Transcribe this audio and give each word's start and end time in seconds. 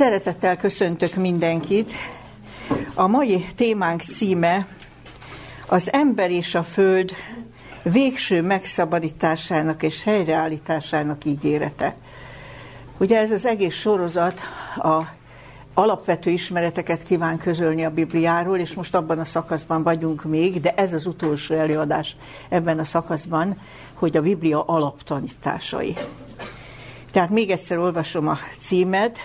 Szeretettel 0.00 0.56
köszöntök 0.56 1.14
mindenkit. 1.14 1.92
A 2.94 3.06
mai 3.06 3.46
témánk 3.56 4.00
címe 4.00 4.66
az 5.66 5.92
ember 5.92 6.30
és 6.30 6.54
a 6.54 6.62
föld 6.62 7.12
végső 7.82 8.42
megszabadításának 8.42 9.82
és 9.82 10.02
helyreállításának 10.02 11.24
ígérete. 11.24 11.94
Ugye 12.98 13.18
ez 13.18 13.30
az 13.30 13.46
egész 13.46 13.74
sorozat 13.74 14.40
a 14.76 15.02
alapvető 15.74 16.30
ismereteket 16.30 17.02
kíván 17.02 17.38
közölni 17.38 17.84
a 17.84 17.90
Bibliáról, 17.90 18.58
és 18.58 18.74
most 18.74 18.94
abban 18.94 19.18
a 19.18 19.24
szakaszban 19.24 19.82
vagyunk 19.82 20.24
még, 20.24 20.60
de 20.60 20.74
ez 20.74 20.92
az 20.92 21.06
utolsó 21.06 21.54
előadás 21.54 22.16
ebben 22.48 22.78
a 22.78 22.84
szakaszban, 22.84 23.56
hogy 23.94 24.16
a 24.16 24.22
Biblia 24.22 24.62
alaptanításai. 24.62 25.96
Tehát 27.10 27.30
még 27.30 27.50
egyszer 27.50 27.78
olvasom 27.78 28.28
a 28.28 28.38
címet, 28.58 29.18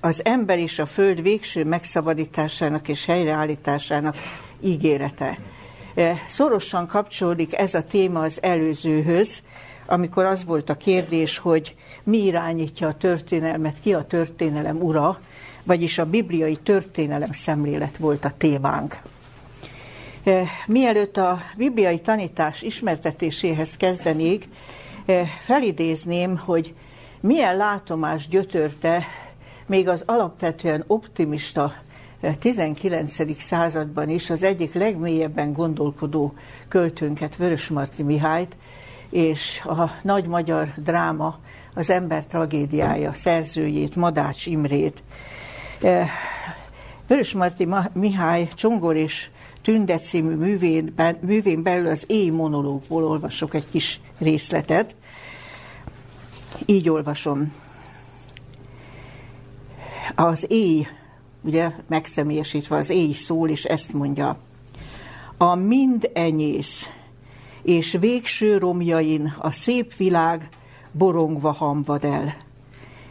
az 0.00 0.24
ember 0.24 0.58
és 0.58 0.78
a 0.78 0.86
föld 0.86 1.22
végső 1.22 1.64
megszabadításának 1.64 2.88
és 2.88 3.06
helyreállításának 3.06 4.16
ígérete. 4.60 5.38
E, 5.94 6.16
szorosan 6.28 6.86
kapcsolódik 6.86 7.54
ez 7.58 7.74
a 7.74 7.82
téma 7.82 8.20
az 8.20 8.42
előzőhöz, 8.42 9.42
amikor 9.86 10.24
az 10.24 10.44
volt 10.44 10.70
a 10.70 10.74
kérdés, 10.74 11.38
hogy 11.38 11.74
mi 12.02 12.18
irányítja 12.24 12.88
a 12.88 12.94
történelmet, 12.94 13.80
ki 13.80 13.94
a 13.94 14.04
történelem 14.04 14.80
ura, 14.80 15.20
vagyis 15.64 15.98
a 15.98 16.06
bibliai 16.06 16.56
történelem 16.56 17.32
szemlélet 17.32 17.96
volt 17.96 18.24
a 18.24 18.32
témánk. 18.38 19.00
E, 20.24 20.44
mielőtt 20.66 21.16
a 21.16 21.40
bibliai 21.56 22.00
tanítás 22.00 22.62
ismertetéséhez 22.62 23.76
kezdenék, 23.76 24.48
felidézném, 25.40 26.38
hogy 26.38 26.74
milyen 27.20 27.56
látomás 27.56 28.28
gyötörte 28.28 29.06
még 29.68 29.88
az 29.88 30.02
alapvetően 30.06 30.84
optimista 30.86 31.74
19. 32.38 33.42
században 33.42 34.08
is 34.08 34.30
az 34.30 34.42
egyik 34.42 34.74
legmélyebben 34.74 35.52
gondolkodó 35.52 36.34
költőnket, 36.68 37.36
Vörösmarty 37.36 38.02
Mihályt, 38.02 38.56
és 39.10 39.60
a 39.64 39.90
nagy 40.02 40.26
magyar 40.26 40.72
dráma, 40.76 41.38
az 41.74 41.90
ember 41.90 42.26
tragédiája 42.26 43.14
szerzőjét, 43.14 43.96
Madács 43.96 44.46
Imrét. 44.46 45.02
Vörösmarty 47.06 47.68
Mihály 47.92 48.48
Csongor 48.54 48.96
és 48.96 49.28
Tünde 49.62 49.98
című 49.98 50.34
művén, 50.34 50.94
művén 51.20 51.62
belül 51.62 51.86
az 51.86 52.04
éj 52.06 52.28
monológból 52.28 53.04
olvasok 53.04 53.54
egy 53.54 53.70
kis 53.70 54.00
részletet. 54.18 54.94
Így 56.66 56.88
olvasom. 56.88 57.52
Az 60.14 60.46
éj, 60.48 60.86
ugye 61.40 61.70
megszemélyesítve 61.86 62.76
az 62.76 62.90
éj 62.90 63.12
szól, 63.12 63.48
és 63.48 63.64
ezt 63.64 63.92
mondja. 63.92 64.38
A 65.36 65.54
mind 65.54 66.10
enyész, 66.12 66.86
és 67.62 67.96
végső 68.00 68.58
romjain 68.58 69.34
a 69.38 69.50
szép 69.50 69.96
világ 69.96 70.48
borongva 70.92 71.52
hamvad 71.52 72.04
el. 72.04 72.36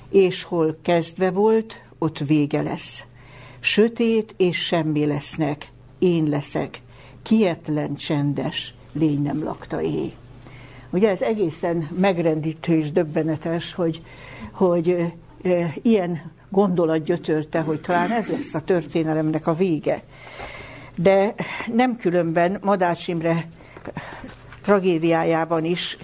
És 0.09 0.43
hol 0.43 0.77
kezdve 0.81 1.31
volt, 1.31 1.81
ott 1.97 2.17
vége 2.17 2.61
lesz. 2.61 3.03
Sötét 3.59 4.33
és 4.37 4.57
semmi 4.57 5.05
lesznek, 5.05 5.71
én 5.99 6.23
leszek, 6.23 6.81
kietlen, 7.23 7.95
csendes, 7.95 8.73
lény 8.93 9.21
nem 9.21 9.43
lakta 9.43 9.81
éj. 9.81 10.13
Ugye 10.89 11.09
ez 11.09 11.21
egészen 11.21 11.89
megrendítő 11.99 12.77
és 12.77 12.91
döbbenetes, 12.91 13.73
hogy, 13.73 14.01
hogy 14.51 15.13
e, 15.43 15.73
ilyen 15.81 16.31
gondolat 16.49 17.03
gyötörte, 17.03 17.59
hogy 17.59 17.81
talán 17.81 18.11
ez 18.11 18.27
lesz 18.27 18.53
a 18.53 18.61
történelemnek 18.61 19.47
a 19.47 19.55
vége. 19.55 20.03
De 20.95 21.33
nem 21.73 21.95
különben 21.95 22.57
Madács 22.61 23.07
Imre 23.07 23.47
tragédiájában 24.61 25.65
is, 25.65 25.97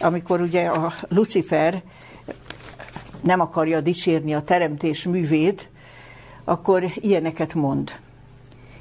amikor 0.00 0.40
ugye 0.40 0.66
a 0.66 0.92
Lucifer 1.08 1.82
nem 3.20 3.40
akarja 3.40 3.80
dicsérni 3.80 4.34
a 4.34 4.42
teremtés 4.42 5.04
művét, 5.04 5.68
akkor 6.44 6.84
ilyeneket 6.94 7.54
mond. 7.54 7.92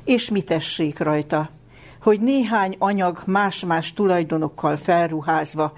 És 0.03 0.29
mit 0.29 0.45
tessék 0.45 0.99
rajta? 0.99 1.49
hogy 2.03 2.19
néhány 2.19 2.75
anyag 2.79 3.21
más-más 3.25 3.93
tulajdonokkal 3.93 4.77
felruházva, 4.77 5.73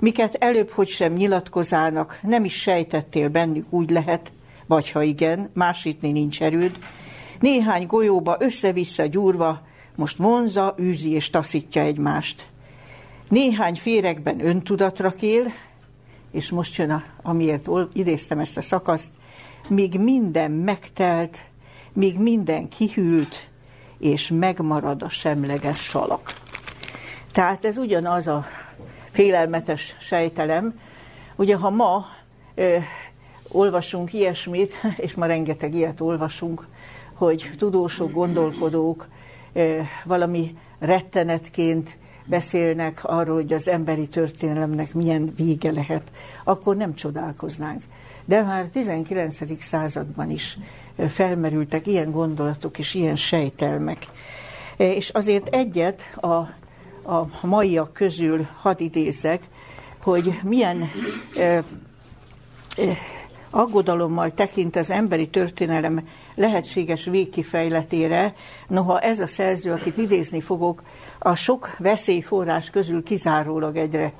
miket 0.00 0.34
előbb 0.34 0.70
hogy 0.70 0.88
sem 0.88 1.12
nyilatkozának, 1.12 2.18
nem 2.22 2.44
is 2.44 2.60
sejtettél 2.60 3.28
bennük 3.28 3.66
úgy 3.70 3.90
lehet, 3.90 4.32
vagy 4.66 4.90
ha 4.90 5.02
igen, 5.02 5.50
másítni 5.54 6.12
nincs 6.12 6.42
erőd, 6.42 6.78
néhány 7.40 7.86
golyóba 7.86 8.36
össze-vissza 8.38 9.06
gyúrva, 9.06 9.60
most 9.94 10.16
vonza, 10.16 10.74
űzi 10.80 11.10
és 11.10 11.30
taszítja 11.30 11.82
egymást. 11.82 12.46
Néhány 13.28 13.74
féregben 13.74 14.46
öntudatra 14.46 15.10
kél, 15.10 15.52
és 16.32 16.50
most 16.50 16.76
jön, 16.76 16.90
a, 16.90 17.02
amiért 17.22 17.68
idéztem 17.92 18.38
ezt 18.38 18.56
a 18.56 18.62
szakaszt, 18.62 19.12
míg 19.68 19.98
minden 19.98 20.50
megtelt, 20.50 21.42
míg 21.92 22.18
minden 22.18 22.68
kihűlt, 22.68 23.48
és 23.98 24.28
megmarad 24.28 25.02
a 25.02 25.08
semleges 25.08 25.78
salak. 25.78 26.32
Tehát 27.32 27.64
ez 27.64 27.76
ugyanaz 27.76 28.26
a 28.26 28.46
félelmetes 29.10 29.96
sejtelem. 29.98 30.80
Ugye, 31.36 31.56
ha 31.56 31.70
ma 31.70 32.06
olvasunk 33.48 34.12
ilyesmit, 34.12 34.72
és 34.96 35.14
ma 35.14 35.26
rengeteg 35.26 35.74
ilyet 35.74 36.00
olvasunk, 36.00 36.66
hogy 37.12 37.50
tudósok, 37.58 38.12
gondolkodók 38.12 39.06
valami 40.04 40.56
rettenetként 40.78 41.96
beszélnek 42.24 43.04
arról, 43.04 43.34
hogy 43.34 43.52
az 43.52 43.68
emberi 43.68 44.08
történelemnek 44.08 44.94
milyen 44.94 45.32
vége 45.36 45.72
lehet, 45.72 46.12
akkor 46.44 46.76
nem 46.76 46.94
csodálkoznánk. 46.94 47.82
De 48.24 48.42
már 48.42 48.64
19. 48.64 49.62
században 49.62 50.30
is 50.30 50.58
felmerültek 51.08 51.86
ilyen 51.86 52.10
gondolatok 52.10 52.78
és 52.78 52.94
ilyen 52.94 53.16
sejtelmek. 53.16 54.06
És 54.76 55.08
azért 55.08 55.54
egyet 55.54 56.02
a, 56.14 56.34
a 57.12 57.28
maiak 57.42 57.92
közül 57.92 58.46
hadd 58.60 58.80
idézek, 58.80 59.42
hogy 60.02 60.38
milyen 60.42 60.90
eh, 61.36 61.64
aggodalommal 63.56 64.34
tekint 64.34 64.76
az 64.76 64.90
emberi 64.90 65.28
történelem 65.28 66.08
lehetséges 66.34 67.04
végkifejletére, 67.04 68.34
noha 68.68 69.00
ez 69.00 69.20
a 69.20 69.26
szerző, 69.26 69.72
akit 69.72 69.96
idézni 69.96 70.40
fogok, 70.40 70.82
a 71.18 71.34
sok 71.34 71.76
veszélyforrás 71.78 72.70
közül 72.70 73.02
kizárólag 73.02 73.76
egyre 73.76 74.12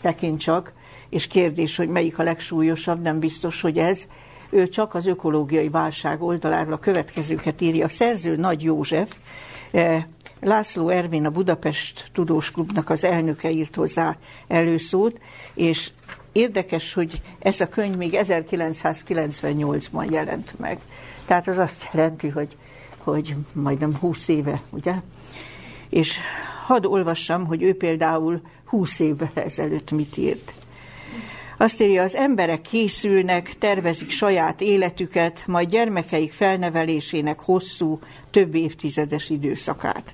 tekint 0.00 0.40
csak, 0.40 0.72
és 1.08 1.26
kérdés, 1.26 1.76
hogy 1.76 1.88
melyik 1.88 2.18
a 2.18 2.22
legsúlyosabb, 2.22 3.00
nem 3.02 3.18
biztos, 3.18 3.60
hogy 3.60 3.78
ez, 3.78 4.08
ő 4.50 4.68
csak 4.68 4.94
az 4.94 5.06
ökológiai 5.06 5.68
válság 5.68 6.22
oldaláról 6.22 6.72
a 6.72 6.78
következőket 6.78 7.60
írja. 7.60 7.86
A 7.86 7.88
szerző 7.88 8.36
Nagy 8.36 8.62
József, 8.62 9.14
eh, 9.70 10.04
László 10.40 10.88
Ervin, 10.88 11.26
a 11.26 11.30
Budapest 11.30 12.10
Tudós 12.12 12.50
Klubnak 12.50 12.90
az 12.90 13.04
elnöke 13.04 13.50
írt 13.50 13.74
hozzá 13.74 14.16
előszót, 14.48 15.18
és 15.54 15.90
érdekes, 16.34 16.94
hogy 16.94 17.20
ez 17.38 17.60
a 17.60 17.68
könyv 17.68 17.96
még 17.96 18.18
1998-ban 18.22 20.10
jelent 20.10 20.58
meg. 20.58 20.78
Tehát 21.24 21.48
az 21.48 21.58
azt 21.58 21.88
jelenti, 21.92 22.28
hogy, 22.28 22.56
hogy 22.98 23.34
majdnem 23.52 23.96
20 23.96 24.28
éve, 24.28 24.62
ugye? 24.70 24.94
És 25.88 26.18
hadd 26.66 26.86
olvassam, 26.86 27.46
hogy 27.46 27.62
ő 27.62 27.76
például 27.76 28.40
20 28.64 28.98
évvel 28.98 29.32
ezelőtt 29.34 29.90
mit 29.90 30.16
írt. 30.16 30.54
Azt 31.58 31.80
írja, 31.80 32.02
az 32.02 32.16
emberek 32.16 32.60
készülnek, 32.60 33.54
tervezik 33.58 34.10
saját 34.10 34.60
életüket, 34.60 35.42
majd 35.46 35.68
gyermekeik 35.68 36.32
felnevelésének 36.32 37.40
hosszú, 37.40 37.98
több 38.30 38.54
évtizedes 38.54 39.30
időszakát. 39.30 40.12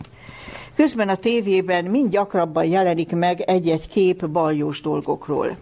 Közben 0.74 1.08
a 1.08 1.16
tévében 1.16 1.84
mind 1.84 2.10
gyakrabban 2.10 2.64
jelenik 2.64 3.12
meg 3.12 3.40
egy-egy 3.40 3.88
kép 3.88 4.28
baljós 4.28 4.80
dolgokról. 4.80 5.56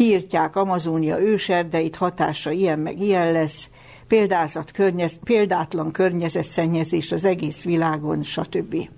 Kiírtják 0.00 0.56
Amazonia 0.56 1.20
őserdeit, 1.20 1.96
hatása 1.96 2.50
ilyen 2.50 2.78
meg 2.78 3.00
ilyen 3.00 3.32
lesz, 3.32 3.68
példázat 4.06 4.70
környez, 4.70 5.18
példátlan 5.24 5.92
környezetszennyezés 5.92 7.12
az 7.12 7.24
egész 7.24 7.64
világon, 7.64 8.22
stb. 8.22 8.88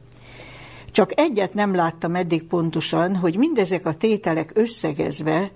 Csak 0.91 1.11
egyet 1.15 1.55
nem 1.55 1.75
láttam 1.75 2.15
eddig 2.15 2.43
pontosan, 2.45 3.17
hogy 3.17 3.37
mindezek 3.37 3.87
a 3.87 3.95
tételek 3.95 4.51
összegezve 4.55 5.51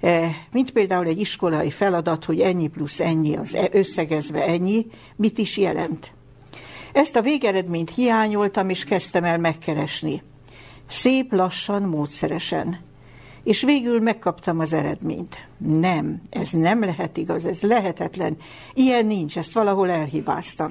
E, 0.00 0.30
mint 0.52 0.70
például 0.70 1.06
egy 1.06 1.20
iskolai 1.20 1.70
feladat, 1.70 2.24
hogy 2.24 2.40
ennyi 2.40 2.68
plusz 2.68 3.00
ennyi, 3.00 3.36
az 3.36 3.54
e, 3.54 3.68
összegezve 3.72 4.44
ennyi, 4.44 4.86
mit 5.16 5.38
is 5.38 5.56
jelent. 5.56 6.10
Ezt 6.92 7.16
a 7.16 7.22
végeredményt 7.22 7.94
hiányoltam, 7.94 8.68
és 8.68 8.84
kezdtem 8.84 9.24
el 9.24 9.38
megkeresni. 9.38 10.22
Szép 10.88 11.32
lassan, 11.32 11.82
módszeresen. 11.82 12.92
És 13.44 13.62
végül 13.62 14.00
megkaptam 14.00 14.58
az 14.58 14.72
eredményt. 14.72 15.46
Nem, 15.58 16.22
ez 16.30 16.50
nem 16.50 16.84
lehet 16.84 17.16
igaz, 17.16 17.44
ez 17.44 17.62
lehetetlen. 17.62 18.36
Ilyen 18.74 19.06
nincs, 19.06 19.38
ezt 19.38 19.52
valahol 19.52 19.90
elhibáztam. 19.90 20.70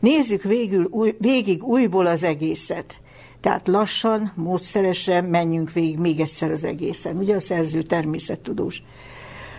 Nézzük 0.00 0.42
végül, 0.42 0.86
új, 0.90 1.14
végig 1.18 1.64
újból 1.64 2.06
az 2.06 2.22
egészet. 2.22 2.96
Tehát 3.40 3.68
lassan, 3.68 4.32
módszeresen 4.36 5.24
menjünk 5.24 5.72
végig 5.72 5.98
még 5.98 6.20
egyszer 6.20 6.50
az 6.50 6.64
egészen. 6.64 7.16
Ugye 7.16 7.34
a 7.34 7.40
szerző 7.40 7.82
természettudós. 7.82 8.82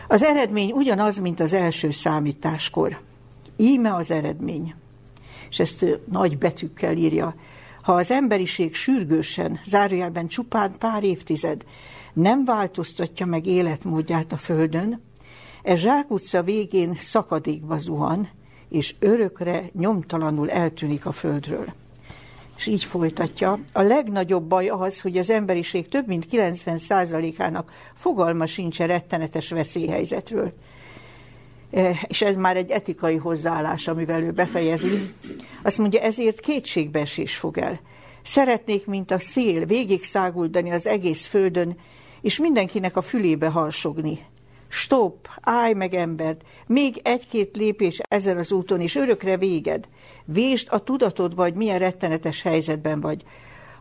Az 0.07 0.23
eredmény 0.23 0.71
ugyanaz, 0.71 1.17
mint 1.17 1.39
az 1.39 1.53
első 1.53 1.91
számításkor. 1.91 2.99
Íme 3.57 3.95
az 3.95 4.11
eredmény. 4.11 4.73
És 5.49 5.59
ezt 5.59 5.85
nagy 6.11 6.37
betűkkel 6.37 6.97
írja. 6.97 7.35
Ha 7.81 7.93
az 7.93 8.11
emberiség 8.11 8.75
sürgősen, 8.75 9.59
zárójelben 9.65 10.27
csupán 10.27 10.75
pár 10.79 11.03
évtized, 11.03 11.63
nem 12.13 12.45
változtatja 12.45 13.25
meg 13.25 13.45
életmódját 13.45 14.31
a 14.31 14.37
Földön, 14.37 15.01
e 15.63 15.75
zsákutca 15.75 16.43
végén 16.43 16.95
szakadékba 16.95 17.77
zuhan, 17.77 18.29
és 18.69 18.95
örökre 18.99 19.69
nyomtalanul 19.73 20.49
eltűnik 20.49 21.05
a 21.05 21.11
Földről. 21.11 21.73
És 22.57 22.67
így 22.67 22.83
folytatja. 22.83 23.59
A 23.73 23.81
legnagyobb 23.81 24.43
baj 24.43 24.67
az, 24.67 25.01
hogy 25.01 25.17
az 25.17 25.29
emberiség 25.29 25.87
több 25.87 26.07
mint 26.07 26.25
90%-ának 26.31 27.71
fogalma 27.93 28.45
sincs 28.45 28.79
a 28.79 28.85
rettenetes 28.85 29.49
veszélyhelyzetről. 29.49 30.53
E, 31.71 32.05
és 32.07 32.21
ez 32.21 32.35
már 32.35 32.57
egy 32.57 32.69
etikai 32.69 33.15
hozzáállás, 33.15 33.87
amivel 33.87 34.21
ő 34.21 34.31
befejezi. 34.31 35.13
Azt 35.63 35.77
mondja, 35.77 36.01
ezért 36.01 36.39
kétségbeesés 36.39 37.35
fog 37.35 37.57
el. 37.57 37.79
Szeretnék, 38.23 38.85
mint 38.85 39.11
a 39.11 39.19
szél, 39.19 39.65
végig 39.65 40.03
száguldani 40.03 40.71
az 40.71 40.87
egész 40.87 41.25
földön, 41.25 41.77
és 42.23 42.39
mindenkinek 42.39 42.97
a 42.97 43.01
fülébe 43.01 43.47
harsogni. 43.47 44.25
Stop, 44.67 45.27
állj 45.41 45.73
meg 45.73 45.93
embert, 45.93 46.41
még 46.67 46.99
egy-két 47.03 47.55
lépés 47.55 48.01
ezen 48.07 48.37
az 48.37 48.51
úton, 48.51 48.81
és 48.81 48.95
örökre 48.95 49.37
véged. 49.37 49.87
Vésd 50.25 50.67
a 50.71 50.83
tudatodba, 50.83 51.41
hogy 51.41 51.55
milyen 51.55 51.79
rettenetes 51.79 52.41
helyzetben 52.41 53.01
vagy. 53.01 53.23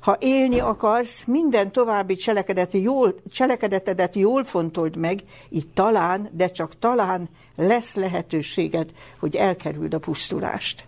Ha 0.01 0.17
élni 0.21 0.59
akarsz, 0.59 1.23
minden 1.27 1.73
további 1.73 2.15
cselekedet 2.15 2.73
jól, 2.73 3.15
cselekedetedet 3.31 4.17
jól 4.17 4.45
fontold 4.45 4.97
meg, 4.97 5.21
itt 5.49 5.75
talán, 5.75 6.29
de 6.33 6.51
csak 6.51 6.79
talán 6.79 7.29
lesz 7.57 7.95
lehetőséged, 7.95 8.91
hogy 9.19 9.37
elkerüld 9.37 9.95
a 9.95 9.99
pusztulást. 9.99 10.85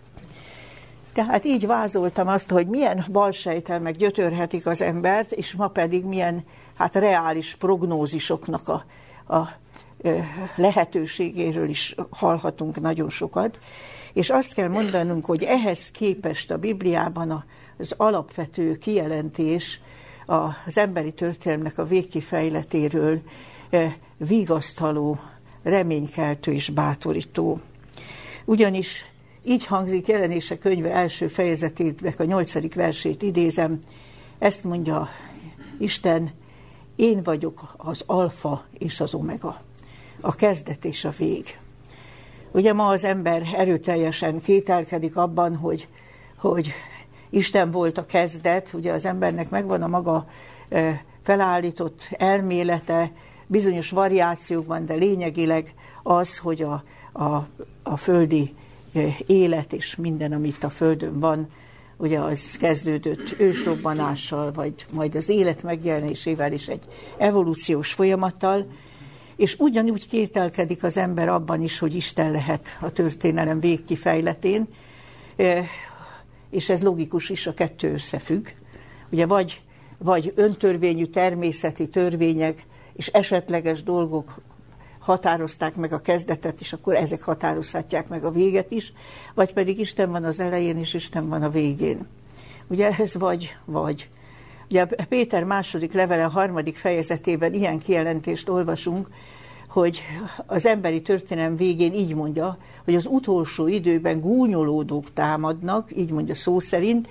Tehát 1.13 1.45
így 1.45 1.67
vázoltam 1.67 2.27
azt, 2.27 2.49
hogy 2.49 2.67
milyen 2.67 3.05
balsejtel 3.11 3.79
meg 3.79 3.95
gyötörhetik 3.95 4.65
az 4.65 4.81
embert, 4.81 5.31
és 5.31 5.53
ma 5.53 5.67
pedig 5.67 6.05
milyen 6.05 6.43
hát 6.75 6.95
reális 6.95 7.55
prognózisoknak 7.55 8.67
a, 8.67 8.85
a 9.35 9.49
lehetőségéről 10.55 11.69
is 11.69 11.95
hallhatunk 12.09 12.79
nagyon 12.79 13.09
sokat. 13.09 13.59
És 14.13 14.29
azt 14.29 14.53
kell 14.53 14.67
mondanunk, 14.67 15.25
hogy 15.25 15.43
ehhez 15.43 15.91
képest 15.91 16.51
a 16.51 16.57
Bibliában 16.57 17.43
az 17.77 17.93
alapvető 17.97 18.77
kijelentés 18.77 19.79
az 20.25 20.77
emberi 20.77 21.13
történelmnek 21.13 21.77
a 21.77 21.85
végkifejletéről 21.85 23.21
vigasztaló, 24.17 25.19
reménykeltő 25.63 26.53
és 26.53 26.69
bátorító. 26.69 27.59
Ugyanis 28.45 29.05
így 29.43 29.65
hangzik 29.65 30.07
jelenése 30.07 30.57
könyve 30.57 30.91
első 30.91 31.27
fejezetét, 31.27 32.15
a 32.17 32.23
nyolcadik 32.23 32.73
versét 32.73 33.21
idézem, 33.21 33.79
ezt 34.39 34.63
mondja 34.63 35.09
Isten, 35.79 36.31
én 36.95 37.21
vagyok 37.23 37.73
az 37.77 38.03
alfa 38.05 38.63
és 38.77 38.99
az 38.99 39.13
omega, 39.13 39.61
a 40.21 40.35
kezdet 40.35 40.85
és 40.85 41.05
a 41.05 41.13
vég. 41.17 41.59
Ugye 42.51 42.73
ma 42.73 42.87
az 42.87 43.03
ember 43.03 43.43
erőteljesen 43.55 44.41
kételkedik 44.41 45.15
abban, 45.15 45.55
hogy, 45.55 45.87
hogy 46.35 46.73
Isten 47.29 47.71
volt 47.71 47.97
a 47.97 48.05
kezdet, 48.05 48.73
ugye 48.73 48.91
az 48.91 49.05
embernek 49.05 49.49
megvan 49.49 49.81
a 49.81 49.87
maga 49.87 50.27
felállított 51.23 52.07
elmélete, 52.11 53.11
bizonyos 53.47 53.89
variációkban, 53.89 54.85
de 54.85 54.93
lényegileg 54.93 55.73
az, 56.03 56.37
hogy 56.37 56.61
a, 56.61 56.83
a, 57.11 57.47
a 57.83 57.97
földi 57.97 58.53
élet 59.25 59.73
és 59.73 59.95
minden, 59.95 60.31
amit 60.31 60.63
a 60.63 60.69
Földön 60.69 61.19
van, 61.19 61.47
ugye 61.97 62.19
az 62.19 62.57
kezdődött 62.57 63.35
ősrobbanással, 63.39 64.51
vagy 64.51 64.73
majd 64.91 65.15
az 65.15 65.29
élet 65.29 65.63
megjelenésével 65.63 66.53
is 66.53 66.67
egy 66.67 66.83
evolúciós 67.17 67.93
folyamattal, 67.93 68.67
és 69.35 69.55
ugyanúgy 69.59 70.07
kételkedik 70.07 70.83
az 70.83 70.97
ember 70.97 71.29
abban 71.29 71.61
is, 71.61 71.79
hogy 71.79 71.95
Isten 71.95 72.31
lehet 72.31 72.77
a 72.81 72.91
történelem 72.91 73.59
végkifejletén, 73.59 74.67
és 76.49 76.69
ez 76.69 76.81
logikus 76.81 77.29
is, 77.29 77.47
a 77.47 77.53
kettő 77.53 77.93
összefügg. 77.93 78.47
Ugye 79.09 79.25
vagy, 79.25 79.61
vagy 79.97 80.33
öntörvényű 80.35 81.05
természeti 81.05 81.89
törvények 81.89 82.65
és 82.93 83.07
esetleges 83.07 83.83
dolgok 83.83 84.35
határozták 85.05 85.75
meg 85.75 85.93
a 85.93 86.01
kezdetet, 86.01 86.59
és 86.59 86.73
akkor 86.73 86.95
ezek 86.95 87.21
határozhatják 87.21 88.07
meg 88.07 88.25
a 88.25 88.31
véget 88.31 88.71
is, 88.71 88.93
vagy 89.33 89.53
pedig 89.53 89.79
Isten 89.79 90.11
van 90.11 90.23
az 90.23 90.39
elején, 90.39 90.77
és 90.77 90.93
Isten 90.93 91.29
van 91.29 91.43
a 91.43 91.49
végén. 91.49 92.07
Ugye 92.67 92.89
ez 92.89 93.15
vagy, 93.15 93.55
vagy. 93.65 94.09
Ugye 94.69 94.85
Péter 94.85 95.43
második 95.43 95.93
levele 95.93 96.25
a 96.25 96.29
harmadik 96.29 96.77
fejezetében 96.77 97.53
ilyen 97.53 97.79
kijelentést 97.79 98.49
olvasunk, 98.49 99.09
hogy 99.67 100.01
az 100.45 100.65
emberi 100.65 101.01
történelem 101.01 101.55
végén 101.55 101.93
így 101.93 102.15
mondja, 102.15 102.57
hogy 102.83 102.95
az 102.95 103.05
utolsó 103.05 103.67
időben 103.67 104.19
gúnyolódók 104.19 105.13
támadnak, 105.13 105.97
így 105.97 106.11
mondja 106.11 106.35
szó 106.35 106.59
szerint, 106.59 107.07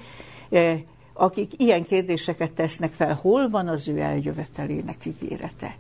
eh, 0.50 0.80
akik 1.12 1.52
ilyen 1.56 1.84
kérdéseket 1.84 2.52
tesznek 2.52 2.92
fel, 2.92 3.14
hol 3.14 3.48
van 3.48 3.68
az 3.68 3.88
ő 3.88 3.98
eljövetelének 3.98 4.96
ígérete. 5.06 5.76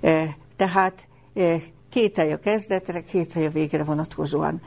Eh, 0.00 0.34
tehát 0.56 1.08
két 1.90 2.16
hely 2.16 2.32
a 2.32 2.38
kezdetre, 2.38 3.02
két 3.02 3.32
hely 3.32 3.46
a 3.46 3.50
végre 3.50 3.84
vonatkozóan. 3.84 4.62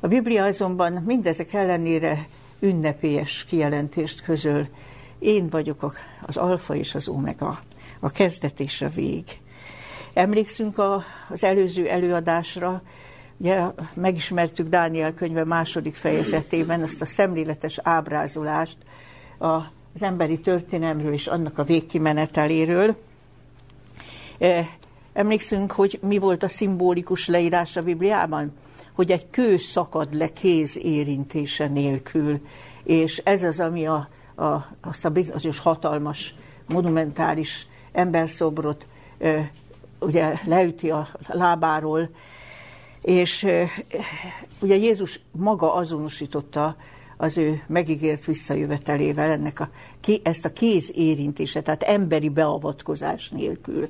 A 0.00 0.06
Biblia 0.06 0.44
azonban 0.44 0.92
mindezek 0.92 1.52
ellenére 1.52 2.28
ünnepélyes 2.60 3.44
kijelentést 3.44 4.22
közöl. 4.22 4.68
Én 5.18 5.48
vagyok 5.48 5.98
az 6.26 6.36
alfa 6.36 6.74
és 6.74 6.94
az 6.94 7.08
omega, 7.08 7.58
a 8.00 8.10
kezdet 8.10 8.60
és 8.60 8.82
a 8.82 8.88
vég. 8.88 9.24
Emlékszünk 10.14 10.78
a, 10.78 11.04
az 11.28 11.44
előző 11.44 11.88
előadásra, 11.88 12.82
ugye 13.36 13.64
megismertük 13.94 14.68
Dániel 14.68 15.14
könyve 15.14 15.44
második 15.44 15.94
fejezetében 15.94 16.82
azt 16.82 17.00
a 17.00 17.06
szemléletes 17.06 17.78
ábrázolást 17.82 18.76
az 19.38 20.02
emberi 20.02 20.40
történelmről 20.40 21.12
és 21.12 21.26
annak 21.26 21.58
a 21.58 21.64
végkimeneteléről. 21.64 22.96
Emlékszünk, 25.16 25.72
hogy 25.72 25.98
mi 26.02 26.18
volt 26.18 26.42
a 26.42 26.48
szimbolikus 26.48 27.28
leírás 27.28 27.76
a 27.76 27.82
Bibliában? 27.82 28.52
Hogy 28.92 29.10
egy 29.10 29.30
kő 29.30 29.56
szakad 29.56 30.14
le 30.14 30.32
kéz 30.32 30.78
érintése 30.78 31.68
nélkül. 31.68 32.40
És 32.82 33.18
ez 33.24 33.42
az, 33.42 33.60
ami 33.60 33.86
a, 33.86 34.08
a, 34.34 34.44
azt 34.80 35.04
a 35.04 35.10
bizonyos 35.10 35.58
hatalmas, 35.58 36.34
monumentális 36.66 37.66
emberszobrot 37.92 38.86
ö, 39.18 39.38
ugye 39.98 40.34
leüti 40.44 40.90
a 40.90 41.08
lábáról, 41.28 42.08
és 43.02 43.42
ö, 43.42 43.62
ugye 44.60 44.76
Jézus 44.76 45.20
maga 45.30 45.74
azonosította 45.74 46.76
az 47.16 47.38
ő 47.38 47.62
megígért 47.66 48.24
visszajövetelével 48.24 49.30
ennek 49.30 49.60
a, 49.60 49.68
ezt 50.22 50.44
a 50.44 50.52
kéz 50.52 50.92
érintése, 50.94 51.62
tehát 51.62 51.82
emberi 51.82 52.28
beavatkozás 52.28 53.28
nélkül 53.28 53.88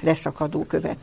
leszakadó 0.00 0.64
követ. 0.64 0.96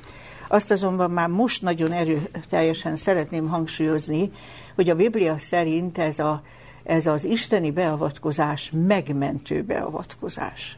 Azt 0.48 0.72
azonban 0.72 1.12
már 1.12 1.28
most 1.28 1.62
nagyon 1.62 1.92
erőteljesen 1.92 2.96
szeretném 2.96 3.48
hangsúlyozni, 3.48 4.32
hogy 4.75 4.90
a 4.90 4.96
Biblia 4.96 5.38
szerint 5.38 5.98
ez, 5.98 6.20
a, 6.20 6.42
ez 6.84 7.06
az 7.06 7.25
isteni 7.25 7.72
beavatkozás 7.72 8.72
megmentő 8.88 9.63
beavatkozás. 9.63 10.78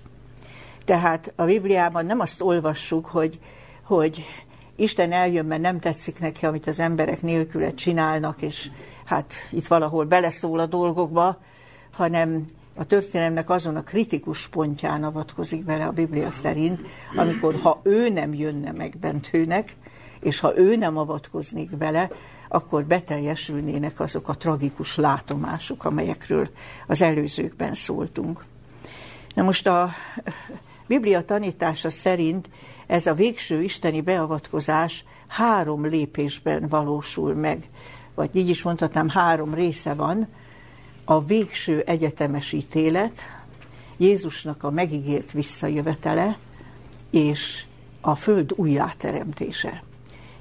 Tehát 0.85 1.33
a 1.35 1.43
Bibliában 1.43 2.05
nem 2.05 2.19
azt 2.19 2.41
olvassuk, 2.41 3.05
hogy, 3.05 3.39
hogy 3.83 4.25
Isten 4.75 5.11
eljön, 5.11 5.45
mert 5.45 5.61
nem 5.61 5.79
tetszik 5.79 6.19
neki, 6.19 6.45
amit 6.45 6.67
az 6.67 6.79
emberek 6.79 7.21
nélküle 7.21 7.73
csinálnak, 7.73 8.41
és 8.41 8.69
hát 9.05 9.33
itt 9.51 9.67
valahol 9.67 10.05
beleszól 10.05 10.59
a 10.59 10.65
dolgokba, 10.65 11.41
hanem 11.91 12.45
a 12.75 12.85
történelemnek 12.85 13.49
azon 13.49 13.75
a 13.75 13.83
kritikus 13.83 14.47
pontján 14.47 15.03
avatkozik 15.03 15.63
bele 15.63 15.85
a 15.85 15.91
Biblia 15.91 16.31
szerint, 16.31 16.81
amikor 17.15 17.55
ha 17.61 17.81
ő 17.83 18.09
nem 18.09 18.33
jönne 18.33 18.71
meg 18.71 18.97
bentőnek, 18.97 19.75
és 20.19 20.39
ha 20.39 20.57
ő 20.57 20.75
nem 20.75 20.97
avatkoznék 20.97 21.77
bele, 21.77 22.09
akkor 22.47 22.85
beteljesülnének 22.85 23.99
azok 23.99 24.27
a 24.27 24.37
tragikus 24.37 24.95
látomások, 24.95 25.85
amelyekről 25.85 26.49
az 26.87 27.01
előzőkben 27.01 27.73
szóltunk. 27.73 28.45
Na 29.35 29.43
most 29.43 29.67
a 29.67 29.91
Biblia 30.87 31.25
tanítása 31.25 31.89
szerint 31.89 32.49
ez 32.87 33.05
a 33.05 33.13
végső 33.13 33.63
isteni 33.63 34.01
beavatkozás 34.01 35.05
három 35.27 35.85
lépésben 35.85 36.67
valósul 36.67 37.33
meg, 37.33 37.69
vagy 38.15 38.35
így 38.35 38.49
is 38.49 38.63
mondhatnám, 38.63 39.09
három 39.09 39.53
része 39.53 39.93
van. 39.93 40.27
A 41.05 41.23
végső 41.25 41.83
egyetemes 41.85 42.51
ítélet, 42.51 43.21
Jézusnak 43.97 44.63
a 44.63 44.69
megígért 44.69 45.31
visszajövetele, 45.31 46.37
és 47.09 47.65
a 48.01 48.15
föld 48.15 48.53
újjáteremtése. 48.55 49.83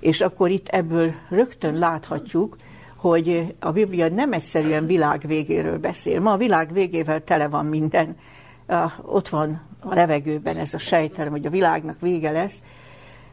És 0.00 0.20
akkor 0.20 0.50
itt 0.50 0.68
ebből 0.68 1.14
rögtön 1.28 1.78
láthatjuk, 1.78 2.56
hogy 2.96 3.54
a 3.58 3.72
Biblia 3.72 4.08
nem 4.08 4.32
egyszerűen 4.32 4.86
világ 4.86 5.22
végéről 5.26 5.78
beszél. 5.78 6.20
Ma 6.20 6.32
a 6.32 6.36
világ 6.36 6.72
végével 6.72 7.24
tele 7.24 7.48
van 7.48 7.66
minden. 7.66 8.16
Ott 9.02 9.28
van 9.28 9.60
a 9.80 9.94
levegőben 9.94 10.56
ez 10.56 10.74
a 10.74 10.78
sejtelem, 10.78 11.30
hogy 11.30 11.46
a 11.46 11.50
világnak 11.50 12.00
vége 12.00 12.30
lesz, 12.30 12.62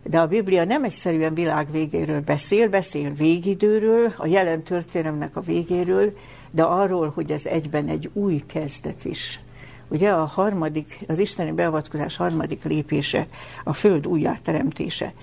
de 0.04 0.20
a 0.20 0.28
Biblia 0.28 0.64
nem 0.64 0.84
egyszerűen 0.84 1.34
világ 1.34 1.72
végéről 1.72 2.22
beszél, 2.22 2.70
beszél 2.70 3.14
végidőről, 3.14 4.14
a 4.18 4.28
jelen 4.28 4.64
történelemnek 4.64 5.36
a 5.36 5.42
végéről, 5.42 6.14
de 6.52 6.64
arról, 6.64 7.12
hogy 7.16 7.32
ez 7.32 7.46
egyben 7.46 7.88
egy 7.88 8.10
új 8.14 8.44
kezdet 8.48 9.06
is. 9.06 9.40
Ugye 9.88 10.10
a 10.12 10.26
harmadik, 10.26 11.00
az 11.08 11.20
isteni 11.20 11.52
beavatkozás 11.52 12.16
harmadik 12.16 12.64
lépése, 12.64 13.28
a 13.64 13.74
föld 13.74 14.08
újjáteremtése. 14.08 15.14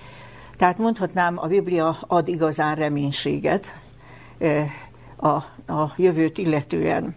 Tehát 0.57 0.77
mondhatnám, 0.77 1.37
a 1.39 1.47
Biblia 1.47 1.97
ad 2.07 2.27
igazán 2.27 2.75
reménységet 2.75 3.73
eh, 4.37 4.71
a, 5.15 5.35
a 5.73 5.93
jövőt 5.97 6.37
illetően. 6.37 7.15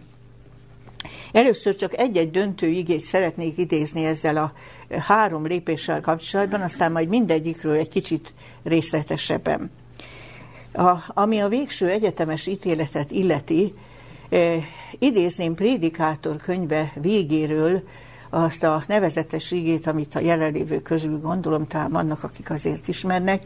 Először 1.31 1.75
csak 1.75 1.97
egy-egy 1.97 2.31
döntő 2.31 2.67
igét 2.67 3.01
szeretnék 3.01 3.57
idézni 3.57 4.05
ezzel 4.05 4.37
a 4.37 4.53
három 4.99 5.45
lépéssel 5.45 6.01
kapcsolatban, 6.01 6.61
aztán 6.61 6.91
majd 6.91 7.09
mindegyikről 7.09 7.75
egy 7.75 7.89
kicsit 7.89 8.33
részletesebben. 8.63 9.71
A, 10.73 10.95
ami 11.07 11.39
a 11.39 11.47
végső 11.47 11.89
egyetemes 11.89 12.47
ítéletet 12.47 13.11
illeti, 13.11 13.73
idézném 14.99 15.55
Prédikátor 15.55 16.37
könyve 16.37 16.93
végéről 16.95 17.83
azt 18.29 18.63
a 18.63 18.83
nevezetes 18.87 19.51
igét, 19.51 19.87
amit 19.87 20.15
a 20.15 20.19
jelenlévő 20.19 20.81
közül 20.81 21.19
gondolom, 21.19 21.67
talán 21.67 21.91
vannak, 21.91 22.23
akik 22.23 22.49
azért 22.49 22.87
ismernek, 22.87 23.43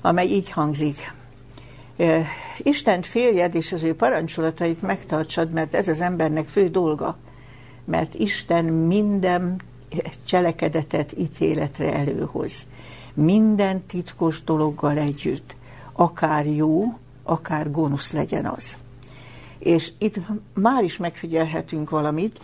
amely 0.00 0.26
így 0.26 0.50
hangzik. 0.50 1.12
Istent 2.58 3.06
féljed, 3.06 3.54
és 3.54 3.72
az 3.72 3.82
ő 3.82 3.94
parancsolatait 3.94 4.82
megtartsad, 4.82 5.52
mert 5.52 5.74
ez 5.74 5.88
az 5.88 6.00
embernek 6.00 6.48
fő 6.48 6.68
dolga. 6.68 7.16
Mert 7.84 8.14
Isten 8.14 8.64
minden 8.64 9.60
cselekedetet 10.24 11.12
ítéletre 11.18 11.94
előhoz. 11.94 12.66
Minden 13.14 13.82
titkos 13.86 14.44
dologgal 14.44 14.98
együtt. 14.98 15.56
Akár 15.92 16.46
jó, 16.46 16.98
akár 17.22 17.70
gonosz 17.70 18.12
legyen 18.12 18.46
az. 18.46 18.76
És 19.62 19.92
itt 19.98 20.16
már 20.54 20.84
is 20.84 20.96
megfigyelhetünk 20.96 21.90
valamit, 21.90 22.40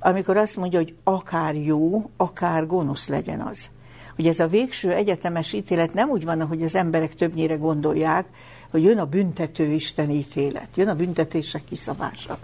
amikor 0.00 0.36
azt 0.36 0.56
mondja, 0.56 0.78
hogy 0.78 0.94
akár 1.04 1.54
jó, 1.54 2.10
akár 2.16 2.66
gonosz 2.66 3.08
legyen 3.08 3.40
az. 3.40 3.70
Hogy 4.16 4.26
ez 4.26 4.40
a 4.40 4.46
végső 4.46 4.92
egyetemes 4.92 5.52
ítélet 5.52 5.94
nem 5.94 6.08
úgy 6.08 6.24
van, 6.24 6.46
hogy 6.46 6.62
az 6.62 6.74
emberek 6.74 7.14
többnyire 7.14 7.54
gondolják, 7.54 8.26
hogy 8.70 8.82
jön 8.82 8.98
a 8.98 9.06
büntető 9.06 9.72
Isten 9.72 10.10
ítélet, 10.10 10.68
jön 10.74 10.88
a 10.88 10.94
büntetések 10.94 11.64
kiszabása. 11.64 12.38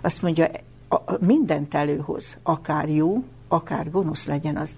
Azt 0.00 0.22
mondja, 0.22 0.50
mindent 1.18 1.74
előhoz, 1.74 2.38
akár 2.42 2.88
jó, 2.88 3.24
akár 3.48 3.90
gonosz 3.90 4.26
legyen 4.26 4.56
az. 4.56 4.76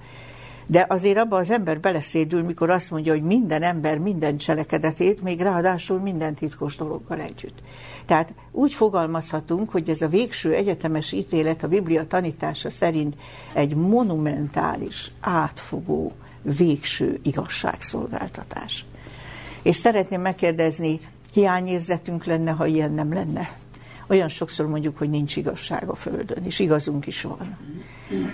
De 0.73 0.87
azért 0.89 1.19
abban 1.19 1.41
az 1.41 1.51
ember 1.51 1.81
beleszédül, 1.81 2.43
mikor 2.43 2.71
azt 2.71 2.91
mondja, 2.91 3.13
hogy 3.13 3.23
minden 3.23 3.63
ember 3.63 3.99
minden 3.99 4.37
cselekedetét, 4.37 5.23
még 5.23 5.41
ráadásul 5.41 5.99
minden 5.99 6.35
titkos 6.35 6.77
dologgal 6.77 7.21
együtt. 7.21 7.59
Tehát 8.07 8.33
úgy 8.51 8.73
fogalmazhatunk, 8.73 9.71
hogy 9.71 9.91
ez 9.91 10.03
a 10.03 10.09
végső 10.09 10.53
egyetemes 10.53 11.13
ítélet 11.13 11.63
a 11.63 11.69
Biblia 11.69 12.07
tanítása 12.07 12.71
szerint 12.71 13.15
egy 13.53 13.75
monumentális, 13.75 15.11
átfogó, 15.21 16.13
végső 16.43 17.19
igazságszolgáltatás. 17.23 18.85
És 19.63 19.77
szeretném 19.77 20.21
megkérdezni, 20.21 21.01
hiányérzetünk 21.33 22.25
lenne, 22.25 22.51
ha 22.51 22.67
ilyen 22.67 22.93
nem 22.93 23.13
lenne? 23.13 23.57
Olyan 24.07 24.29
sokszor 24.29 24.67
mondjuk, 24.67 24.99
hogy 24.99 25.11
nincs 25.11 25.37
igazság 25.37 25.89
a 25.89 25.95
Földön, 25.95 26.45
és 26.45 26.59
igazunk 26.59 27.07
is 27.07 27.23
van. 27.23 27.57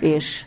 És 0.00 0.46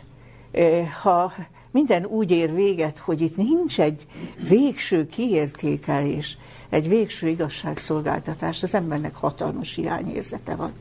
eh, 0.50 0.88
ha 1.02 1.32
minden 1.72 2.04
úgy 2.04 2.30
ér 2.30 2.54
véget, 2.54 2.98
hogy 2.98 3.20
itt 3.20 3.36
nincs 3.36 3.80
egy 3.80 4.06
végső 4.48 5.06
kiértékelés, 5.06 6.38
egy 6.68 6.88
végső 6.88 7.28
igazságszolgáltatás, 7.28 8.62
az 8.62 8.74
embernek 8.74 9.14
hatalmas 9.14 9.74
hiányérzete 9.74 10.54
van. 10.54 10.72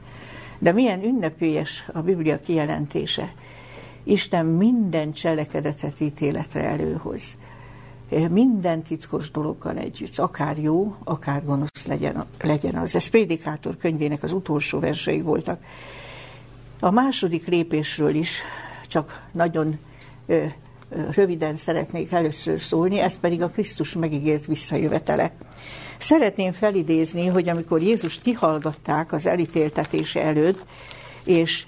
De 0.59 0.71
milyen 0.71 1.03
ünnepélyes 1.03 1.85
a 1.93 2.01
Biblia 2.01 2.39
kijelentése. 2.39 3.33
Isten 4.03 4.45
minden 4.45 5.13
cselekedetet 5.13 5.99
ítéletre 5.99 6.63
előhoz. 6.63 7.35
Minden 8.29 8.81
titkos 8.81 9.31
dologgal 9.31 9.77
együtt, 9.77 10.19
akár 10.19 10.57
jó, 10.57 10.95
akár 11.03 11.45
gonosz 11.45 11.85
legyen, 11.87 12.25
legyen 12.41 12.75
az. 12.75 12.95
Ez 12.95 13.07
Prédikátor 13.07 13.77
könyvének 13.77 14.23
az 14.23 14.31
utolsó 14.31 14.79
versei 14.79 15.21
voltak. 15.21 15.63
A 16.79 16.91
második 16.91 17.47
lépésről 17.47 18.15
is 18.15 18.41
csak 18.87 19.27
nagyon 19.31 19.79
röviden 21.11 21.57
szeretnék 21.57 22.11
először 22.11 22.59
szólni, 22.59 22.99
ez 22.99 23.19
pedig 23.19 23.41
a 23.41 23.49
Krisztus 23.49 23.93
megígért 23.93 24.45
visszajövetele. 24.45 25.31
Szeretném 25.99 26.51
felidézni, 26.51 27.27
hogy 27.27 27.49
amikor 27.49 27.81
Jézust 27.81 28.21
kihallgatták 28.21 29.13
az 29.13 29.25
elítéltetése 29.25 30.21
előtt, 30.21 30.63
és 31.23 31.65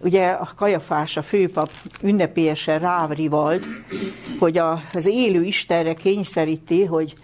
ugye 0.00 0.26
a 0.26 0.48
Kajafás, 0.56 1.16
a 1.16 1.22
főpap 1.22 1.70
ünnepélyesen 2.02 2.78
rávrivalt, 2.78 3.66
hogy 4.38 4.58
az 4.92 5.06
élő 5.06 5.42
Istenre 5.42 5.94
kényszeríti, 5.94 6.84
hogy 6.84 7.14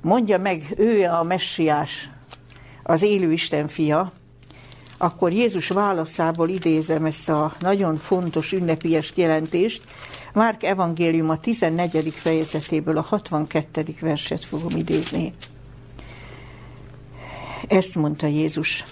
mondja 0.00 0.38
meg, 0.38 0.62
ő 0.76 1.04
a 1.04 1.22
messiás, 1.22 2.10
az 2.82 3.02
élő 3.02 3.32
Isten 3.32 3.68
fia, 3.68 4.12
akkor 4.98 5.32
Jézus 5.32 5.68
válaszából 5.68 6.48
idézem 6.48 7.04
ezt 7.04 7.28
a 7.28 7.54
nagyon 7.58 7.96
fontos 7.96 8.52
ünnepélyes 8.52 9.12
jelentést. 9.14 9.82
Márk 10.32 10.62
evangélium 10.62 11.28
a 11.28 11.38
14. 11.38 12.10
fejezetéből 12.10 12.96
a 12.96 13.00
62. 13.00 13.84
verset 14.00 14.44
fogom 14.44 14.76
idézni. 14.76 15.32
Ezt 17.68 17.94
mondta 17.94 18.26
Jézus. 18.26 18.84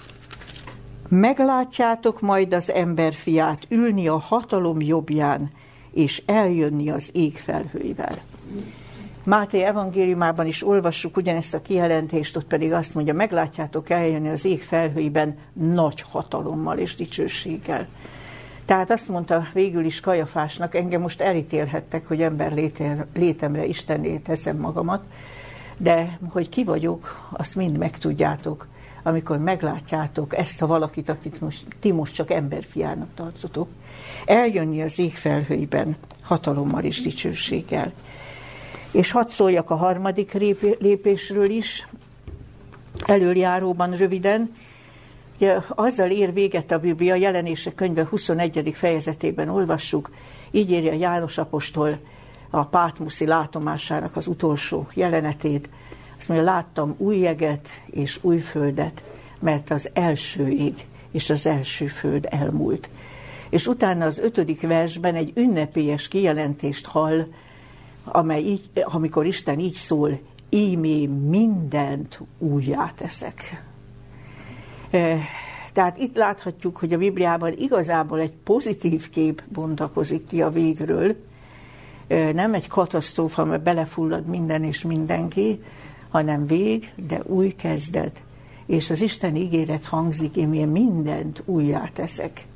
Meglátjátok 1.09 2.21
majd 2.21 2.53
az 2.53 2.73
emberfiát 2.73 3.67
ülni 3.69 4.09
a 4.09 4.19
hatalom 4.19 4.81
jobbján, 4.81 5.51
és 5.93 6.23
eljönni 6.27 6.91
az 6.91 7.11
ég 7.13 7.37
felhőivel. 7.37 8.19
Máté 9.25 9.63
evangéliumában 9.63 10.47
is 10.47 10.67
olvassuk 10.67 11.17
ugyanezt 11.17 11.55
a 11.55 11.63
kijelentést, 11.63 12.37
ott 12.37 12.47
pedig 12.47 12.73
azt 12.73 12.95
mondja, 12.95 13.15
meglátjátok 13.15 13.91
eljönni 13.91 14.29
az 14.29 14.45
ég 14.45 14.63
felhőiben 14.63 15.39
nagy 15.53 16.05
hatalommal 16.11 16.79
és 16.79 16.95
dicsőséggel. 16.95 17.89
Tehát 18.69 18.91
azt 18.91 19.09
mondta 19.09 19.47
végül 19.53 19.85
is 19.85 20.01
Kajafásnak, 20.01 20.75
engem 20.75 21.01
most 21.01 21.21
elítélhettek, 21.21 22.09
hogy 22.09 22.23
ember 22.23 22.53
létemre 23.15 23.65
Istenné 23.65 24.17
teszem 24.17 24.57
magamat, 24.57 25.05
de 25.77 26.19
hogy 26.29 26.49
ki 26.49 26.65
vagyok, 26.65 27.29
azt 27.31 27.55
mind 27.55 27.77
megtudjátok, 27.77 28.67
amikor 29.03 29.39
meglátjátok 29.39 30.37
ezt 30.37 30.63
a 30.63 30.67
valakit, 30.67 31.09
akit 31.09 31.41
most, 31.41 31.65
ti 31.81 31.93
most 31.93 32.15
csak 32.15 32.31
emberfiának 32.31 33.09
tartotok, 33.15 33.69
eljönni 34.25 34.83
az 34.83 34.99
ég 34.99 35.15
felhőiben 35.15 35.97
hatalommal 36.23 36.85
és 36.85 37.03
dicsőséggel. 37.03 37.93
És 38.91 39.11
hadd 39.11 39.29
szóljak 39.29 39.71
a 39.71 39.77
harmadik 39.77 40.33
lépésről 40.79 41.51
is, 41.51 41.87
előjáróban 43.07 43.97
röviden. 43.97 44.57
Azzal 45.69 46.11
ér 46.11 46.33
véget 46.33 46.71
a 46.73 46.79
Biblia, 46.79 47.15
jelenése 47.15 47.75
könyve 47.75 48.07
21. 48.11 48.73
fejezetében 48.75 49.49
olvassuk, 49.49 50.11
így 50.51 50.71
írja 50.71 50.93
János 50.93 51.39
apostol 51.39 51.99
a 52.51 52.65
Pátmuszi 52.65 53.27
látomásának 53.27 54.17
az 54.17 54.27
utolsó 54.27 54.89
jelenetét. 54.95 55.69
Azt 56.19 56.29
mondja, 56.29 56.47
láttam 56.47 56.95
új 56.97 57.19
jeget 57.19 57.69
és 57.87 58.19
új 58.23 58.39
földet, 58.39 59.03
mert 59.39 59.71
az 59.71 59.91
első 59.93 60.49
ég 60.49 60.87
és 61.11 61.31
az 61.31 61.47
első 61.47 61.87
föld 61.87 62.27
elmúlt. 62.31 62.91
És 63.49 63.67
utána 63.67 64.05
az 64.05 64.19
ötödik 64.19 64.61
versben 64.61 65.15
egy 65.15 65.33
ünnepélyes 65.35 66.09
kijelentést 66.09 66.87
hall, 66.87 67.27
amely 68.05 68.43
így, 68.43 68.71
amikor 68.83 69.27
Isten 69.27 69.59
így 69.59 69.75
szól, 69.75 70.21
ímé 70.49 71.07
mindent 71.07 72.21
újjá 72.39 72.93
teszek. 72.97 73.68
E, 74.91 75.19
Tehát 75.73 75.99
itt 75.99 76.17
láthatjuk, 76.17 76.77
hogy 76.77 76.93
a 76.93 76.99
Bibliában 76.99 77.53
igazából 77.59 78.21
egy 78.21 78.33
pozitív 78.45 79.11
kép 79.11 79.43
bontakozik 79.53 80.27
ki 80.27 80.43
a 80.43 80.51
végről, 80.51 81.17
nem 82.09 82.55
egy 82.55 82.67
katasztrófa, 82.67 83.45
mert 83.45 83.63
belefullad 83.63 84.27
minden 84.27 84.65
és 84.65 84.83
mindenki, 84.83 85.63
hanem 86.09 86.47
vég, 86.47 86.93
de 87.09 87.21
új 87.27 87.49
kezdet. 87.49 88.23
És 88.67 88.91
az 88.91 89.01
Isten 89.01 89.37
ígéret 89.37 89.85
hangzik, 89.85 90.37
én 90.37 90.49
mindent 90.49 91.43
újjá 91.45 91.91
teszek. 91.95 92.47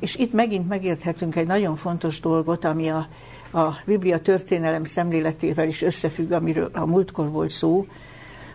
És 0.00 0.16
itt 0.16 0.32
megint 0.32 0.68
megérthetünk 0.68 1.36
egy 1.36 1.46
nagyon 1.46 1.76
fontos 1.76 2.20
dolgot, 2.20 2.64
ami 2.64 2.88
a, 2.88 3.08
a 3.52 3.80
Biblia 3.84 4.20
történelem 4.20 4.84
szemléletével 4.84 5.68
is 5.68 5.82
összefügg, 5.82 6.32
amiről 6.32 6.70
a 6.72 6.86
múltkor 6.86 7.30
volt 7.30 7.50
szó, 7.50 7.86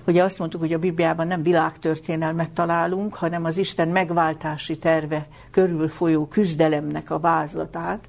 hogy 0.03 0.17
azt 0.17 0.39
mondtuk, 0.39 0.61
hogy 0.61 0.73
a 0.73 0.79
Bibliában 0.79 1.27
nem 1.27 1.43
világtörténelmet 1.43 2.51
találunk, 2.51 3.13
hanem 3.13 3.45
az 3.45 3.57
Isten 3.57 3.87
megváltási 3.87 4.77
terve 4.77 5.27
körül 5.51 5.87
folyó 5.89 6.27
küzdelemnek 6.27 7.11
a 7.11 7.19
vázlatát, 7.19 8.07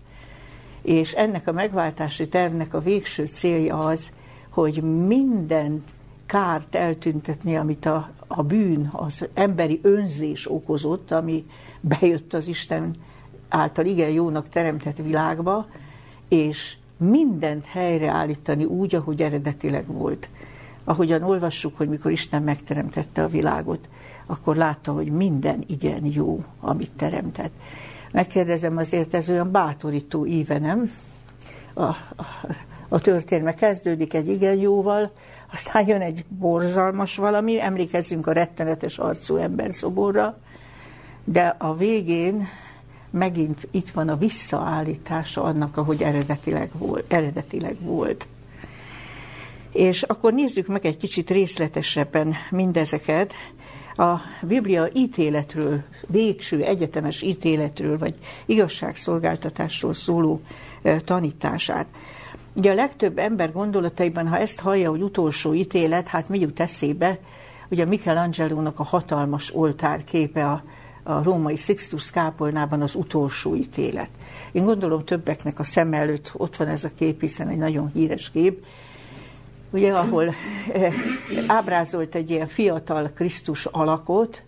és 0.83 1.13
ennek 1.13 1.49
a 1.49 1.53
megváltási 1.53 2.29
tervnek 2.29 2.75
a 2.75 2.81
végső 2.81 3.27
célja 3.27 3.79
az, 3.79 4.11
hogy 4.49 4.83
minden 5.07 5.85
kárt 6.27 6.75
eltüntetni, 6.75 7.57
amit 7.57 7.87
a, 7.87 8.11
a 8.27 8.43
bűn, 8.43 8.89
az 8.93 9.29
emberi 9.35 9.81
önzés 9.83 10.51
okozott, 10.51 11.11
ami 11.11 11.47
bejött 11.81 12.33
az 12.33 12.47
Isten 12.47 12.95
által 13.49 13.85
igen 13.85 14.11
jónak 14.11 14.49
teremtett 14.49 14.97
világba, 14.97 15.67
és 16.29 16.77
mindent 16.97 17.65
helyreállítani 17.65 18.65
úgy, 18.65 18.95
ahogy 18.95 19.23
eredetileg 19.23 19.87
volt. 19.87 20.29
Ahogyan 20.85 21.23
olvassuk, 21.23 21.77
hogy 21.77 21.89
mikor 21.89 22.11
Isten 22.11 22.43
megteremtette 22.43 23.23
a 23.23 23.29
világot, 23.29 23.89
akkor 24.27 24.57
látta, 24.57 24.93
hogy 24.93 25.11
minden 25.11 25.65
igen 25.67 26.05
jó, 26.05 26.45
amit 26.61 26.91
teremtett. 26.97 27.53
Megkérdezem 28.13 28.77
azért, 28.77 29.15
ez 29.15 29.29
olyan 29.29 29.51
bátorító 29.51 30.27
íve, 30.27 30.59
nem? 30.59 30.91
A, 31.75 31.83
a, 31.83 31.97
a 32.89 33.01
történelme 33.01 33.55
kezdődik 33.55 34.15
egy 34.15 34.29
igen 34.29 34.57
jóval, 34.57 35.11
aztán 35.53 35.89
jön 35.89 36.01
egy 36.01 36.25
borzalmas 36.29 37.17
valami, 37.17 37.61
emlékezzünk 37.61 38.27
a 38.27 38.33
rettenetes 38.33 38.99
arcú 38.99 39.37
ember 39.37 39.75
szoborra, 39.75 40.39
de 41.25 41.57
a 41.59 41.77
végén 41.77 42.49
megint 43.11 43.69
itt 43.71 43.91
van 43.91 44.09
a 44.09 44.17
visszaállítása 44.17 45.43
annak, 45.43 45.77
ahogy 45.77 46.03
eredetileg. 46.03 46.71
Eredetileg 47.09 47.77
volt. 47.81 48.27
És 49.75 50.03
akkor 50.03 50.33
nézzük 50.33 50.67
meg 50.67 50.87
egy 50.87 50.97
kicsit 50.97 51.31
részletesebben 51.31 52.35
mindezeket. 52.51 53.33
A 53.97 54.15
Biblia 54.43 54.89
ítéletről, 54.93 55.83
végső 56.07 56.63
egyetemes 56.63 57.23
ítéletről, 57.23 57.99
vagy 57.99 58.15
igazságszolgáltatásról 58.47 59.95
szóló 59.95 60.41
tanítását. 61.05 61.87
Ugye 62.53 62.71
a 62.71 62.75
legtöbb 62.75 63.19
ember 63.19 63.53
gondolataiban, 63.53 64.29
ha 64.29 64.39
ezt 64.39 64.61
hallja, 64.61 64.91
hogy 64.91 65.03
utolsó 65.03 65.55
ítélet, 65.55 66.07
hát 66.07 66.29
mi 66.29 66.41
jut 66.41 66.61
eszébe, 66.61 67.19
ugye 67.69 67.85
Michelangelo-nak 67.85 68.79
a 68.79 68.83
hatalmas 68.83 69.55
oltár 69.55 70.05
képe 70.05 70.47
a, 70.47 70.63
a 71.03 71.23
római 71.23 71.57
Sixtus 71.57 72.11
kápolnában 72.11 72.83
az 72.83 72.95
utolsó 72.95 73.55
ítélet. 73.55 74.11
Én 74.53 74.65
gondolom 74.65 75.05
többeknek 75.05 75.59
a 75.59 75.65
szem 75.65 75.93
előtt 75.93 76.33
ott 76.37 76.57
van 76.57 76.69
ez 76.69 76.85
a 76.85 76.91
kép, 76.95 77.21
hiszen 77.21 77.49
egy 77.49 77.59
nagyon 77.59 77.91
híres 77.95 78.31
kép, 78.31 78.65
ugye, 79.75 79.93
ahol 79.93 80.35
eh, 80.73 80.95
ábrázolt 81.47 82.15
egy 82.15 82.31
ilyen 82.31 82.47
fiatal 82.47 83.11
Krisztus 83.15 83.67
alakot, 83.67 84.43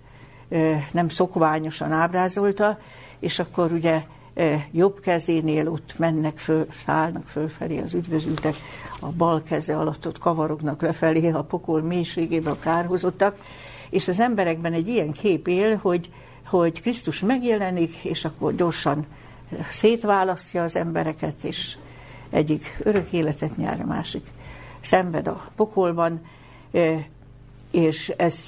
eh, 0.49 0.87
nem 0.93 1.09
szokványosan 1.09 1.93
ábrázolta, 1.93 2.79
és 3.19 3.39
akkor 3.39 3.73
ugye 3.73 4.03
eh, 4.35 4.65
jobb 4.73 5.01
kezénél 5.01 5.69
ott 5.69 5.95
mennek 5.99 6.39
föl, 6.39 6.67
szállnak 6.71 7.27
fölfelé 7.27 7.81
az 7.81 7.95
üdvözültek, 7.95 8.55
a 9.01 9.07
bal 9.07 9.43
keze 9.43 9.77
alatt 9.77 10.07
ott 10.07 10.19
kavarognak 10.19 10.83
lefelé 10.83 11.31
a 11.31 11.43
pokol 11.43 11.83
mélységébe 11.83 12.51
a 12.51 12.59
kárhozottak, 12.59 13.37
és 13.91 14.09
az 14.09 14.21
emberekben 14.21 14.73
egy 14.73 14.89
ilyen 14.89 15.13
kép 15.13 15.49
él, 15.49 15.77
hogy, 15.83 16.11
hogy 16.45 16.81
Krisztus 16.81 17.21
megjelenik, 17.21 17.95
és 17.95 18.25
akkor 18.25 18.55
gyorsan 18.55 19.07
szétválasztja 19.71 20.63
az 20.63 20.77
embereket, 20.77 21.45
és 21.45 21.77
egyik 22.31 22.79
örök 22.83 23.13
életet 23.13 23.57
nyár, 23.57 23.81
a 23.81 23.87
másik 23.87 24.35
szenved 24.87 25.27
a 25.27 25.49
pokolban, 25.57 26.21
és 27.71 28.09
ez 28.09 28.39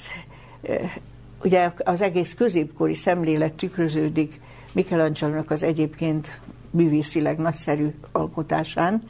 ugye 1.43 1.71
az 1.77 2.01
egész 2.01 2.33
középkori 2.33 2.95
szemlélet 2.95 3.53
tükröződik 3.53 4.39
michelangelo 4.71 5.41
az 5.47 5.63
egyébként 5.63 6.39
művészileg 6.69 7.37
nagyszerű 7.37 7.93
alkotásán, 8.11 9.09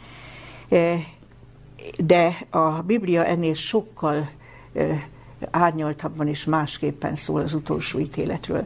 de 1.98 2.46
a 2.50 2.70
Biblia 2.70 3.26
ennél 3.26 3.54
sokkal 3.54 4.30
árnyaltabban 5.52 6.28
és 6.28 6.46
másképpen 6.46 7.16
szól 7.16 7.42
az 7.42 7.54
utolsó 7.54 8.00
ítéletről. 8.00 8.66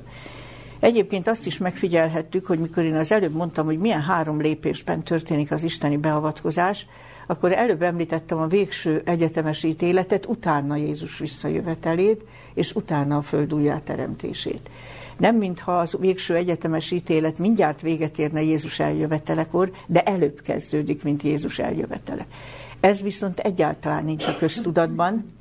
Egyébként 0.80 1.28
azt 1.28 1.46
is 1.46 1.58
megfigyelhettük, 1.58 2.46
hogy 2.46 2.60
mikor 2.60 2.84
én 2.84 2.96
az 2.96 3.12
előbb 3.12 3.34
mondtam, 3.34 3.66
hogy 3.66 3.78
milyen 3.78 4.02
három 4.02 4.42
lépésben 4.42 5.04
történik 5.04 5.52
az 5.52 5.64
isteni 5.64 5.98
beavatkozás, 5.98 6.86
akkor 7.28 7.52
előbb 7.52 7.82
említettem 7.82 8.38
a 8.38 8.48
végső 8.48 9.02
egyetemes 9.06 9.64
ítéletet, 9.64 10.26
utána 10.26 10.76
Jézus 10.76 11.18
visszajövetelét, 11.18 12.22
és 12.54 12.76
utána 12.76 13.18
a 13.18 13.22
föld 13.22 13.54
újjáteremtését. 13.54 14.70
Nem 15.18 15.36
mintha 15.36 15.80
az 15.80 15.96
végső 16.00 16.36
egyetemes 16.36 16.92
ítélet 16.92 17.38
mindjárt 17.38 17.82
véget 17.82 18.20
érne 18.20 18.42
Jézus 18.42 18.80
eljövetelekor, 18.80 19.72
de 19.86 20.02
előbb 20.02 20.42
kezdődik, 20.42 21.04
mint 21.04 21.24
Jézus 21.24 21.60
eljövetele. 21.60 22.26
Ez 22.80 23.02
viszont 23.02 23.40
egyáltalán 23.40 24.04
nincs 24.04 24.28
a 24.28 24.38
köztudatban, 24.38 25.34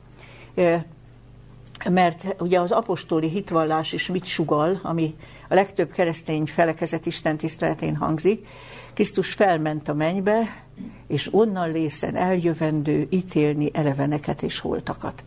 mert 1.91 2.35
ugye 2.39 2.61
az 2.61 2.71
apostoli 2.71 3.29
hitvallás 3.29 3.93
is 3.93 4.07
mit 4.07 4.25
sugal, 4.25 4.81
ami 4.83 5.15
a 5.49 5.55
legtöbb 5.55 5.93
keresztény 5.93 6.47
felekezet 6.47 7.07
Isten 7.07 7.37
tiszteletén 7.37 7.97
hangzik, 7.97 8.47
Krisztus 8.95 9.33
felment 9.33 9.89
a 9.89 9.95
mennybe, 9.95 10.65
és 11.07 11.35
onnan 11.35 11.73
lészen 11.73 12.17
eljövendő 12.17 13.07
ítélni 13.11 13.71
eleveneket 13.73 14.43
és 14.43 14.59
holtakat. 14.59 15.25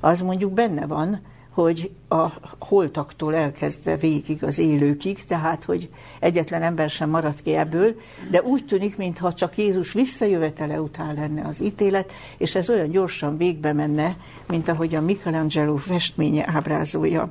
Az 0.00 0.20
mondjuk 0.20 0.52
benne 0.52 0.86
van, 0.86 1.20
hogy 1.52 1.90
a 2.08 2.28
holtaktól 2.58 3.34
elkezdve 3.34 3.96
végig 3.96 4.44
az 4.44 4.58
élőkig, 4.58 5.24
tehát 5.24 5.64
hogy 5.64 5.88
egyetlen 6.20 6.62
ember 6.62 6.90
sem 6.90 7.10
maradt 7.10 7.42
ki 7.42 7.54
ebből, 7.54 7.94
de 8.30 8.42
úgy 8.42 8.64
tűnik, 8.64 8.96
mintha 8.96 9.32
csak 9.32 9.58
Jézus 9.58 9.92
visszajövetele 9.92 10.80
után 10.80 11.14
lenne 11.14 11.48
az 11.48 11.60
ítélet, 11.62 12.12
és 12.36 12.54
ez 12.54 12.70
olyan 12.70 12.90
gyorsan 12.90 13.36
végbe 13.36 13.72
menne, 13.72 14.16
mint 14.48 14.68
ahogy 14.68 14.94
a 14.94 15.00
Michelangelo 15.00 15.76
festménye 15.76 16.44
ábrázolja. 16.52 17.28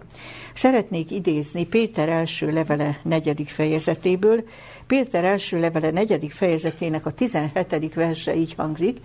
Szeretnék 0.53 1.11
idézni 1.11 1.65
Péter 1.65 2.09
első 2.09 2.51
levele 2.51 2.99
negyedik 3.03 3.49
fejezetéből. 3.49 4.43
Péter 4.87 5.23
első 5.23 5.59
levele 5.59 5.91
negyedik 5.91 6.31
fejezetének 6.31 7.05
a 7.05 7.11
17. 7.11 7.93
verse 7.93 8.35
így 8.35 8.53
hangzik, 8.53 8.97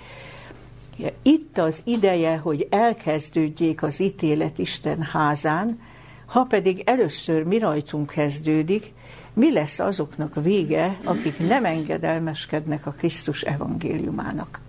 itt 1.23 1.59
az 1.59 1.81
ideje, 1.85 2.37
hogy 2.37 2.67
elkezdődjék 2.71 3.83
az 3.83 4.01
ítélet 4.01 4.59
Isten 4.59 5.03
házán, 5.03 5.81
ha 6.27 6.43
pedig 6.43 6.83
először 6.85 7.43
mi 7.43 7.59
rajtunk 7.59 8.11
kezdődik, 8.11 8.93
mi 9.33 9.53
lesz 9.53 9.79
azoknak 9.79 10.43
vége, 10.43 10.99
akik 11.05 11.39
nem 11.39 11.65
engedelmeskednek 11.65 12.87
a 12.87 12.91
Krisztus 12.91 13.43
evangéliumának. 13.43 14.61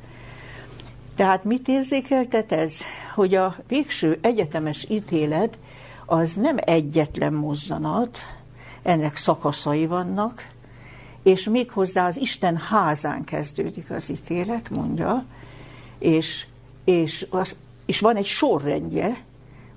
Tehát 1.15 1.43
mit 1.43 1.67
érzékeltet 1.67 2.51
ez? 2.51 2.77
Hogy 3.15 3.35
a 3.35 3.55
végső 3.67 4.17
egyetemes 4.21 4.85
ítélet 4.89 5.57
az 6.05 6.33
nem 6.33 6.57
egyetlen 6.59 7.33
mozzanat, 7.33 8.17
ennek 8.83 9.15
szakaszai 9.15 9.85
vannak, 9.85 10.47
és 11.23 11.43
méghozzá 11.43 12.07
az 12.07 12.17
Isten 12.17 12.57
házán 12.57 13.23
kezdődik 13.23 13.91
az 13.91 14.09
ítélet, 14.09 14.69
mondja, 14.69 15.25
és, 15.99 16.45
és, 16.83 17.27
az, 17.29 17.55
és 17.85 17.99
van 17.99 18.15
egy 18.15 18.25
sorrendje, 18.25 19.25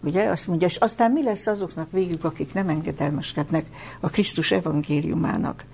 ugye, 0.02 0.28
azt 0.28 0.46
mondja, 0.46 0.66
és 0.66 0.76
aztán 0.76 1.10
mi 1.10 1.22
lesz 1.22 1.46
azoknak 1.46 1.90
végük, 1.90 2.24
akik 2.24 2.54
nem 2.54 2.68
engedelmeskednek 2.68 3.66
a 4.00 4.08
Krisztus 4.08 4.50
evangéliumának. 4.50 5.64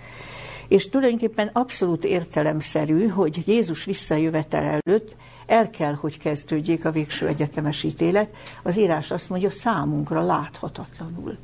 És 0.69 0.89
tulajdonképpen 0.89 1.51
abszolút 1.53 2.05
értelemszerű, 2.05 3.09
hogy 3.09 3.43
Jézus 3.47 3.85
visszajövetel 3.85 4.81
előtt 4.83 5.17
el 5.47 5.71
kell, 5.71 5.95
hogy 5.95 6.19
kezdődjék 6.19 6.85
a 6.85 6.91
végső 6.91 7.27
egyetemes 7.27 7.83
ítélet. 7.83 8.29
Az 8.63 8.79
írás 8.79 9.11
azt 9.11 9.29
mondja, 9.29 9.51
számunkra 9.51 10.23
láthatatlanul. 10.23 11.37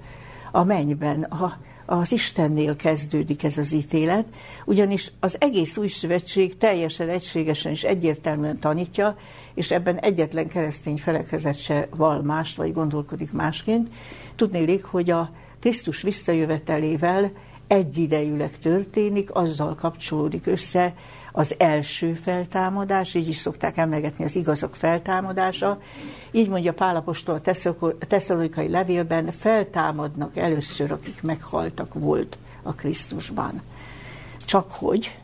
A 0.51 0.65
mennyben, 0.65 1.23
a, 1.23 1.59
az 1.87 2.13
Istennél 2.13 2.77
kezdődik 2.77 3.45
ez 3.45 3.59
az 3.59 3.73
ítélet, 3.73 4.27
ugyanis 4.65 5.13
az 5.21 5.37
egész 5.41 5.77
új 5.77 5.87
szövetség 5.87 6.57
teljesen 6.57 7.09
egységesen 7.09 7.73
és 7.73 7.85
egyértelműen 7.85 8.59
tanítja, 8.59 9.17
és 9.55 9.71
ebben 9.71 9.99
egyetlen 9.99 10.49
keresztény 10.49 10.97
felekezet 10.97 11.59
se 11.59 11.89
val 11.97 12.23
mást, 12.23 12.57
vagy 12.57 12.73
gondolkodik 12.73 13.33
másként. 13.33 13.89
Tudnélik, 14.37 14.85
hogy 14.85 15.11
a 15.11 15.31
Krisztus 15.61 16.03
visszajövetelével 16.03 17.33
egyidejűleg 17.67 18.59
történik, 18.59 19.35
azzal 19.35 19.75
kapcsolódik 19.75 20.47
össze 20.47 20.95
az 21.33 21.55
első 21.59 22.13
feltámadás, 22.13 23.15
így 23.15 23.29
is 23.29 23.37
szokták 23.37 23.77
emlegetni 23.77 24.25
az 24.25 24.37
igazak 24.37 24.75
feltámadása. 24.75 25.81
Így 26.31 26.49
mondja 26.49 26.73
Pálapostól 26.73 27.41
a 27.99 28.07
tesszalonikai 28.07 28.69
levélben, 28.69 29.31
feltámadnak 29.31 30.37
először, 30.37 30.93
akik 30.93 31.23
meghaltak 31.23 31.95
volt 31.95 32.39
a 32.63 32.75
Krisztusban. 32.75 33.63
Csak 34.45 34.71
hogy, 34.71 35.19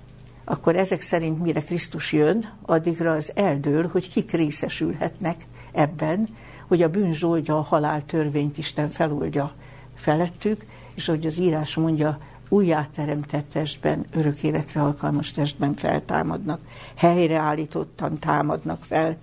akkor 0.44 0.77
ezek 0.77 1.01
szerint 1.01 1.42
mire 1.42 1.61
Krisztus 1.61 2.12
jön, 2.12 2.53
addigra 2.62 3.12
az 3.12 3.33
eldől, 3.35 3.88
hogy 3.88 4.11
kik 4.11 4.31
részesülhetnek 4.31 5.37
ebben, 5.73 6.29
hogy 6.66 6.83
a 6.83 6.88
bűn 6.88 7.12
zsoldja 7.12 7.59
a 7.59 7.62
halál 7.62 8.05
törvényt 8.07 8.59
Isten 8.59 8.88
feloldja 8.88 9.53
felettük, 9.94 10.64
és 10.94 11.07
hogy 11.07 11.27
az 11.27 11.38
írás 11.38 11.75
mondja, 11.75 12.18
újjáteremtett 12.48 13.50
testben, 13.50 14.06
örök 14.14 14.42
életre 14.42 14.82
alkalmas 14.82 15.32
testben 15.32 15.74
feltámadnak, 15.74 16.61
helyreállítottan 16.94 18.18
támadnak 18.18 18.84
fel. 18.84 19.16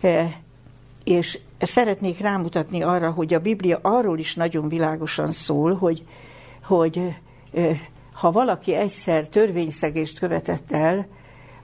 E, 0.00 0.40
és 1.04 1.38
szeretnék 1.58 2.18
rámutatni 2.18 2.82
arra, 2.82 3.10
hogy 3.10 3.34
a 3.34 3.40
Biblia 3.40 3.78
arról 3.82 4.18
is 4.18 4.34
nagyon 4.34 4.68
világosan 4.68 5.32
szól, 5.32 5.74
hogy, 5.74 6.04
hogy 6.62 7.14
e, 7.54 7.76
ha 8.12 8.30
valaki 8.30 8.74
egyszer 8.74 9.28
törvényszegést 9.28 10.18
követett 10.18 10.72
el, 10.72 11.06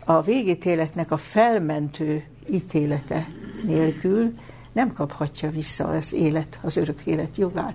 a 0.05 0.23
végítéletnek 0.23 1.11
a 1.11 1.17
felmentő 1.17 2.25
ítélete 2.51 3.29
nélkül 3.65 4.35
nem 4.73 4.93
kaphatja 4.93 5.51
vissza 5.51 5.89
az 5.89 6.13
élet, 6.13 6.59
az 6.63 6.77
örök 6.77 7.01
élet 7.05 7.37
jogát. 7.37 7.75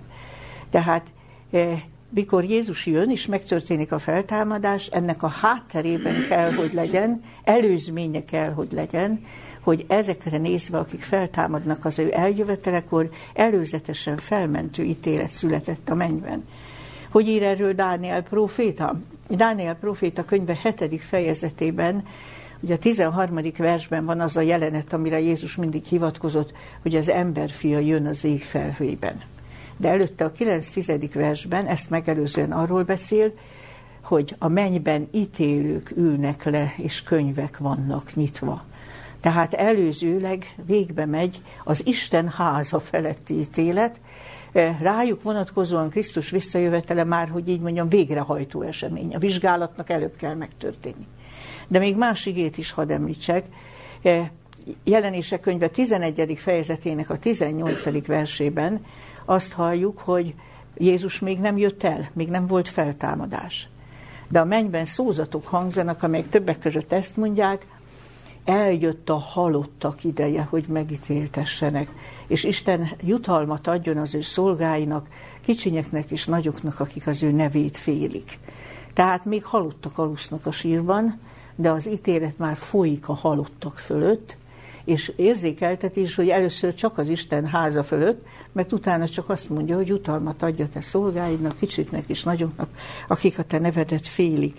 Tehát 0.70 1.06
e, 1.50 1.82
mikor 2.10 2.44
Jézus 2.44 2.86
jön, 2.86 3.10
és 3.10 3.26
megtörténik 3.26 3.92
a 3.92 3.98
feltámadás, 3.98 4.86
ennek 4.86 5.22
a 5.22 5.28
hátterében 5.28 6.26
kell, 6.28 6.52
hogy 6.52 6.72
legyen, 6.72 7.22
előzménye 7.44 8.24
kell, 8.24 8.52
hogy 8.52 8.72
legyen, 8.72 9.24
hogy 9.60 9.84
ezekre 9.88 10.38
nézve, 10.38 10.78
akik 10.78 11.02
feltámadnak 11.02 11.84
az 11.84 11.98
ő 11.98 12.10
eljövetelekor, 12.12 13.10
előzetesen 13.34 14.16
felmentő 14.16 14.82
ítélet 14.82 15.30
született 15.30 15.88
a 15.88 15.94
mennyben. 15.94 16.44
Hogy 17.10 17.28
ír 17.28 17.42
erről 17.42 17.72
Dániel 17.72 18.22
próféta? 18.22 19.00
Dániel 19.28 19.74
próféta 19.74 20.24
könyve 20.24 20.58
7. 20.62 21.00
fejezetében, 21.00 22.06
ugye 22.60 22.74
a 22.74 22.78
13. 22.78 23.40
versben 23.56 24.04
van 24.04 24.20
az 24.20 24.36
a 24.36 24.40
jelenet, 24.40 24.92
amire 24.92 25.20
Jézus 25.20 25.56
mindig 25.56 25.84
hivatkozott, 25.84 26.52
hogy 26.82 26.96
az 26.96 27.08
emberfia 27.08 27.78
jön 27.78 28.06
az 28.06 28.24
ég 28.24 28.42
felhőjében 28.42 29.29
de 29.80 29.88
előtte 29.88 30.24
a 30.24 30.32
9-10. 30.32 31.10
versben 31.14 31.66
ezt 31.66 31.90
megelőzően 31.90 32.52
arról 32.52 32.82
beszél, 32.82 33.32
hogy 34.02 34.34
a 34.38 34.48
mennyben 34.48 35.08
ítélők 35.12 35.90
ülnek 35.96 36.44
le, 36.44 36.74
és 36.76 37.02
könyvek 37.02 37.58
vannak 37.58 38.14
nyitva. 38.14 38.64
Tehát 39.20 39.54
előzőleg 39.54 40.54
végbe 40.66 41.06
megy 41.06 41.42
az 41.64 41.86
Isten 41.86 42.28
háza 42.28 42.80
feletti 42.80 43.34
ítélet, 43.34 44.00
eh, 44.52 44.76
rájuk 44.80 45.22
vonatkozóan 45.22 45.90
Krisztus 45.90 46.30
visszajövetele 46.30 47.04
már, 47.04 47.28
hogy 47.28 47.48
így 47.48 47.60
mondjam, 47.60 47.88
végrehajtó 47.88 48.62
esemény. 48.62 49.14
A 49.14 49.18
vizsgálatnak 49.18 49.90
előbb 49.90 50.16
kell 50.16 50.34
megtörténni. 50.34 51.06
De 51.68 51.78
még 51.78 51.96
más 51.96 52.26
igét 52.26 52.58
is 52.58 52.70
hadd 52.70 52.90
említsek. 52.90 53.44
Eh, 54.02 54.28
jelenések 54.84 55.40
könyve 55.40 55.68
11. 55.68 56.36
fejezetének 56.36 57.10
a 57.10 57.18
18. 57.18 58.06
versében 58.06 58.80
azt 59.30 59.52
halljuk, 59.52 59.98
hogy 59.98 60.34
Jézus 60.76 61.18
még 61.18 61.38
nem 61.38 61.58
jött 61.58 61.82
el, 61.82 62.10
még 62.12 62.28
nem 62.28 62.46
volt 62.46 62.68
feltámadás. 62.68 63.68
De 64.28 64.40
a 64.40 64.44
mennyben 64.44 64.84
szózatok 64.84 65.46
hangzanak, 65.46 66.02
amelyek 66.02 66.28
többek 66.28 66.58
között 66.58 66.92
ezt 66.92 67.16
mondják, 67.16 67.66
eljött 68.44 69.10
a 69.10 69.16
halottak 69.18 70.04
ideje, 70.04 70.42
hogy 70.42 70.64
megítéltessenek, 70.68 71.88
és 72.26 72.44
Isten 72.44 72.90
jutalmat 73.00 73.66
adjon 73.66 73.96
az 73.96 74.14
ő 74.14 74.20
szolgáinak, 74.20 75.08
kicsinyeknek 75.40 76.10
és 76.10 76.26
nagyoknak, 76.26 76.80
akik 76.80 77.06
az 77.06 77.22
ő 77.22 77.30
nevét 77.30 77.76
félik. 77.76 78.38
Tehát 78.92 79.24
még 79.24 79.44
halottak 79.44 79.98
alusznak 79.98 80.46
a 80.46 80.52
sírban, 80.52 81.20
de 81.56 81.70
az 81.70 81.88
ítélet 81.88 82.38
már 82.38 82.56
folyik 82.56 83.08
a 83.08 83.14
halottak 83.14 83.78
fölött, 83.78 84.36
és 84.90 85.12
érzékeltetés, 85.16 86.14
hogy 86.14 86.28
először 86.28 86.74
csak 86.74 86.98
az 86.98 87.08
Isten 87.08 87.46
háza 87.46 87.82
fölött, 87.82 88.26
mert 88.52 88.72
utána 88.72 89.08
csak 89.08 89.28
azt 89.28 89.50
mondja, 89.50 89.76
hogy 89.76 89.92
utalmat 89.92 90.42
adja 90.42 90.68
te 90.68 90.80
szolgáidnak, 90.80 91.58
kicsiknek 91.58 92.04
és 92.06 92.22
nagyoknak, 92.22 92.68
akik 93.08 93.38
a 93.38 93.42
te 93.42 93.58
nevedet 93.58 94.06
félik. 94.06 94.56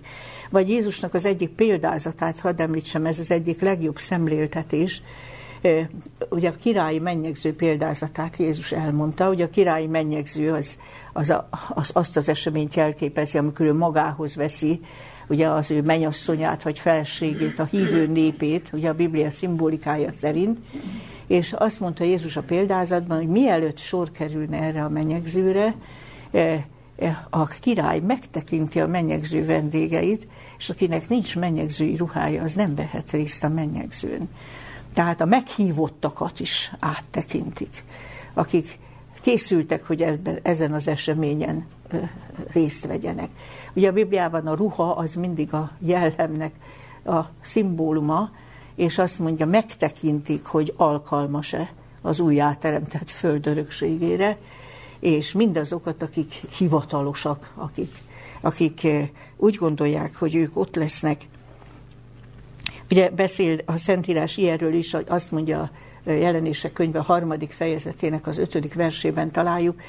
Vagy 0.49 0.69
Jézusnak 0.69 1.13
az 1.13 1.25
egyik 1.25 1.49
példázatát, 1.49 2.39
hadd 2.39 2.61
említsem, 2.61 3.05
ez 3.05 3.19
az 3.19 3.31
egyik 3.31 3.61
legjobb 3.61 3.99
szemléltetés, 3.99 5.01
ugye 6.29 6.49
a 6.49 6.55
királyi 6.61 6.99
mennyegző 6.99 7.55
példázatát 7.55 8.37
Jézus 8.37 8.71
elmondta, 8.71 9.25
hogy 9.25 9.41
a 9.41 9.49
királyi 9.49 9.87
mennyegző 9.87 10.53
az, 10.53 10.77
az, 11.13 11.29
a, 11.29 11.49
az 11.69 11.91
azt 11.93 12.17
az 12.17 12.29
eseményt 12.29 12.75
jelképezi, 12.75 13.37
amikor 13.37 13.65
ő 13.65 13.73
magához 13.73 14.35
veszi 14.35 14.79
ugye 15.31 15.47
az 15.49 15.71
ő 15.71 15.81
menyasszonyát 15.81 16.63
vagy 16.63 16.79
felségét, 16.79 17.59
a 17.59 17.65
hívő 17.65 18.07
népét, 18.07 18.69
ugye 18.73 18.89
a 18.89 18.93
Biblia 18.93 19.31
szimbolikája 19.31 20.11
szerint, 20.15 20.59
és 21.27 21.53
azt 21.53 21.79
mondta 21.79 22.03
Jézus 22.03 22.35
a 22.37 22.41
példázatban, 22.41 23.17
hogy 23.17 23.27
mielőtt 23.27 23.77
sor 23.77 24.11
kerülne 24.11 24.57
erre 24.57 24.83
a 24.83 24.89
menyegzőre, 24.89 25.75
eh, 26.31 26.63
eh, 26.95 27.17
a 27.29 27.47
király 27.47 27.99
megtekinti 27.99 28.79
a 28.79 28.87
menyegző 28.87 29.45
vendégeit, 29.45 30.27
és 30.57 30.69
akinek 30.69 31.09
nincs 31.09 31.37
menyegzői 31.37 31.95
ruhája, 31.95 32.43
az 32.43 32.53
nem 32.53 32.75
vehet 32.75 33.11
részt 33.11 33.43
a 33.43 33.49
menyegzőn. 33.49 34.29
Tehát 34.93 35.21
a 35.21 35.25
meghívottakat 35.25 36.39
is 36.39 36.71
áttekintik, 36.79 37.83
akik 38.33 38.79
készültek, 39.21 39.87
hogy 39.87 40.01
ebben, 40.01 40.39
ezen 40.41 40.73
az 40.73 40.87
eseményen 40.87 41.65
részt 42.53 42.85
vegyenek. 42.85 43.29
Ugye 43.73 43.89
a 43.89 43.91
Bibliában 43.91 44.47
a 44.47 44.55
ruha 44.55 44.91
az 44.91 45.13
mindig 45.13 45.53
a 45.53 45.71
jellemnek 45.79 46.53
a 47.05 47.19
szimbóluma, 47.41 48.29
és 48.75 48.97
azt 48.97 49.19
mondja, 49.19 49.45
megtekintik, 49.45 50.45
hogy 50.45 50.73
alkalmas-e 50.77 51.73
az 52.01 52.19
újjáteremtett 52.19 53.09
föld 53.09 53.47
örökségére, 53.47 54.37
és 54.99 55.31
mindazokat, 55.31 56.01
akik 56.01 56.31
hivatalosak, 56.31 57.51
akik, 57.55 57.95
akik 58.41 58.83
eh, 58.83 59.07
úgy 59.37 59.55
gondolják, 59.55 60.15
hogy 60.15 60.35
ők 60.35 60.57
ott 60.57 60.75
lesznek. 60.75 61.21
Ugye 62.91 63.09
beszél 63.09 63.59
a 63.65 63.77
Szentírás 63.77 64.37
ilyenről 64.37 64.73
is, 64.73 64.93
azt 65.07 65.31
mondja 65.31 65.69
a 66.05 66.09
jelenések 66.09 66.73
könyve 66.73 66.99
harmadik 66.99 67.51
fejezetének 67.51 68.27
az 68.27 68.37
ötödik 68.37 68.73
versében 68.73 69.31
találjuk, 69.31 69.81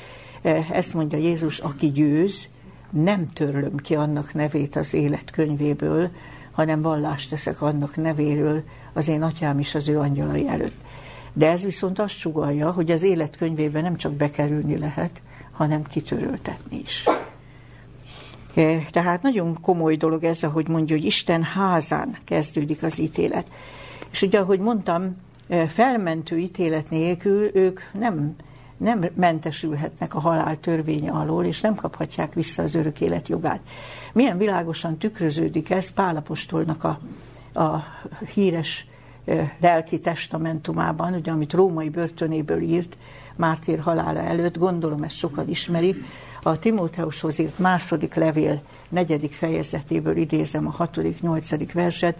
eh, 0.43 0.71
ezt 0.71 0.95
mondja 0.95 1.19
Jézus, 1.19 1.59
aki 1.59 1.91
győz, 1.91 2.49
nem 2.93 3.29
törlöm 3.29 3.77
ki 3.77 3.95
annak 3.95 4.35
nevét 4.35 4.77
az 4.77 4.95
élet 4.95 5.31
könyvéből, 5.31 6.11
hanem 6.51 6.83
vallást 6.83 7.31
teszek 7.31 7.63
annak 7.63 7.97
nevéről 7.97 8.63
az 8.93 9.09
én 9.09 9.23
atyám 9.23 9.59
is 9.59 9.75
az 9.75 9.89
ő 9.89 9.99
angyalai 9.99 10.49
előtt. 10.49 10.77
De 11.33 11.51
ez 11.51 11.63
viszont 11.63 11.99
azt 11.99 12.15
sugalja, 12.15 12.71
hogy 12.71 12.91
az 12.91 13.03
életkönyvébe 13.03 13.81
nem 13.81 13.97
csak 13.97 14.13
bekerülni 14.13 14.79
lehet, 14.79 15.23
hanem 15.53 15.83
kitöröltetni 15.83 16.79
is. 16.79 17.05
E, 18.55 18.87
tehát 18.91 19.23
nagyon 19.23 19.61
komoly 19.61 19.97
dolog 19.97 20.25
ez, 20.25 20.43
ahogy 20.43 20.69
mondja, 20.69 20.97
hogy 20.97 21.05
Isten 21.05 21.43
házán 21.43 22.17
kezdődik 22.25 22.83
az 22.83 22.99
ítélet. 22.99 23.47
És 24.11 24.23
ugye, 24.23 24.39
ahogy 24.39 24.59
mondtam, 24.59 25.17
e, 25.49 25.67
felmentő 25.67 26.39
ítélet 26.39 26.91
nélkül 26.91 27.51
ők 27.55 27.81
nem 27.93 28.37
nem 28.83 29.05
mentesülhetnek 29.15 30.15
a 30.15 30.21
halál 30.21 30.61
törvénye 30.61 31.11
alól, 31.11 31.45
és 31.45 31.61
nem 31.61 31.75
kaphatják 31.75 32.35
vissza 32.35 32.63
az 32.63 32.75
örök 32.75 33.01
élet 33.01 33.29
jogát. 33.29 33.61
Milyen 34.13 34.39
világosan 34.39 34.97
tükröződik 34.97 35.71
ez 35.71 35.91
Pálapostolnak 35.91 36.85
a, 36.85 36.99
a 37.61 37.85
híres 38.35 38.87
lelki 39.61 39.99
testamentumában, 39.99 41.15
ugye, 41.15 41.31
amit 41.31 41.53
római 41.53 41.89
börtönéből 41.89 42.61
írt, 42.61 42.97
mártír 43.37 43.79
halála 43.79 44.21
előtt, 44.21 44.59
gondolom 44.59 45.03
ezt 45.03 45.17
sokan 45.17 45.49
ismerik, 45.49 45.97
a 46.43 46.59
Timóteushoz 46.59 47.39
írt 47.39 47.59
második 47.59 48.15
levél 48.15 48.63
negyedik 48.89 49.33
fejezetéből 49.33 50.17
idézem 50.17 50.67
a 50.67 50.71
hatodik, 50.71 51.21
nyolcadik 51.21 51.73
verset, 51.73 52.17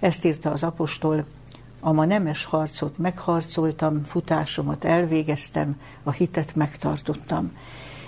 ezt 0.00 0.24
írta 0.24 0.50
az 0.50 0.62
apostol, 0.62 1.24
a 1.80 1.92
ma 1.92 2.04
nemes 2.04 2.44
harcot 2.44 2.98
megharcoltam, 2.98 4.04
futásomat 4.04 4.84
elvégeztem, 4.84 5.80
a 6.02 6.10
hitet 6.10 6.54
megtartottam. 6.54 7.52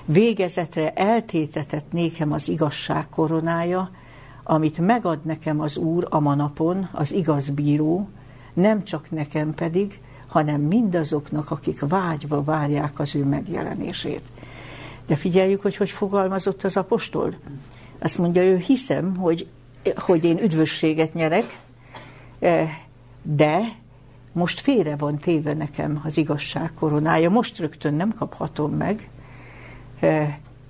Végezetre 0.04 0.92
eltétetett 0.92 1.92
nékem 1.92 2.32
az 2.32 2.48
igazság 2.48 3.08
koronája, 3.08 3.90
amit 4.42 4.78
megad 4.78 5.24
nekem 5.24 5.60
az 5.60 5.76
Úr 5.76 6.06
a 6.10 6.20
manapon, 6.20 6.88
az 6.92 7.12
igaz 7.12 7.48
bíró, 7.48 8.08
nem 8.52 8.84
csak 8.84 9.10
nekem 9.10 9.54
pedig, 9.54 10.00
hanem 10.26 10.60
mindazoknak, 10.60 11.50
akik 11.50 11.80
vágyva 11.88 12.44
várják 12.44 12.98
az 12.98 13.14
ő 13.14 13.24
megjelenését. 13.24 14.22
De 15.06 15.16
figyeljük, 15.16 15.62
hogy 15.62 15.76
hogy 15.76 15.90
fogalmazott 15.90 16.64
az 16.64 16.76
apostol. 16.76 17.34
Azt 17.98 18.18
mondja, 18.18 18.42
ő 18.42 18.56
hiszem, 18.56 19.16
hogy, 19.16 19.46
hogy 19.96 20.24
én 20.24 20.38
üdvösséget 20.38 21.14
nyerek, 21.14 21.60
eh, 22.38 22.70
de 23.22 23.76
most 24.32 24.60
félre 24.60 24.96
van 24.96 25.18
téve 25.18 25.54
nekem 25.54 26.00
az 26.04 26.16
igazság 26.16 26.70
koronája, 26.74 27.30
most 27.30 27.58
rögtön 27.58 27.94
nem 27.94 28.14
kaphatom 28.14 28.72
meg, 28.72 29.08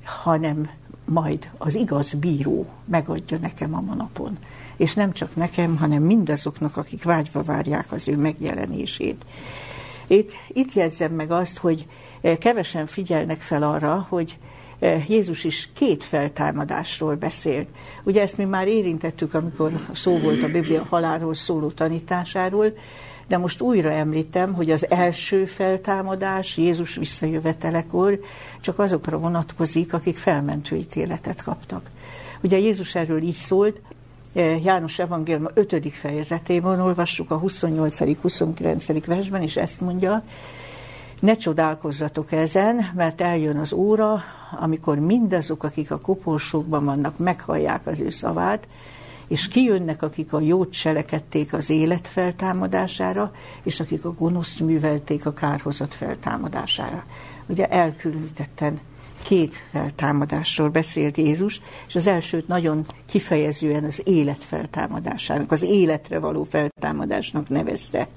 hanem 0.04 0.70
majd 1.04 1.50
az 1.58 1.74
igaz 1.74 2.12
bíró 2.12 2.66
megadja 2.84 3.38
nekem 3.38 3.74
a 3.74 3.80
manapon. 3.80 4.38
És 4.76 4.94
nem 4.94 5.12
csak 5.12 5.36
nekem, 5.36 5.76
hanem 5.76 6.02
mindazoknak, 6.02 6.76
akik 6.76 7.02
vágyva 7.02 7.42
várják 7.42 7.92
az 7.92 8.08
ő 8.08 8.16
megjelenését. 8.16 9.24
Itt, 10.06 10.30
itt 10.48 10.72
jegyzem 10.72 11.12
meg 11.12 11.30
azt, 11.30 11.58
hogy 11.58 11.86
kevesen 12.38 12.86
figyelnek 12.86 13.40
fel 13.40 13.62
arra, 13.62 14.06
hogy 14.08 14.38
Jézus 15.08 15.44
is 15.44 15.68
két 15.72 16.04
feltámadásról 16.04 17.14
beszél. 17.14 17.66
Ugye 18.02 18.20
ezt 18.20 18.36
mi 18.36 18.44
már 18.44 18.68
érintettük, 18.68 19.34
amikor 19.34 19.72
szó 19.92 20.18
volt 20.18 20.42
a 20.42 20.48
Biblia 20.48 20.86
halálról 20.88 21.34
szóló 21.34 21.68
tanításáról, 21.68 22.72
de 23.30 23.38
most 23.38 23.60
újra 23.60 23.90
említem, 23.90 24.52
hogy 24.54 24.70
az 24.70 24.90
első 24.90 25.44
feltámadás 25.44 26.56
Jézus 26.56 26.96
visszajövetelekor 26.96 28.20
csak 28.60 28.78
azokra 28.78 29.18
vonatkozik, 29.18 29.92
akik 29.92 30.16
felmentő 30.16 30.76
ítéletet 30.76 31.42
kaptak. 31.42 31.90
Ugye 32.42 32.58
Jézus 32.58 32.94
erről 32.94 33.22
így 33.22 33.32
szólt, 33.32 33.80
eh, 34.32 34.64
János 34.64 34.98
Evangélium 34.98 35.48
5. 35.54 35.92
fejezetében 35.92 36.80
olvassuk 36.80 37.30
a 37.30 37.38
28.-29. 37.38 39.02
versben, 39.06 39.42
és 39.42 39.56
ezt 39.56 39.80
mondja, 39.80 40.22
ne 41.20 41.34
csodálkozzatok 41.34 42.32
ezen, 42.32 42.90
mert 42.94 43.20
eljön 43.20 43.56
az 43.56 43.72
óra, 43.72 44.22
amikor 44.60 44.98
mindazok, 44.98 45.62
akik 45.62 45.90
a 45.90 46.00
koporsókban 46.00 46.84
vannak, 46.84 47.18
meghallják 47.18 47.86
az 47.86 48.00
ő 48.00 48.10
szavát, 48.10 48.68
és 49.28 49.48
kijönnek, 49.48 50.02
akik 50.02 50.32
a 50.32 50.40
jót 50.40 50.72
cselekedték 50.72 51.52
az 51.52 51.70
élet 51.70 52.08
feltámadására, 52.08 53.32
és 53.62 53.80
akik 53.80 54.04
a 54.04 54.12
gonoszt 54.12 54.60
művelték 54.60 55.26
a 55.26 55.32
kárhozat 55.32 55.94
feltámadására. 55.94 57.04
Ugye 57.46 57.66
elkülönítetten 57.66 58.80
két 59.22 59.54
feltámadásról 59.70 60.68
beszélt 60.68 61.16
Jézus, 61.16 61.60
és 61.88 61.96
az 61.96 62.06
elsőt 62.06 62.48
nagyon 62.48 62.86
kifejezően 63.06 63.84
az 63.84 64.02
élet 64.04 64.44
feltámadásának, 64.44 65.52
az 65.52 65.62
életre 65.62 66.18
való 66.18 66.46
feltámadásnak 66.50 67.48
nevezte. 67.48 68.08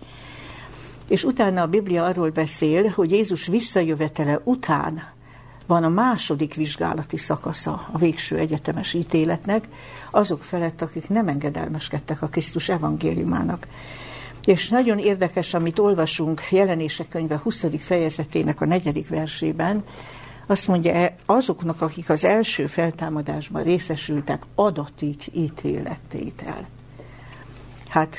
És 1.07 1.23
utána 1.23 1.61
a 1.61 1.67
Biblia 1.67 2.03
arról 2.03 2.29
beszél, 2.29 2.87
hogy 2.87 3.11
Jézus 3.11 3.47
visszajövetele 3.47 4.39
után 4.43 5.11
van 5.65 5.83
a 5.83 5.89
második 5.89 6.53
vizsgálati 6.53 7.17
szakasza 7.17 7.89
a 7.91 7.97
végső 7.97 8.37
egyetemes 8.37 8.93
ítéletnek, 8.93 9.67
azok 10.11 10.43
felett, 10.43 10.81
akik 10.81 11.09
nem 11.09 11.27
engedelmeskedtek 11.27 12.21
a 12.21 12.27
Krisztus 12.27 12.69
evangéliumának. 12.69 13.67
És 14.45 14.69
nagyon 14.69 14.99
érdekes, 14.99 15.53
amit 15.53 15.79
olvasunk 15.79 16.41
jelenések 16.51 17.09
könyve 17.09 17.39
20. 17.43 17.65
fejezetének 17.79 18.61
a 18.61 18.65
negyedik 18.65 19.07
versében, 19.07 19.83
azt 20.45 20.67
mondja, 20.67 20.93
e, 20.93 21.15
azoknak, 21.25 21.81
akik 21.81 22.09
az 22.09 22.23
első 22.23 22.65
feltámadásban 22.65 23.63
részesültek, 23.63 24.43
adatik 24.55 25.23
ítélettétel. 25.33 26.67
Hát 27.87 28.17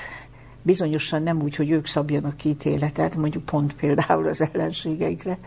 bizonyosan 0.64 1.22
nem 1.22 1.42
úgy, 1.42 1.56
hogy 1.56 1.70
ők 1.70 1.86
szabjanak 1.86 2.36
ki 2.36 2.48
ítéletet, 2.48 3.16
mondjuk 3.16 3.44
pont 3.44 3.74
például 3.74 4.28
az 4.28 4.44
ellenségeikre, 4.52 5.38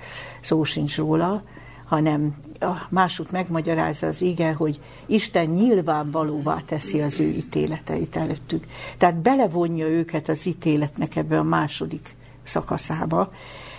szó 0.41 0.63
sincs 0.63 0.97
róla, 0.97 1.43
hanem 1.86 2.36
a 2.60 2.73
másút 2.89 3.32
megmagyarázza 3.32 4.08
az 4.08 4.21
ige, 4.21 4.53
hogy 4.53 4.80
Isten 5.06 5.45
nyilvánvalóvá 5.45 6.62
teszi 6.65 7.01
az 7.01 7.19
ő 7.19 7.27
ítéleteit 7.27 8.15
előttük. 8.15 8.65
Tehát 8.97 9.15
belevonja 9.15 9.88
őket 9.88 10.30
az 10.30 10.45
ítéletnek 10.45 11.15
ebbe 11.15 11.38
a 11.38 11.43
második 11.43 12.15
szakaszába. 12.43 13.32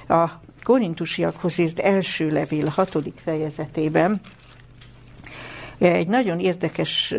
A 0.09 0.29
korintusiakhoz 0.62 1.59
írt 1.59 1.79
első 1.79 2.31
levél 2.31 2.66
hatodik 2.68 3.20
fejezetében 3.24 4.20
egy 5.79 6.09
nagyon 6.09 6.40
érdekes 6.40 7.14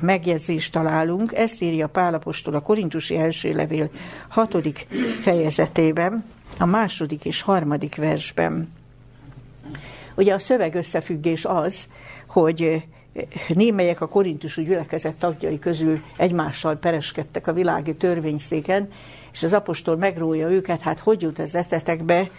megjegyzést 0.00 0.72
találunk. 0.72 1.34
Ezt 1.34 1.62
írja 1.62 1.86
Pálapostól 1.86 2.54
a 2.54 2.60
korintusi 2.60 3.16
első 3.16 3.52
levél 3.52 3.90
hatodik 4.28 4.86
fejezetében, 5.20 6.24
a 6.58 6.66
második 6.66 7.24
és 7.24 7.42
harmadik 7.42 7.96
versben. 7.96 8.72
Ugye 10.14 10.34
a 10.34 10.38
szöveg 10.38 10.74
összefüggés 10.74 11.44
az, 11.44 11.86
hogy 12.26 12.82
némelyek 13.48 14.00
a 14.00 14.08
korintusú 14.08 14.62
gyülekezet 14.62 15.14
tagjai 15.14 15.58
közül 15.58 16.02
egymással 16.16 16.76
pereskedtek 16.76 17.46
a 17.46 17.52
világi 17.52 17.94
törvényszéken, 17.94 18.88
és 19.32 19.42
az 19.42 19.52
apostol 19.52 19.96
megrója 19.96 20.48
őket, 20.48 20.80
hát 20.80 20.98
hogy 20.98 21.22
jut 21.22 21.38
ez 21.38 21.54
etetekbe? 21.54 22.30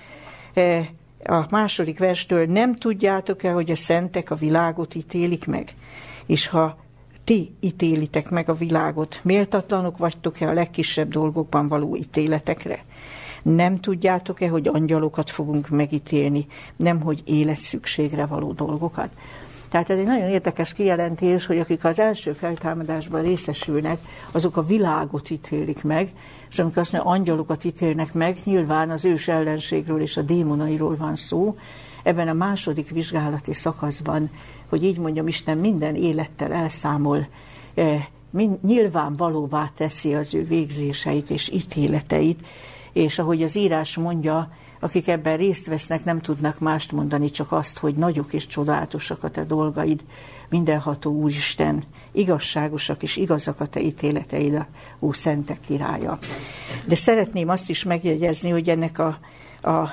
Eh, 0.54 0.88
a 1.24 1.46
második 1.50 2.00
verstől 2.00 2.46
nem 2.46 2.76
tudjátok-e, 2.76 3.52
hogy 3.52 3.72
a 3.72 3.76
szentek 3.76 4.32
a 4.32 4.36
világot 4.36 4.96
ítélik 4.96 5.46
meg? 5.46 5.68
És 6.26 6.48
ha 6.48 6.78
ti 7.32 7.56
ítélitek 7.60 8.30
meg 8.30 8.50
a 8.50 8.54
világot, 8.54 9.20
méltatlanok 9.24 9.98
vagytok-e 9.98 10.48
a 10.48 10.54
legkisebb 10.54 11.10
dolgokban 11.10 11.68
való 11.68 11.96
ítéletekre? 11.96 12.84
Nem 13.42 13.80
tudjátok-e, 13.80 14.50
hogy 14.50 14.68
angyalokat 14.68 15.30
fogunk 15.30 15.70
megítélni, 15.70 16.48
nem 16.76 17.02
hogy 17.02 17.22
élet 17.26 17.58
szükségre 17.58 18.26
való 18.26 18.52
dolgokat? 18.52 19.10
Tehát 19.70 19.90
ez 19.90 19.98
egy 19.98 20.06
nagyon 20.06 20.30
érdekes 20.30 20.74
kijelentés, 20.74 21.46
hogy 21.46 21.60
akik 21.60 21.86
az 21.86 22.00
első 22.00 22.34
feltámadásban 22.34 23.22
részesülnek, 23.22 24.00
azok 24.32 24.58
a 24.58 24.66
világot 24.66 25.30
ítélik 25.30 25.84
meg, 25.84 26.10
és 26.50 26.60
amikor 26.60 26.82
azt 26.82 26.92
mondja, 26.92 27.12
angyalokat 27.12 27.64
ítélnek 27.64 28.14
meg, 28.14 28.38
nyilván 28.44 28.90
az 28.90 29.06
ős 29.06 29.28
ellenségről 29.28 30.02
és 30.02 30.18
a 30.18 30.22
démonairól 30.22 30.96
van 30.96 31.16
szó, 31.16 31.56
ebben 32.04 32.28
a 32.28 32.34
második 32.34 32.90
vizsgálati 32.90 33.54
szakaszban, 33.54 34.30
hogy 34.72 34.84
így 34.84 34.98
mondjam, 34.98 35.28
Isten 35.28 35.58
minden 35.58 35.96
élettel 35.96 36.52
elszámol, 36.52 37.28
eh, 37.74 38.06
nyilvánvalóvá 38.62 39.72
teszi 39.76 40.14
az 40.14 40.34
ő 40.34 40.46
végzéseit 40.46 41.30
és 41.30 41.50
ítéleteit, 41.50 42.40
és 42.94 43.20
ahogy 43.20 43.44
az 43.44 43.56
írás 43.56 43.98
mondja, 43.98 44.52
akik 44.80 45.08
ebben 45.08 45.38
részt 45.38 45.68
vesznek, 45.68 46.04
nem 46.04 46.20
tudnak 46.20 46.60
mást 46.60 46.92
mondani, 46.92 47.30
csak 47.30 47.52
azt, 47.52 47.78
hogy 47.78 47.96
nagyok 47.96 48.34
és 48.34 48.48
csodálatosak 48.48 49.24
a 49.24 49.30
te 49.30 49.44
dolgaid, 49.44 50.02
mindenható 50.50 51.12
Úristen, 51.12 51.84
igazságosak 52.12 53.04
és 53.04 53.18
igazak 53.18 53.60
a 53.60 53.68
te 53.68 53.80
ítéleteid, 53.80 54.66
Ó 55.00 55.12
Szentek 55.12 55.60
királya. 55.68 56.18
De 56.86 56.96
szeretném 56.96 57.50
azt 57.50 57.70
is 57.70 57.84
megjegyezni, 57.84 58.50
hogy 58.50 58.70
ennek 58.70 59.00
a, 59.00 59.20
a 59.70 59.90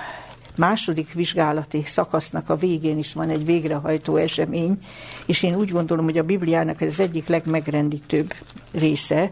második 0.58 1.12
vizsgálati 1.12 1.82
szakasznak 1.86 2.50
a 2.50 2.56
végén 2.56 2.98
is 2.98 3.12
van 3.12 3.28
egy 3.28 3.44
végrehajtó 3.44 4.16
esemény, 4.16 4.78
és 5.26 5.42
én 5.42 5.54
úgy 5.54 5.70
gondolom, 5.70 6.04
hogy 6.04 6.18
a 6.18 6.22
Bibliának 6.22 6.80
ez 6.80 6.88
az 6.88 7.00
egyik 7.00 7.26
legmegrendítőbb 7.26 8.34
része. 8.72 9.30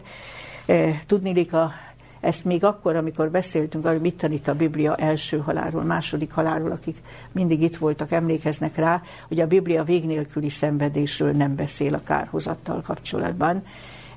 Eh, 0.65 0.99
tudnélik, 1.05 1.53
a 1.53 1.73
ezt 2.19 2.45
még 2.45 2.63
akkor, 2.63 2.95
amikor 2.95 3.29
beszéltünk 3.29 3.85
arról, 3.85 3.99
mit 3.99 4.17
tanít 4.17 4.47
a 4.47 4.55
Biblia 4.55 4.95
első 4.95 5.37
halálról, 5.37 5.83
második 5.83 6.31
halálról, 6.31 6.71
akik 6.71 6.97
mindig 7.31 7.61
itt 7.61 7.77
voltak, 7.77 8.11
emlékeznek 8.11 8.75
rá, 8.75 9.01
hogy 9.27 9.39
a 9.39 9.47
Biblia 9.47 9.83
végnélküli 9.83 10.49
szenvedésről 10.49 11.31
nem 11.31 11.55
beszél 11.55 11.93
a 11.93 12.03
kárhozattal 12.03 12.81
kapcsolatban. 12.81 13.63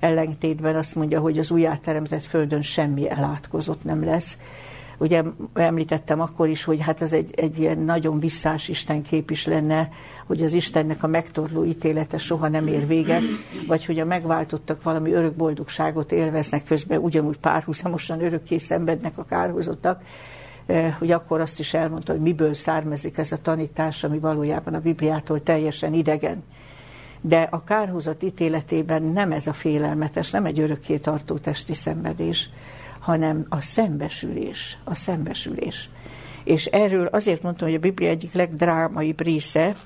Ellentétben 0.00 0.76
azt 0.76 0.94
mondja, 0.94 1.20
hogy 1.20 1.38
az 1.38 1.50
újjáteremtett 1.50 2.24
földön 2.24 2.62
semmi 2.62 3.10
elátkozott 3.10 3.84
nem 3.84 4.04
lesz, 4.04 4.38
Ugye 5.00 5.22
említettem 5.54 6.20
akkor 6.20 6.48
is, 6.48 6.64
hogy 6.64 6.80
hát 6.80 7.02
ez 7.02 7.12
egy, 7.12 7.30
egy 7.36 7.58
ilyen 7.58 7.78
nagyon 7.78 8.18
visszás 8.18 8.68
Isten 8.68 9.02
kép 9.02 9.30
is 9.30 9.46
lenne, 9.46 9.88
hogy 10.26 10.42
az 10.42 10.52
Istennek 10.52 11.02
a 11.02 11.06
megtorló 11.06 11.64
ítélete 11.64 12.18
soha 12.18 12.48
nem 12.48 12.66
ér 12.66 12.86
véget, 12.86 13.22
vagy 13.66 13.84
hogy 13.84 13.98
a 13.98 14.04
megváltottak 14.04 14.82
valami 14.82 15.12
örök 15.12 15.34
boldogságot 15.34 16.12
élveznek 16.12 16.64
közben, 16.64 16.98
ugyanúgy 16.98 17.38
párhuzamosan 17.38 18.24
örökké 18.24 18.58
szenvednek 18.58 19.18
a 19.18 19.24
kárhozottak, 19.24 20.02
e, 20.66 20.90
hogy 20.98 21.10
akkor 21.10 21.40
azt 21.40 21.58
is 21.58 21.74
elmondta, 21.74 22.12
hogy 22.12 22.20
miből 22.20 22.54
származik 22.54 23.18
ez 23.18 23.32
a 23.32 23.42
tanítás, 23.42 24.04
ami 24.04 24.18
valójában 24.18 24.74
a 24.74 24.80
Bibliától 24.80 25.42
teljesen 25.42 25.94
idegen. 25.94 26.42
De 27.20 27.48
a 27.50 27.64
kárhozat 27.64 28.22
ítéletében 28.22 29.02
nem 29.02 29.32
ez 29.32 29.46
a 29.46 29.52
félelmetes, 29.52 30.30
nem 30.30 30.44
egy 30.44 30.60
örökké 30.60 30.96
tartó 30.96 31.38
testi 31.38 31.74
szenvedés, 31.74 32.50
hanem 33.00 33.46
a 33.48 33.60
szembesülés, 33.60 34.78
a 34.84 34.94
szembesülés. 34.94 35.88
És 36.44 36.66
erről 36.66 37.06
azért 37.06 37.42
mondtam, 37.42 37.68
hogy 37.68 37.76
a 37.76 37.80
Biblia 37.80 38.08
egyik 38.08 38.32
legdrámaibb 38.32 39.20
része, 39.20 39.76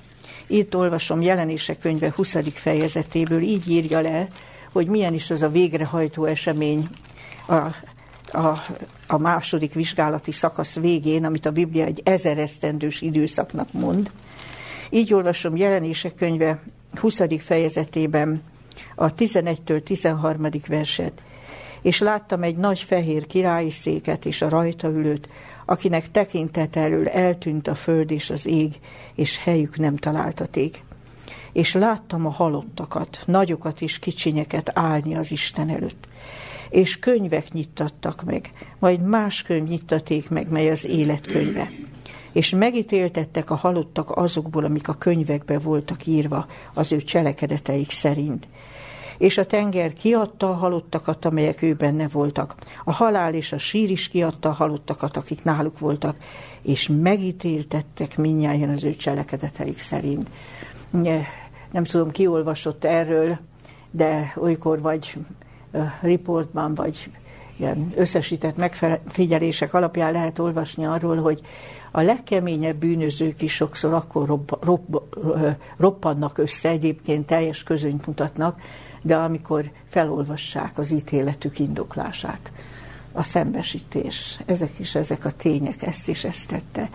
itt 0.47 0.75
olvasom 0.75 1.21
jelenések 1.21 1.79
könyve 1.79 2.11
20. 2.15 2.37
fejezetéből, 2.53 3.41
így 3.41 3.69
írja 3.69 4.01
le, 4.01 4.27
hogy 4.71 4.87
milyen 4.87 5.13
is 5.13 5.31
az 5.31 5.41
a 5.41 5.49
végrehajtó 5.49 6.25
esemény 6.25 6.89
a, 7.47 7.53
a, 8.37 8.61
a 9.07 9.17
második 9.17 9.73
vizsgálati 9.73 10.31
szakasz 10.31 10.79
végén, 10.79 11.25
amit 11.25 11.45
a 11.45 11.51
Biblia 11.51 11.85
egy 11.85 12.01
ezeresztendős 12.03 13.01
időszaknak 13.01 13.73
mond. 13.73 14.11
Így 14.89 15.13
olvasom 15.13 15.55
jelenések 15.55 16.15
könyve 16.15 16.61
20. 16.99 17.21
fejezetében 17.39 18.41
a 18.95 19.13
11-től 19.13 19.83
13. 19.83 20.49
verset. 20.67 21.21
És 21.85 21.99
láttam 21.99 22.43
egy 22.43 22.57
nagy 22.57 22.79
fehér 22.79 23.27
királyi 23.27 23.71
széket 23.71 24.25
és 24.25 24.41
a 24.41 24.49
rajta 24.49 24.87
ülőt, 24.87 25.29
akinek 25.65 26.11
tekintet 26.11 26.75
elől 26.75 27.07
eltűnt 27.07 27.67
a 27.67 27.75
föld 27.75 28.11
és 28.11 28.29
az 28.29 28.45
ég, 28.45 28.79
és 29.15 29.37
helyük 29.37 29.77
nem 29.77 29.95
találtaték. 29.95 30.83
És 31.51 31.73
láttam 31.73 32.25
a 32.25 32.29
halottakat, 32.29 33.23
nagyokat 33.25 33.81
és 33.81 33.99
kicsinyeket 33.99 34.71
állni 34.73 35.15
az 35.15 35.31
Isten 35.31 35.69
előtt. 35.69 36.07
És 36.69 36.99
könyvek 36.99 37.51
nyittattak 37.51 38.23
meg, 38.23 38.51
majd 38.79 39.01
más 39.01 39.41
könyv 39.41 39.67
nyittaték 39.67 40.29
meg, 40.29 40.51
mely 40.51 40.69
az 40.69 40.85
életkönyve. 40.85 41.71
És 42.31 42.49
megítéltettek 42.49 43.49
a 43.49 43.55
halottak 43.55 44.11
azokból, 44.11 44.63
amik 44.63 44.87
a 44.87 44.93
könyvekbe 44.93 45.59
voltak 45.59 46.05
írva 46.05 46.47
az 46.73 46.91
ő 46.91 46.97
cselekedeteik 46.97 47.91
szerint 47.91 48.47
és 49.17 49.37
a 49.37 49.45
tenger 49.45 49.93
kiadta 49.93 50.49
a 50.49 50.53
halottakat, 50.53 51.25
amelyek 51.25 51.61
ő 51.61 51.73
benne 51.73 52.07
voltak. 52.07 52.55
A 52.83 52.91
halál 52.91 53.33
és 53.33 53.51
a 53.51 53.57
sír 53.57 53.89
is 53.89 54.07
kiadta 54.07 54.49
a 54.49 54.53
halottakat, 54.53 55.17
akik 55.17 55.43
náluk 55.43 55.79
voltak, 55.79 56.15
és 56.61 56.89
megítéltettek 57.01 58.17
minnyáján 58.17 58.69
az 58.69 58.83
ő 58.83 58.95
cselekedeteik 58.95 59.79
szerint. 59.79 60.29
Nem 61.71 61.83
tudom, 61.83 62.11
ki 62.11 62.27
olvasott 62.27 62.85
erről, 62.85 63.37
de 63.91 64.33
olykor 64.37 64.81
vagy 64.81 65.17
riportban, 66.01 66.73
vagy 66.73 67.09
ilyen 67.57 67.93
összesített 67.95 68.55
megfigyelések 68.55 69.73
alapján 69.73 70.11
lehet 70.11 70.39
olvasni 70.39 70.85
arról, 70.85 71.17
hogy 71.17 71.41
a 71.91 72.01
legkeményebb 72.01 72.75
bűnözők 72.75 73.41
is 73.41 73.53
sokszor 73.53 73.93
akkor 73.93 74.27
rob, 74.27 74.57
rob, 74.61 75.01
roppannak 75.77 76.37
össze, 76.37 76.69
egyébként 76.69 77.25
teljes 77.25 77.63
közönyt 77.63 78.05
mutatnak, 78.05 78.59
de 79.05 79.15
amikor 79.15 79.71
felolvassák 79.89 80.77
az 80.77 80.91
ítéletük 80.91 81.59
indoklását, 81.59 82.51
a 83.11 83.23
szembesítés, 83.23 84.39
ezek 84.45 84.79
is 84.79 84.95
ezek 84.95 85.25
a 85.25 85.31
tények, 85.31 85.81
ezt 85.81 86.07
is 86.07 86.23
ezt 86.23 86.47
tette. 86.47 86.89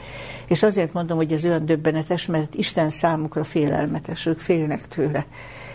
És 0.47 0.63
azért 0.63 0.93
mondom, 0.93 1.17
hogy 1.17 1.33
ez 1.33 1.45
olyan 1.45 1.67
döbbenetes, 1.67 2.27
mert 2.27 2.55
Isten 2.55 2.91
számukra 2.91 3.45
félelmetes, 3.45 4.27
ők 4.27 4.39
félnek 4.39 4.89
tőle. 4.89 5.27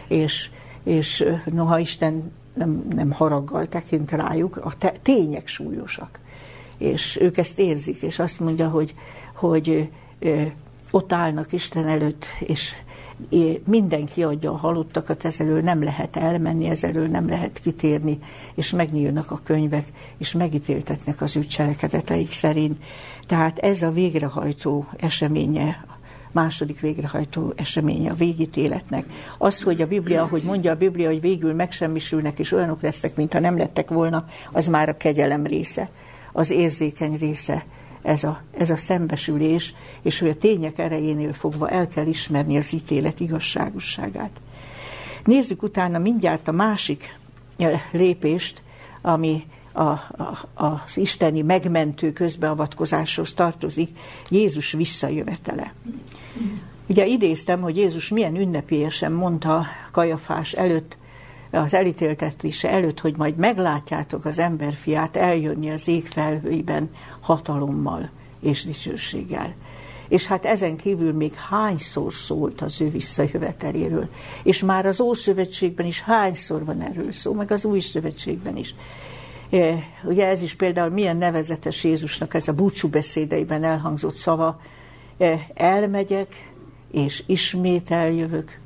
És, 0.08 0.50
és 0.84 1.26
noha 1.46 1.80
Isten 1.80 2.32
nem, 2.54 2.88
nem 2.96 3.12
haraggal 3.12 3.68
tekint 3.68 4.12
rájuk, 4.12 4.58
a 4.58 4.78
te, 4.78 4.94
tények 5.02 5.48
súlyosak. 5.48 6.20
És 6.78 7.20
ők 7.22 7.38
ezt 7.38 7.60
érzik, 7.60 8.02
és 8.02 8.20
azt 8.20 8.40
mondja, 8.40 8.70
hogy, 8.70 8.96
hogy 9.34 9.90
ö, 10.20 10.42
ott 10.92 11.14
állnak 11.14 11.52
Isten 11.52 11.88
előtt, 11.88 12.26
és 12.40 12.76
mindenki 13.68 14.24
adja 14.24 14.52
a 14.52 14.58
halottakat, 14.58 15.26
ezelől 15.26 15.62
nem 15.62 15.84
lehet 15.84 16.16
elmenni, 16.16 16.70
ezelől 16.70 17.08
nem 17.08 17.30
lehet 17.30 17.60
kitérni, 17.62 18.20
és 18.56 18.72
megnyílnak 18.72 19.32
a 19.32 19.40
könyvek, 19.44 19.86
és 20.18 20.32
megítéltetnek 20.32 21.22
az 21.22 21.36
ő 21.36 21.46
cselekedeteik 21.46 22.32
szerint. 22.32 22.84
Tehát 23.28 23.58
ez 23.58 23.82
a 23.82 23.92
végrehajtó 23.92 24.88
eseménye, 24.98 25.86
második 26.32 26.80
végrehajtó 26.80 27.54
eseménye 27.56 28.12
a 28.12 28.16
végítéletnek. 28.16 29.06
Az, 29.38 29.62
hogy 29.62 29.82
a 29.82 29.88
Biblia, 29.88 30.28
hogy 30.28 30.44
mondja 30.44 30.72
a 30.72 30.76
Biblia, 30.76 31.10
hogy 31.10 31.22
végül 31.22 31.54
megsemmisülnek, 31.54 32.40
és 32.40 32.52
olyanok 32.52 32.82
lesznek, 32.82 33.16
mintha 33.16 33.40
nem 33.40 33.58
lettek 33.58 33.90
volna, 33.90 34.26
az 34.52 34.68
már 34.68 34.90
a 34.90 34.98
kegyelem 34.98 35.46
része, 35.46 35.90
az 36.32 36.50
érzékeny 36.50 37.18
része 37.18 37.66
ez 38.06 38.24
a, 38.24 38.42
ez 38.58 38.70
a 38.70 38.78
szembesülés, 38.78 39.74
és 40.02 40.20
hogy 40.20 40.30
a 40.30 40.38
tények 40.38 40.78
erejénél 40.78 41.34
fogva 41.34 41.70
el 41.70 41.88
kell 41.88 42.08
ismerni 42.08 42.58
az 42.58 42.74
ítélet 42.74 43.20
igazságosságát. 43.20 44.40
Nézzük 45.24 45.64
utána 45.64 46.00
mindjárt 46.00 46.48
a 46.48 46.52
másik 46.52 47.18
eh, 47.58 47.82
lépést, 47.92 48.62
ami 49.02 49.44
a, 49.72 49.82
a, 49.82 50.50
az 50.54 50.98
isteni 50.98 51.42
megmentő 51.42 52.14
közbeavatkozáshoz 52.14 53.34
tartozik, 53.34 53.98
Jézus 54.30 54.72
visszajövetele. 54.72 55.74
Ugye 56.88 57.06
idéztem, 57.06 57.62
hogy 57.62 57.78
Jézus 57.78 58.10
milyen 58.10 58.36
ünnepélyesen 58.36 59.12
mondta 59.12 59.66
Kajafás 59.92 60.52
előtt, 60.52 60.98
az 61.56 61.74
elítéltetése 61.74 62.70
előtt, 62.70 63.00
hogy 63.00 63.18
majd 63.18 63.36
meglátjátok 63.36 64.26
az 64.26 64.40
emberfiát 64.40 65.16
eljönni 65.16 65.72
az 65.72 65.88
ég 65.88 66.08
felhőiben 66.08 66.90
hatalommal 67.20 68.10
és 68.40 68.66
dicsőséggel. 68.66 69.54
És 70.08 70.26
hát 70.26 70.46
ezen 70.46 70.78
kívül 70.78 71.14
még 71.14 71.34
hányszor 71.34 72.14
szólt 72.14 72.62
az 72.62 72.82
ő 72.82 72.90
visszajöveteléről. 72.90 74.10
És 74.44 74.64
már 74.64 74.86
az 74.86 75.00
Ószövetségben 75.00 75.86
is 75.86 76.02
hányszor 76.02 76.66
van 76.66 76.82
erről 76.82 77.12
szó, 77.12 77.34
meg 77.34 77.52
az 77.52 77.66
Új 77.66 77.80
Szövetségben 77.80 78.58
is. 78.58 78.76
E, 79.50 79.84
ugye 80.04 80.28
ez 80.28 80.42
is 80.42 80.56
például 80.56 80.90
milyen 80.90 81.18
nevezetes 81.18 81.84
Jézusnak 81.84 82.34
ez 82.34 82.48
a 82.48 82.54
búcsú 82.54 82.88
beszédeiben 82.88 83.64
elhangzott 83.64 84.14
szava. 84.14 84.62
E, 85.18 85.48
elmegyek, 85.54 86.54
és 86.92 87.24
ismét 87.26 87.92
eljövök, 87.92 88.60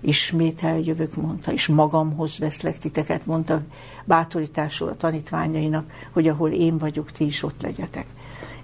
ismét 0.00 0.62
eljövök, 0.62 1.16
mondta, 1.16 1.52
és 1.52 1.66
magamhoz 1.66 2.38
veszlek 2.38 2.78
titeket, 2.78 3.26
mondta 3.26 3.60
bátorításul 4.04 4.88
a 4.88 4.96
tanítványainak, 4.96 5.90
hogy 6.12 6.28
ahol 6.28 6.50
én 6.50 6.78
vagyok, 6.78 7.12
ti 7.12 7.24
is 7.24 7.42
ott 7.42 7.62
legyetek. 7.62 8.06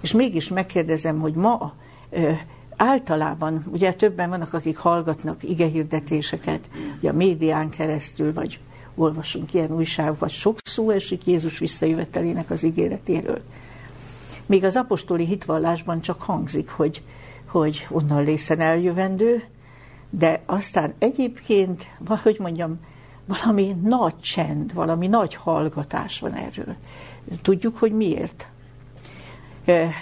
És 0.01 0.11
mégis 0.11 0.47
megkérdezem, 0.47 1.19
hogy 1.19 1.33
ma 1.33 1.73
ö, 2.09 2.31
általában, 2.75 3.63
ugye 3.71 3.93
többen 3.93 4.29
vannak, 4.29 4.53
akik 4.53 4.77
hallgatnak 4.77 5.43
igehirdetéseket, 5.43 6.69
ugye 6.97 7.09
a 7.09 7.13
médián 7.13 7.69
keresztül, 7.69 8.33
vagy 8.33 8.59
olvasunk 8.95 9.53
ilyen 9.53 9.71
újságokat, 9.71 10.29
sok 10.29 10.57
szó 10.63 10.89
esik 10.89 11.25
Jézus 11.25 11.59
visszajövetelének 11.59 12.49
az 12.49 12.63
ígéretéről. 12.63 13.41
Még 14.45 14.63
az 14.63 14.75
apostoli 14.75 15.25
hitvallásban 15.25 16.01
csak 16.01 16.21
hangzik, 16.21 16.69
hogy, 16.69 17.01
hogy 17.45 17.87
onnan 17.89 18.23
lészen 18.23 18.59
eljövendő, 18.59 19.43
de 20.17 20.41
aztán 20.45 20.93
egyébként, 20.99 21.87
hogy 22.23 22.37
mondjam, 22.39 22.79
valami 23.25 23.75
nagy 23.83 24.19
csend, 24.19 24.73
valami 24.73 25.07
nagy 25.07 25.35
hallgatás 25.35 26.19
van 26.19 26.33
erről. 26.33 26.75
Tudjuk, 27.41 27.77
hogy 27.77 27.91
miért? 27.91 28.47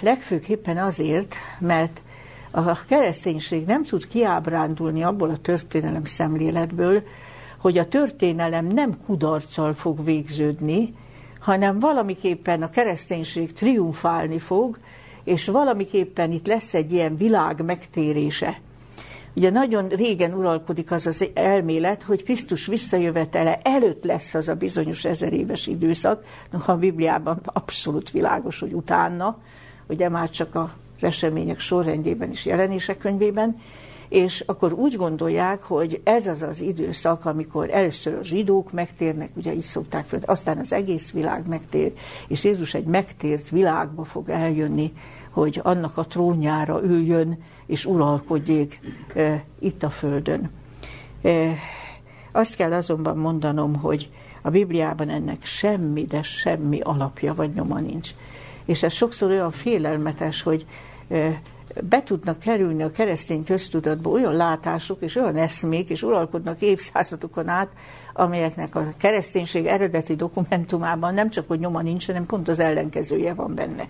Legfőképpen 0.00 0.78
azért, 0.78 1.34
mert 1.58 2.02
a 2.50 2.84
kereszténység 2.84 3.66
nem 3.66 3.82
tud 3.82 4.08
kiábrándulni 4.08 5.02
abból 5.02 5.30
a 5.30 5.36
történelem 5.36 6.04
szemléletből, 6.04 7.02
hogy 7.58 7.78
a 7.78 7.88
történelem 7.88 8.66
nem 8.66 8.96
kudarccal 9.06 9.74
fog 9.74 10.04
végződni, 10.04 10.94
hanem 11.38 11.78
valamiképpen 11.78 12.62
a 12.62 12.70
kereszténység 12.70 13.52
triumfálni 13.52 14.38
fog, 14.38 14.78
és 15.24 15.46
valamiképpen 15.46 16.32
itt 16.32 16.46
lesz 16.46 16.74
egy 16.74 16.92
ilyen 16.92 17.16
világ 17.16 17.64
megtérése. 17.64 18.60
Ugye 19.34 19.50
nagyon 19.50 19.88
régen 19.88 20.34
uralkodik 20.34 20.90
az 20.90 21.06
az 21.06 21.24
elmélet, 21.34 22.02
hogy 22.02 22.22
Krisztus 22.22 22.66
visszajövetele 22.66 23.60
előtt 23.62 24.04
lesz 24.04 24.34
az 24.34 24.48
a 24.48 24.54
bizonyos 24.54 25.04
ezer 25.04 25.32
éves 25.32 25.66
időszak, 25.66 26.24
noha 26.50 26.72
a 26.72 26.76
Bibliában 26.76 27.40
abszolút 27.44 28.10
világos, 28.10 28.60
hogy 28.60 28.72
utána, 28.72 29.38
ugye 29.88 30.08
már 30.08 30.30
csak 30.30 30.54
az 30.54 30.68
események 31.04 31.60
sorrendjében 31.60 32.30
is 32.30 32.46
jelenések 32.46 32.98
könyvében, 32.98 33.60
és 34.08 34.44
akkor 34.46 34.72
úgy 34.72 34.96
gondolják, 34.96 35.62
hogy 35.62 36.00
ez 36.04 36.26
az 36.26 36.42
az 36.42 36.60
időszak, 36.60 37.24
amikor 37.24 37.70
először 37.70 38.14
a 38.14 38.24
zsidók 38.24 38.72
megtérnek, 38.72 39.30
ugye 39.36 39.54
így 39.54 39.60
szokták 39.60 40.06
fel, 40.06 40.20
aztán 40.24 40.58
az 40.58 40.72
egész 40.72 41.12
világ 41.12 41.48
megtér, 41.48 41.92
és 42.28 42.44
Jézus 42.44 42.74
egy 42.74 42.84
megtért 42.84 43.50
világba 43.50 44.04
fog 44.04 44.28
eljönni, 44.28 44.92
hogy 45.30 45.60
annak 45.62 45.98
a 45.98 46.06
trónjára 46.06 46.82
üljön, 46.82 47.38
és 47.72 47.84
uralkodjék 47.86 48.80
e, 49.14 49.44
itt 49.58 49.82
a 49.82 49.90
Földön. 49.90 50.50
E, 51.22 51.54
azt 52.32 52.56
kell 52.56 52.72
azonban 52.72 53.16
mondanom, 53.16 53.76
hogy 53.76 54.10
a 54.42 54.50
Bibliában 54.50 55.08
ennek 55.08 55.44
semmi, 55.44 56.04
de 56.04 56.22
semmi 56.22 56.80
alapja 56.80 57.34
vagy 57.34 57.52
nyoma 57.52 57.78
nincs. 57.78 58.10
És 58.64 58.82
ez 58.82 58.92
sokszor 58.92 59.30
olyan 59.30 59.50
félelmetes, 59.50 60.42
hogy 60.42 60.66
e, 61.08 61.40
be 61.80 62.02
tudnak 62.02 62.38
kerülni 62.38 62.82
a 62.82 62.90
keresztény 62.90 63.44
köztudatba 63.44 64.10
olyan 64.10 64.34
látások 64.34 65.02
és 65.02 65.16
olyan 65.16 65.36
eszmék, 65.36 65.90
és 65.90 66.02
uralkodnak 66.02 66.60
évszázadokon 66.60 67.48
át, 67.48 67.68
amelyeknek 68.12 68.74
a 68.74 68.86
kereszténység 68.96 69.66
eredeti 69.66 70.16
dokumentumában 70.16 71.14
nem 71.14 71.30
csak, 71.30 71.48
hogy 71.48 71.58
nyoma 71.58 71.82
nincs, 71.82 72.06
hanem 72.06 72.26
pont 72.26 72.48
az 72.48 72.58
ellenkezője 72.58 73.34
van 73.34 73.54
benne. 73.54 73.86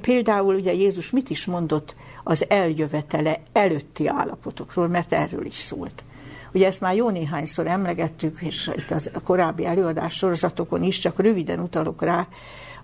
Például 0.00 0.54
ugye 0.54 0.72
Jézus 0.72 1.10
mit 1.10 1.30
is 1.30 1.46
mondott 1.46 1.96
az 2.24 2.50
eljövetele 2.50 3.40
előtti 3.52 4.06
állapotokról, 4.08 4.88
mert 4.88 5.12
erről 5.12 5.44
is 5.44 5.54
szólt. 5.54 6.04
Ugye 6.52 6.66
ezt 6.66 6.80
már 6.80 6.94
jó 6.94 7.10
néhányszor 7.10 7.66
emlegettük, 7.66 8.40
és 8.40 8.70
itt 8.76 8.90
a 9.14 9.20
korábbi 9.20 9.64
előadás 9.66 10.14
sorozatokon 10.14 10.82
is, 10.82 10.98
csak 10.98 11.20
röviden 11.20 11.60
utalok 11.60 12.02
rá, 12.02 12.28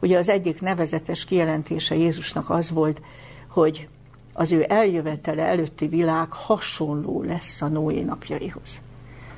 ugye 0.01 0.19
az 0.19 0.29
egyik 0.29 0.61
nevezetes 0.61 1.25
kijelentése 1.25 1.95
Jézusnak 1.95 2.51
az 2.51 2.71
volt, 2.71 3.03
hogy 3.49 3.89
az 4.33 4.53
ő 4.53 4.65
eljövetele 4.69 5.43
előtti 5.43 5.87
világ 5.87 6.33
hasonló 6.33 7.23
lesz 7.23 7.63
a 7.63 7.69
Noé 7.69 8.01
napjaihoz. 8.01 8.81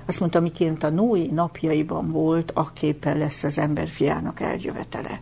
Azt 0.07 0.21
mondta, 0.21 0.41
miként 0.41 0.83
a 0.83 0.91
Noé 0.91 1.27
napjaiban 1.27 2.11
volt, 2.11 2.51
akképpen 2.51 3.19
lesz 3.19 3.45
az 3.45 3.59
ember 3.59 3.89
fiának 3.89 4.41
eljövetele. 4.41 5.21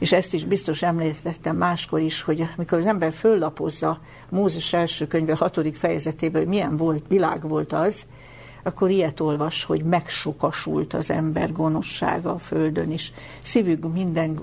És 0.00 0.12
ezt 0.12 0.34
is 0.34 0.44
biztos 0.44 0.82
említettem 0.82 1.56
máskor 1.56 2.00
is, 2.00 2.22
hogy 2.22 2.48
amikor 2.56 2.78
az 2.78 2.86
ember 2.86 3.12
föllapozza 3.12 4.00
Mózes 4.28 4.72
első 4.72 5.06
könyve 5.06 5.34
hatodik 5.36 5.76
fejezetében, 5.76 6.40
hogy 6.40 6.50
milyen 6.50 6.76
volt, 6.76 7.04
világ 7.08 7.48
volt 7.48 7.72
az, 7.72 8.04
akkor 8.62 8.90
ilyet 8.90 9.20
olvas, 9.20 9.64
hogy 9.64 9.82
megsokasult 9.82 10.94
az 10.94 11.10
ember 11.10 11.52
gonoszsága 11.52 12.32
a 12.32 12.38
földön 12.38 12.90
is. 12.90 13.12
Szívük 13.42 13.92
minden 13.92 14.38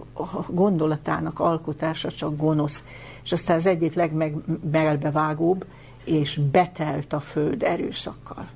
gondolatának 0.47 1.39
alkotása 1.39 2.11
csak 2.11 2.37
gonosz. 2.37 2.83
És 3.23 3.31
aztán 3.31 3.57
az 3.57 3.65
egyik 3.65 3.93
legmelbevágóbb, 3.93 5.65
és 6.03 6.39
betelt 6.51 7.13
a 7.13 7.19
föld 7.19 7.63
erőszakkal. 7.63 8.47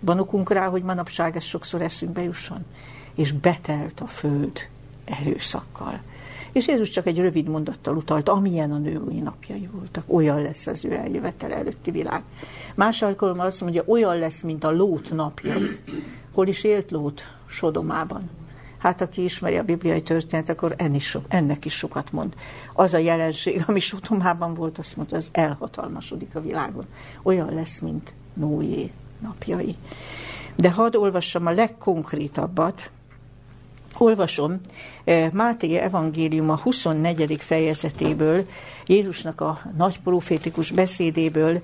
Van 0.00 0.18
okunk 0.18 0.50
rá, 0.50 0.66
hogy 0.66 0.82
manapság 0.82 1.36
ez 1.36 1.44
sokszor 1.44 1.82
eszünkbe 1.82 2.22
jusson. 2.22 2.64
És 3.14 3.32
betelt 3.32 4.00
a 4.00 4.06
föld 4.06 4.68
erőszakkal. 5.20 6.00
És 6.52 6.68
Jézus 6.68 6.88
csak 6.88 7.06
egy 7.06 7.18
rövid 7.18 7.48
mondattal 7.48 7.96
utalt, 7.96 8.28
amilyen 8.28 8.72
a 8.72 8.78
női 8.78 9.20
napjai 9.20 9.68
voltak, 9.72 10.04
olyan 10.06 10.42
lesz 10.42 10.66
az 10.66 10.84
ő 10.84 10.92
eljövetel 10.92 11.52
előtti 11.52 11.90
világ. 11.90 12.22
Más 12.74 13.02
alkalommal 13.02 13.46
azt 13.46 13.60
mondja, 13.60 13.84
olyan 13.86 14.18
lesz, 14.18 14.40
mint 14.40 14.64
a 14.64 14.70
Lót 14.70 15.10
napja. 15.12 15.54
Hol 16.32 16.46
is 16.46 16.64
élt 16.64 16.90
Lót? 16.90 17.22
Sodomában. 17.46 18.30
Hát 18.78 19.00
aki 19.00 19.24
ismeri 19.24 19.56
a 19.56 19.62
bibliai 19.62 20.02
történetet, 20.02 20.56
akkor 20.56 20.74
ennek, 20.76 21.00
so, 21.00 21.20
ennek 21.28 21.64
is 21.64 21.74
sokat 21.74 22.12
mond. 22.12 22.34
Az 22.72 22.94
a 22.94 22.98
jelenség, 22.98 23.64
ami 23.66 23.78
Sodomában 23.78 24.54
volt, 24.54 24.78
azt 24.78 24.96
mondta, 24.96 25.16
az 25.16 25.28
elhatalmasodik 25.32 26.34
a 26.34 26.40
világon. 26.40 26.86
Olyan 27.22 27.54
lesz, 27.54 27.78
mint 27.78 28.14
Nóé 28.34 28.90
napjai. 29.22 29.76
De 30.56 30.70
hadd 30.70 30.96
olvassam 30.96 31.46
a 31.46 31.50
legkonkrétabbat, 31.50 32.90
olvasom 33.98 34.60
Máté 35.32 35.78
a 36.46 36.60
24. 36.62 37.40
fejezetéből, 37.40 38.46
Jézusnak 38.86 39.40
a 39.40 39.60
nagy 39.76 40.00
profétikus 40.00 40.70
beszédéből, 40.70 41.60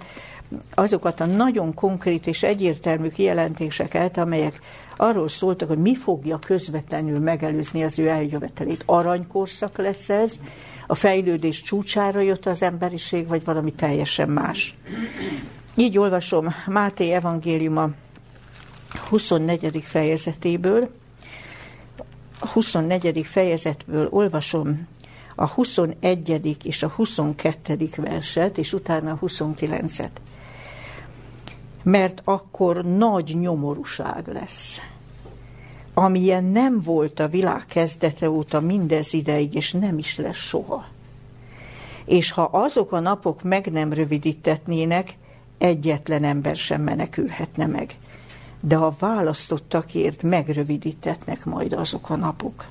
azokat 0.74 1.20
a 1.20 1.27
nagyon 1.27 1.74
konkrét 1.74 2.27
és 2.27 2.43
egyértelmű 2.43 3.09
kijelentéseket, 3.09 4.18
amelyek 4.18 4.61
arról 4.97 5.29
szóltak, 5.29 5.68
hogy 5.68 5.79
mi 5.79 5.97
fogja 5.97 6.39
közvetlenül 6.39 7.18
megelőzni 7.18 7.85
az 7.85 7.99
ő 7.99 8.09
eljövetelét. 8.09 8.83
Aranykorszak 8.87 9.79
lesz 9.79 10.09
ez, 10.09 10.39
a 10.87 10.95
fejlődés 10.95 11.62
csúcsára 11.62 12.20
jött 12.20 12.47
az 12.47 12.62
emberiség, 12.62 13.29
vagy 13.29 13.45
valami 13.45 13.72
teljesen 13.72 14.29
más. 14.29 14.77
Így 15.74 15.99
olvasom 15.99 16.55
Máté 16.66 17.11
evangéliuma 17.11 17.91
24. 19.09 19.83
fejezetéből, 19.85 20.91
a 22.41 22.47
24. 22.47 23.26
fejezetből 23.26 24.09
olvasom 24.11 24.87
a 25.34 25.49
21. 25.49 26.57
és 26.64 26.82
a 26.82 26.89
22. 26.89 27.89
verset, 27.97 28.59
és 28.59 28.72
utána 28.72 29.11
a 29.11 29.18
29-et. 29.26 30.11
Mert 31.82 32.20
akkor 32.24 32.84
nagy 32.84 33.37
nyomorúság 33.41 34.28
lesz, 34.28 34.80
amilyen 35.95 36.45
nem 36.45 36.80
volt 36.80 37.20
a 37.20 37.28
világ 37.28 37.64
kezdete 37.66 38.30
óta 38.30 38.61
mindez 38.61 39.12
ideig, 39.12 39.55
és 39.55 39.72
nem 39.72 39.99
is 39.99 40.18
lesz 40.18 40.37
soha. 40.37 40.84
És 42.05 42.30
ha 42.30 42.43
azok 42.43 42.93
a 42.93 43.01
napok 43.01 43.43
meg 43.43 43.72
nem 43.72 43.93
rövidítetnének, 43.93 45.16
egyetlen 45.59 46.24
ember 46.24 46.57
sem 46.57 46.82
menekülhetne 46.82 47.66
meg 47.66 47.97
de 48.61 48.77
a 48.77 48.95
választottakért 48.99 50.23
megrövidítetnek 50.23 51.45
majd 51.45 51.73
azok 51.73 52.11
a 52.11 52.17
napok. 52.17 52.65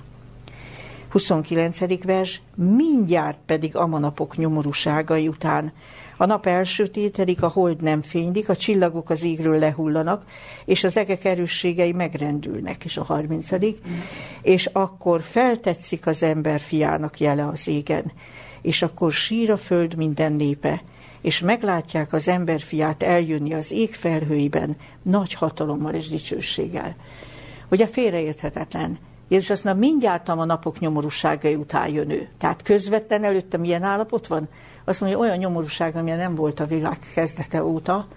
29. 1.09 2.03
vers, 2.03 2.41
mindjárt 2.55 3.39
pedig 3.45 3.75
a 3.75 3.85
napok 3.85 4.37
nyomorúságai 4.37 5.27
után. 5.27 5.71
A 6.17 6.25
nap 6.25 6.45
elsötétedik, 6.45 7.43
a 7.43 7.47
hold 7.47 7.81
nem 7.81 8.01
fénylik, 8.01 8.49
a 8.49 8.55
csillagok 8.55 9.09
az 9.09 9.23
égről 9.23 9.59
lehullanak, 9.59 10.25
és 10.65 10.83
az 10.83 10.97
egek 10.97 11.25
erősségei 11.25 11.91
megrendülnek, 11.91 12.85
és 12.85 12.97
a 12.97 13.03
30. 13.03 13.49
És 14.41 14.65
akkor 14.65 15.21
feltetszik 15.21 16.07
az 16.07 16.23
ember 16.23 16.59
fiának 16.59 17.19
jele 17.19 17.47
az 17.47 17.67
égen, 17.67 18.11
és 18.61 18.81
akkor 18.81 19.11
sír 19.11 19.51
a 19.51 19.57
föld 19.57 19.95
minden 19.95 20.33
népe, 20.33 20.83
és 21.25 21.39
meglátják 21.39 22.13
az 22.13 22.27
emberfiát 22.27 23.03
eljönni 23.03 23.53
az 23.53 23.71
ég 23.71 23.95
felhőiben 23.95 24.75
nagy 25.01 25.33
hatalommal 25.33 25.93
és 25.93 26.09
dicsőséggel. 26.09 26.95
Ugye 27.69 27.87
félreérthetetlen. 27.87 28.97
Jézus 29.27 29.49
azt 29.49 29.63
mondja, 29.63 29.87
mindjárt 29.87 30.29
a 30.29 30.45
napok 30.45 30.79
nyomorúságai 30.79 31.55
után 31.55 31.89
jön 31.89 32.09
ő. 32.09 32.27
Tehát 32.37 32.61
közvetlen 32.61 33.23
előtte 33.23 33.57
milyen 33.57 33.83
állapot 33.83 34.27
van? 34.27 34.47
Azt 34.83 35.01
mondja, 35.01 35.19
olyan 35.19 35.37
nyomorúság, 35.37 35.95
amilyen 35.95 36.17
nem 36.17 36.35
volt 36.35 36.59
a 36.59 36.65
világ 36.65 36.99
kezdete 37.13 37.63
óta, 37.63 38.07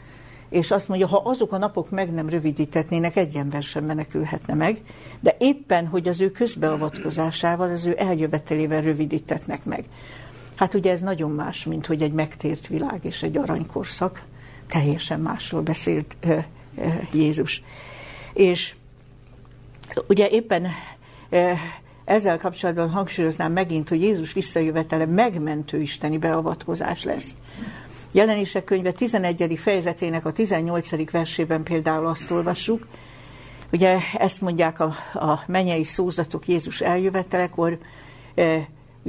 és 0.49 0.71
azt 0.71 0.89
mondja, 0.89 1.07
ha 1.07 1.23
azok 1.25 1.53
a 1.53 1.59
napok 1.59 1.91
meg 1.91 2.13
nem 2.13 2.29
rövidítetnének, 2.29 3.17
egy 3.17 3.37
ember 3.37 3.63
sem 3.63 3.85
menekülhetne 3.85 4.55
meg, 4.55 4.81
de 5.21 5.37
éppen, 5.39 5.87
hogy 5.87 6.09
az 6.09 6.21
ő 6.21 6.31
közbeavatkozásával, 6.31 7.71
az 7.71 7.87
ő 7.87 7.95
eljövetelével 7.99 8.81
rövidítetnek 8.81 9.65
meg. 9.65 9.85
Hát 10.59 10.75
ugye 10.75 10.91
ez 10.91 11.01
nagyon 11.01 11.31
más, 11.31 11.65
mint 11.65 11.87
hogy 11.87 12.03
egy 12.03 12.13
megtért 12.13 12.67
világ 12.67 13.05
és 13.05 13.23
egy 13.23 13.37
aranykorszak. 13.37 14.23
Teljesen 14.67 15.21
másról 15.21 15.63
beszélt 15.63 16.17
uh, 16.25 16.45
uh, 16.75 16.95
Jézus. 17.13 17.63
És 18.33 18.75
ugye 20.07 20.29
éppen 20.29 20.67
uh, 21.31 21.59
ezzel 22.05 22.39
kapcsolatban 22.39 22.91
hangsúlyoznám 22.91 23.53
megint, 23.53 23.89
hogy 23.89 24.03
Jézus 24.03 24.33
visszajövetele 24.33 25.07
megmentő 25.07 25.81
isteni 25.81 26.19
beavatkozás 26.19 27.05
lesz. 27.05 27.35
Jelenések 28.13 28.65
könyve 28.65 28.93
11. 28.93 29.59
fejezetének 29.59 30.25
a 30.25 30.33
18. 30.33 31.11
versében 31.11 31.63
például 31.63 32.07
azt 32.07 32.31
olvassuk, 32.31 32.87
ugye 33.73 33.99
ezt 34.15 34.41
mondják 34.41 34.81
a, 34.81 34.95
a 35.13 35.43
menyei 35.47 35.85
szózatok 35.85 36.49
Jézus 36.49 36.81
eljövetelekor, 36.81 37.79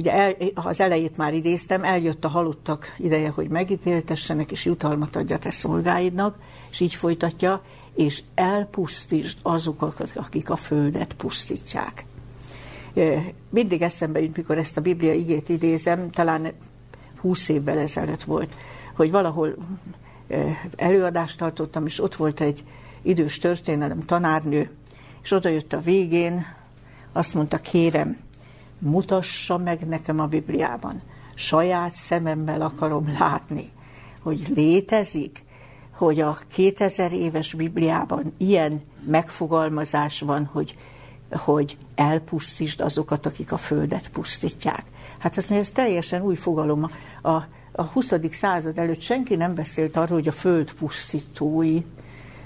Ugye 0.00 0.12
el, 0.12 0.34
az 0.54 0.80
elejét 0.80 1.16
már 1.16 1.34
idéztem, 1.34 1.84
eljött 1.84 2.24
a 2.24 2.28
halottak 2.28 2.94
ideje, 2.98 3.28
hogy 3.28 3.48
megítéltessenek, 3.48 4.52
és 4.52 4.64
jutalmat 4.64 5.16
adja 5.16 5.38
te 5.38 5.50
szolgáidnak, 5.50 6.38
és 6.70 6.80
így 6.80 6.94
folytatja, 6.94 7.62
és 7.94 8.22
elpusztítsd 8.34 9.38
azokat, 9.42 10.12
akik 10.14 10.50
a 10.50 10.56
földet 10.56 11.14
pusztítják. 11.14 12.04
Mindig 13.50 13.82
eszembe 13.82 14.20
jut, 14.20 14.36
mikor 14.36 14.58
ezt 14.58 14.76
a 14.76 14.80
Biblia 14.80 15.12
igét 15.12 15.48
idézem, 15.48 16.10
talán 16.10 16.52
20 17.20 17.48
évvel 17.48 17.78
ezelőtt 17.78 18.22
volt, 18.22 18.54
hogy 18.94 19.10
valahol 19.10 19.56
előadást 20.76 21.38
tartottam, 21.38 21.86
és 21.86 22.02
ott 22.02 22.14
volt 22.14 22.40
egy 22.40 22.64
idős 23.02 23.38
történelem 23.38 24.00
tanárnő, 24.00 24.70
és 25.22 25.30
oda 25.30 25.48
jött 25.48 25.72
a 25.72 25.80
végén, 25.80 26.46
azt 27.12 27.34
mondta, 27.34 27.58
kérem, 27.58 28.28
mutassa 28.80 29.58
meg 29.58 29.86
nekem 29.86 30.20
a 30.20 30.26
Bibliában. 30.26 31.02
Saját 31.34 31.94
szememmel 31.94 32.60
akarom 32.60 33.16
látni, 33.18 33.70
hogy 34.22 34.52
létezik, 34.54 35.44
hogy 35.90 36.20
a 36.20 36.38
2000 36.52 37.12
éves 37.12 37.54
Bibliában 37.54 38.32
ilyen 38.36 38.82
megfogalmazás 39.06 40.20
van, 40.20 40.44
hogy, 40.44 40.76
hogy 41.30 41.76
elpusztítsd 41.94 42.80
azokat, 42.80 43.26
akik 43.26 43.52
a 43.52 43.56
földet 43.56 44.08
pusztítják. 44.08 44.84
Hát 45.18 45.36
azt 45.36 45.48
mondja, 45.48 45.66
ez 45.68 45.72
teljesen 45.72 46.22
új 46.22 46.34
fogalom. 46.34 46.90
A, 47.22 47.30
a 47.72 47.82
20. 47.82 48.12
század 48.30 48.78
előtt 48.78 49.00
senki 49.00 49.36
nem 49.36 49.54
beszélt 49.54 49.96
arról, 49.96 50.18
hogy 50.18 50.28
a 50.28 50.32
föld 50.32 50.72
pusztítói. 50.72 51.82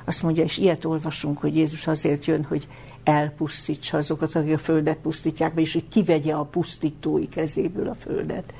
Azt 0.04 0.22
mondja, 0.22 0.44
és 0.44 0.58
ilyet 0.58 0.84
olvasunk, 0.84 1.38
hogy 1.38 1.56
Jézus 1.56 1.86
azért 1.86 2.24
jön, 2.24 2.44
hogy 2.44 2.68
elpusztítsa 3.04 3.96
azokat, 3.96 4.34
akik 4.34 4.54
a 4.54 4.58
földet 4.58 4.96
pusztítják, 4.96 5.52
és 5.54 5.72
hogy 5.72 5.88
kivegye 5.88 6.34
a 6.34 6.44
pusztítói 6.44 7.28
kezéből 7.28 7.88
a 7.88 7.94
földet. 7.94 8.54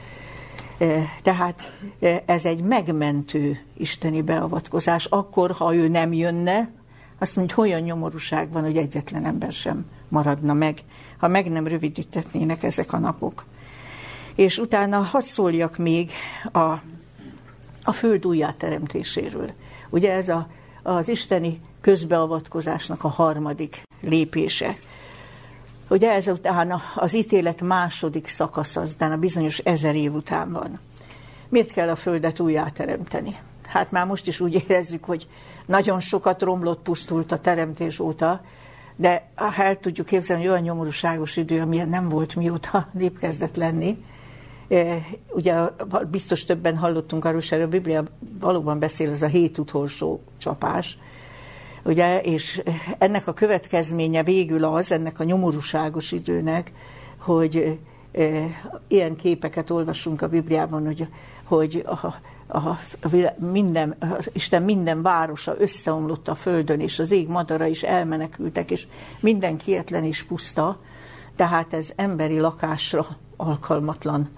E, 0.78 1.02
tehát 1.22 1.76
e, 2.00 2.22
ez 2.26 2.44
egy 2.44 2.62
megmentő 2.62 3.60
isteni 3.76 4.22
beavatkozás. 4.22 5.04
Akkor, 5.04 5.50
ha 5.50 5.74
ő 5.74 5.88
nem 5.88 6.12
jönne, 6.12 6.70
azt 7.18 7.36
mondja, 7.36 7.54
hogy 7.54 7.68
olyan 7.68 7.80
nyomorúság 7.80 8.52
van, 8.52 8.62
hogy 8.62 8.76
egyetlen 8.76 9.24
ember 9.24 9.52
sem 9.52 9.84
maradna 10.08 10.52
meg, 10.52 10.78
ha 11.18 11.28
meg 11.28 11.50
nem 11.50 11.66
rövidítetnének 11.66 12.62
ezek 12.62 12.92
a 12.92 12.98
napok. 12.98 13.44
És 14.34 14.58
utána 14.58 14.98
hadd 14.98 15.22
szóljak 15.22 15.76
még 15.76 16.10
a, 16.52 16.58
a 17.82 17.92
föld 17.92 18.26
újjáteremtéséről. 18.26 19.52
Ugye 19.90 20.12
ez 20.12 20.28
a, 20.28 20.48
az 20.82 21.08
isteni 21.08 21.60
közbeavatkozásnak 21.84 23.04
a 23.04 23.08
harmadik 23.08 23.82
lépése. 24.00 24.76
Ugye 25.88 26.10
ez 26.10 26.28
után 26.28 26.80
az 26.94 27.14
ítélet 27.14 27.60
második 27.60 28.28
szakasz, 28.28 28.76
aztán 28.76 29.12
a 29.12 29.16
bizonyos 29.16 29.58
ezer 29.58 29.94
év 29.94 30.14
után 30.14 30.52
van. 30.52 30.80
Miért 31.48 31.72
kell 31.72 31.88
a 31.88 31.96
Földet 31.96 32.40
újjáteremteni? 32.40 33.38
Hát 33.66 33.90
már 33.90 34.06
most 34.06 34.26
is 34.26 34.40
úgy 34.40 34.64
érezzük, 34.68 35.04
hogy 35.04 35.26
nagyon 35.66 36.00
sokat 36.00 36.42
romlott, 36.42 36.82
pusztult 36.82 37.32
a 37.32 37.38
teremtés 37.38 37.98
óta, 37.98 38.40
de 38.96 39.28
ha 39.34 39.62
el 39.62 39.80
tudjuk 39.80 40.06
képzelni, 40.06 40.42
hogy 40.42 40.50
olyan 40.50 40.62
nyomorúságos 40.62 41.36
idő, 41.36 41.60
amilyen 41.60 41.88
nem 41.88 42.08
volt 42.08 42.36
mióta 42.36 42.88
nép 42.92 43.18
kezdett 43.18 43.56
lenni, 43.56 44.04
e, 44.68 45.06
ugye 45.30 45.54
biztos 46.10 46.44
többen 46.44 46.76
hallottunk 46.76 47.24
arról, 47.24 47.40
hogy 47.48 47.60
a 47.60 47.68
Biblia 47.68 48.04
valóban 48.40 48.78
beszél, 48.78 49.10
ez 49.10 49.22
a 49.22 49.26
hét 49.26 49.58
utolsó 49.58 50.22
csapás, 50.38 50.98
ugye, 51.84 52.20
és 52.20 52.62
ennek 52.98 53.26
a 53.26 53.32
következménye 53.32 54.22
végül 54.22 54.64
az, 54.64 54.92
ennek 54.92 55.20
a 55.20 55.24
nyomorúságos 55.24 56.12
időnek, 56.12 56.72
hogy 57.18 57.78
e, 58.12 58.28
ilyen 58.88 59.16
képeket 59.16 59.70
olvasunk 59.70 60.22
a 60.22 60.28
Bibliában, 60.28 60.84
hogy, 60.84 61.06
hogy 61.44 61.84
a, 61.86 62.06
a, 62.46 62.68
a 63.02 63.32
minden, 63.38 63.96
az 63.98 64.30
Isten 64.32 64.62
minden 64.62 65.02
városa 65.02 65.54
összeomlott 65.58 66.28
a 66.28 66.34
földön, 66.34 66.80
és 66.80 66.98
az 66.98 67.10
ég 67.10 67.28
madara 67.28 67.66
is 67.66 67.82
elmenekültek, 67.82 68.70
és 68.70 68.86
minden 69.20 69.56
kietlen 69.56 70.04
és 70.04 70.22
puszta, 70.22 70.78
tehát 71.36 71.72
ez 71.72 71.92
emberi 71.96 72.38
lakásra 72.38 73.06
alkalmatlan. 73.36 74.28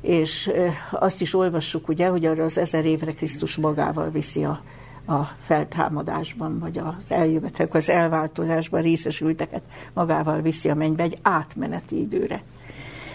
És 0.00 0.50
azt 0.90 1.20
is 1.20 1.34
olvassuk, 1.34 1.88
ugye, 1.88 2.08
hogy 2.08 2.26
arra 2.26 2.44
az 2.44 2.58
ezer 2.58 2.84
évre 2.84 3.12
Krisztus 3.12 3.56
magával 3.56 4.10
viszi 4.10 4.44
a, 4.44 4.62
a 5.08 5.28
feltámadásban, 5.42 6.58
vagy 6.58 6.78
az 6.78 7.10
eljövetek, 7.10 7.74
az 7.74 7.90
elváltozásban 7.90 8.82
részesülteket 8.82 9.62
magával 9.92 10.40
viszi 10.40 10.68
a 10.68 10.74
mennybe 10.74 11.02
egy 11.02 11.18
átmeneti 11.22 12.00
időre. 12.00 12.42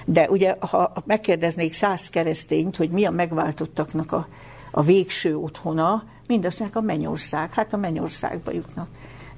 De 0.06 0.30
ugye, 0.30 0.56
ha 0.60 0.94
megkérdeznék 1.06 1.74
száz 1.74 2.10
keresztényt, 2.10 2.76
hogy 2.76 2.92
mi 2.92 3.06
a 3.06 3.12
megváltottaknak 3.12 4.12
a, 4.12 4.28
a 4.72 4.82
végső 4.82 5.38
otthona, 5.38 6.04
mindazt 6.28 6.60
mondják 6.60 6.84
a 6.84 6.86
mennyország. 6.86 7.54
Hát 7.54 7.74
a 7.74 7.78
mennyországba 7.78 8.52
jutnak. 8.52 8.88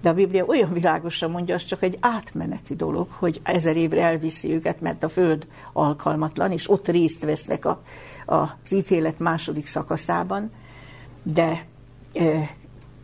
De 0.02 0.10
a 0.10 0.14
Biblia 0.14 0.46
olyan 0.46 0.74
világosan 0.74 1.32
mondja, 1.32 1.56
az 1.56 1.64
csak 1.64 1.84
egy 1.84 1.98
átmeneti 2.00 2.76
dolog, 2.76 3.08
hogy 3.10 3.42
ezer 3.44 3.76
évre 3.76 4.02
elviszi 4.02 4.54
őket, 4.54 4.82
mert 4.82 5.04
a 5.04 5.10
föld 5.10 5.48
alkalmatlan, 5.74 6.52
és 6.52 6.70
ott 6.70 6.88
részt 6.88 7.24
vesznek 7.24 7.66
a, 7.66 7.82
a, 8.26 8.36
az 8.36 8.72
ítélet 8.72 9.20
második 9.20 9.68
szakaszában. 9.68 10.52
De 11.24 11.66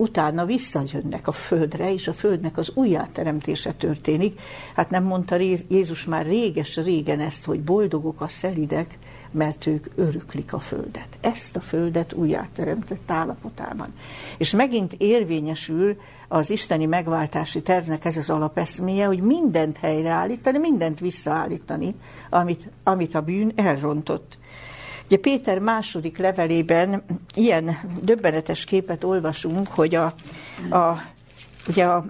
utána 0.02 0.46
visszajönnek 0.46 1.28
a 1.28 1.32
földre, 1.32 1.94
és 1.94 2.08
a 2.08 2.14
földnek 2.14 2.58
az 2.58 2.72
újjáteremtése 2.74 3.74
történik. 3.74 4.40
Hát 4.76 4.90
nem 4.90 5.04
mondta 5.04 5.36
Jézus 5.68 6.06
már 6.06 6.26
réges 6.26 6.78
régen 6.78 7.20
ezt, 7.20 7.46
hogy 7.46 7.62
boldogok 7.62 8.22
a 8.22 8.28
szelidek, 8.28 8.98
mert 9.32 9.66
ők 9.66 9.86
öröklik 9.96 10.54
a 10.54 10.60
földet. 10.60 11.18
Ezt 11.22 11.56
a 11.56 11.60
földet 11.60 12.14
újjáteremtett 12.14 13.12
állapotában. 13.12 13.94
És 14.38 14.52
megint 14.52 14.94
érvényesül 14.98 15.98
az 16.28 16.50
isteni 16.50 16.86
megváltási 16.86 17.62
tervnek 17.62 18.06
ez 18.06 18.18
az 18.18 18.30
alapeszméje, 18.30 19.06
hogy 19.06 19.20
mindent 19.20 19.78
helyreállítani, 19.78 20.58
mindent 20.58 21.00
visszaállítani, 21.00 21.96
amit, 22.30 22.70
amit 22.84 23.16
a 23.16 23.22
bűn 23.22 23.52
elrontott. 23.56 24.38
Ugye 25.12 25.20
Péter 25.20 25.60
második 25.60 26.18
levelében 26.18 27.04
ilyen 27.34 27.78
döbbenetes 28.02 28.64
képet 28.64 29.04
olvasunk, 29.04 29.68
hogy 29.68 29.96
a, 29.96 30.06
a, 30.70 31.02
ugye 31.68 31.86
a, 31.86 32.06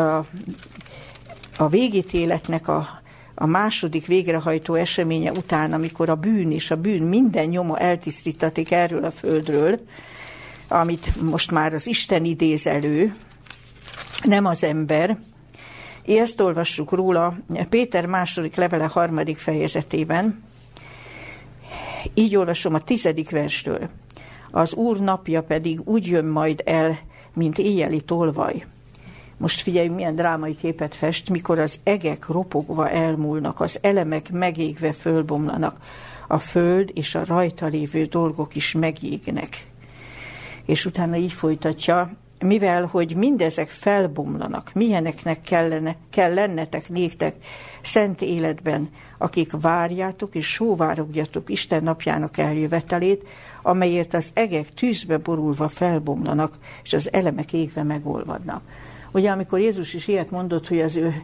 a, 0.00 0.26
a 1.56 1.68
végítéletnek 1.68 2.68
a, 2.68 2.88
a 3.34 3.46
második 3.46 4.06
végrehajtó 4.06 4.74
eseménye 4.74 5.30
után, 5.30 5.72
amikor 5.72 6.08
a 6.08 6.14
bűn 6.14 6.50
és 6.50 6.70
a 6.70 6.76
bűn 6.76 7.02
minden 7.02 7.46
nyoma 7.46 7.78
eltisztítatik 7.78 8.70
erről 8.70 9.04
a 9.04 9.10
földről, 9.10 9.80
amit 10.68 11.22
most 11.22 11.50
már 11.50 11.74
az 11.74 11.86
Isten 11.86 12.24
idéz 12.24 12.66
elő, 12.66 13.14
nem 14.22 14.44
az 14.44 14.64
ember. 14.64 15.18
Ezt 16.06 16.40
olvassuk 16.40 16.90
róla 16.90 17.36
Péter 17.68 18.06
második 18.06 18.54
levele 18.54 18.84
harmadik 18.84 19.38
fejezetében, 19.38 20.45
így 22.14 22.36
olvasom 22.36 22.74
a 22.74 22.80
tizedik 22.80 23.30
verstől. 23.30 23.88
Az 24.50 24.74
Úr 24.74 25.00
napja 25.00 25.42
pedig 25.42 25.80
úgy 25.84 26.06
jön 26.06 26.24
majd 26.24 26.62
el, 26.64 26.98
mint 27.34 27.58
éjjeli 27.58 28.00
tolvaj. 28.00 28.66
Most 29.36 29.60
figyelj, 29.60 29.88
milyen 29.88 30.14
drámai 30.14 30.56
képet 30.56 30.94
fest, 30.94 31.30
mikor 31.30 31.58
az 31.58 31.80
egek 31.82 32.26
ropogva 32.26 32.90
elmúlnak, 32.90 33.60
az 33.60 33.78
elemek 33.80 34.30
megégve 34.32 34.92
fölbomlanak, 34.92 35.80
a 36.28 36.38
föld 36.38 36.90
és 36.94 37.14
a 37.14 37.24
rajta 37.24 37.66
lévő 37.66 38.04
dolgok 38.04 38.54
is 38.54 38.72
megégnek. 38.72 39.66
És 40.64 40.86
utána 40.86 41.16
így 41.16 41.32
folytatja, 41.32 42.12
mivel, 42.38 42.84
hogy 42.84 43.16
mindezek 43.16 43.68
felbomlanak, 43.68 44.70
milyeneknek 44.74 45.40
kellene, 45.42 45.96
kell 46.10 46.34
lennetek 46.34 46.88
néktek 46.88 47.34
szent 47.86 48.20
életben, 48.20 48.88
akik 49.18 49.50
várjátok 49.60 50.34
és 50.34 50.46
sóvárogjatok 50.46 51.50
Isten 51.50 51.82
napjának 51.82 52.38
eljövetelét, 52.38 53.26
amelyért 53.62 54.14
az 54.14 54.30
egek 54.34 54.74
tűzbe 54.74 55.18
borulva 55.18 55.68
felbomlanak, 55.68 56.58
és 56.82 56.92
az 56.92 57.12
elemek 57.12 57.52
égve 57.52 57.82
megolvadnak. 57.82 58.62
Ugye 59.12 59.30
amikor 59.30 59.58
Jézus 59.58 59.94
is 59.94 60.08
ilyet 60.08 60.30
mondott, 60.30 60.68
hogy, 60.68 60.80
az 60.80 60.96
ő, 60.96 61.22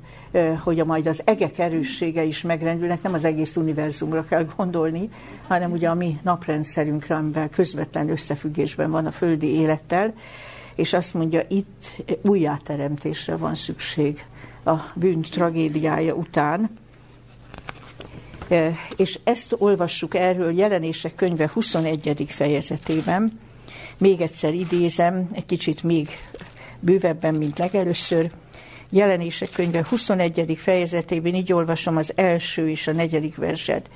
hogy 0.59 0.81
a 0.81 0.85
majd 0.85 1.07
az 1.07 1.23
egek 1.25 1.59
erőssége 1.59 2.23
is 2.23 2.43
megrendülnek, 2.43 3.03
nem 3.03 3.13
az 3.13 3.25
egész 3.25 3.57
univerzumra 3.57 4.25
kell 4.25 4.47
gondolni, 4.57 5.09
hanem 5.47 5.73
ugye 5.73 5.89
a 5.89 5.95
mi 5.95 6.19
naprendszerünkre, 6.23 7.15
amivel 7.15 7.49
közvetlen 7.49 8.11
összefüggésben 8.11 8.91
van 8.91 9.07
a 9.07 9.11
földi 9.11 9.47
élettel, 9.47 10.15
és 10.75 10.93
azt 10.93 11.15
mondja, 11.15 11.43
itt 11.49 12.03
újjáteremtésre 12.23 13.37
van 13.37 13.55
szükség 13.55 14.25
a 14.65 14.77
bűn 14.95 15.21
tragédiája 15.21 16.15
után. 16.15 16.79
E, 18.49 18.73
és 18.97 19.19
ezt 19.25 19.55
olvassuk 19.59 20.15
erről 20.15 20.53
jelenések 20.53 21.15
könyve 21.15 21.51
21. 21.53 22.25
fejezetében. 22.29 23.33
Még 23.99 24.21
egyszer 24.21 24.55
idézem, 24.55 25.29
egy 25.33 25.47
kicsit 25.47 25.83
még 25.83 26.09
bővebben, 26.81 27.35
mint 27.35 27.59
legelőször. 27.59 28.31
Jelenések 28.91 29.51
könyve 29.51 29.85
21. 29.89 30.57
fejezetében 30.59 31.35
így 31.35 31.53
olvasom 31.53 31.97
az 31.97 32.13
első 32.15 32.71
és 32.71 32.87
a 32.87 32.93
negyedik 32.93 33.37
verset. 33.37 33.91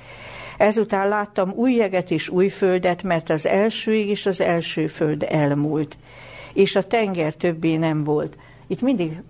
Ezután 0.57 1.07
láttam 1.07 1.51
új 1.51 1.73
jeget 1.73 2.11
és 2.11 2.29
új 2.29 2.49
földet, 2.49 3.03
mert 3.03 3.29
az 3.29 3.45
első 3.45 3.95
és 3.95 4.25
az 4.25 4.41
első 4.41 4.87
föld 4.87 5.25
elmúlt, 5.29 5.97
és 6.53 6.75
a 6.75 6.83
tenger 6.83 7.33
többé 7.33 7.75
nem 7.75 8.03
volt. 8.03 8.37
Itt 8.67 8.81
mindig 8.81 9.21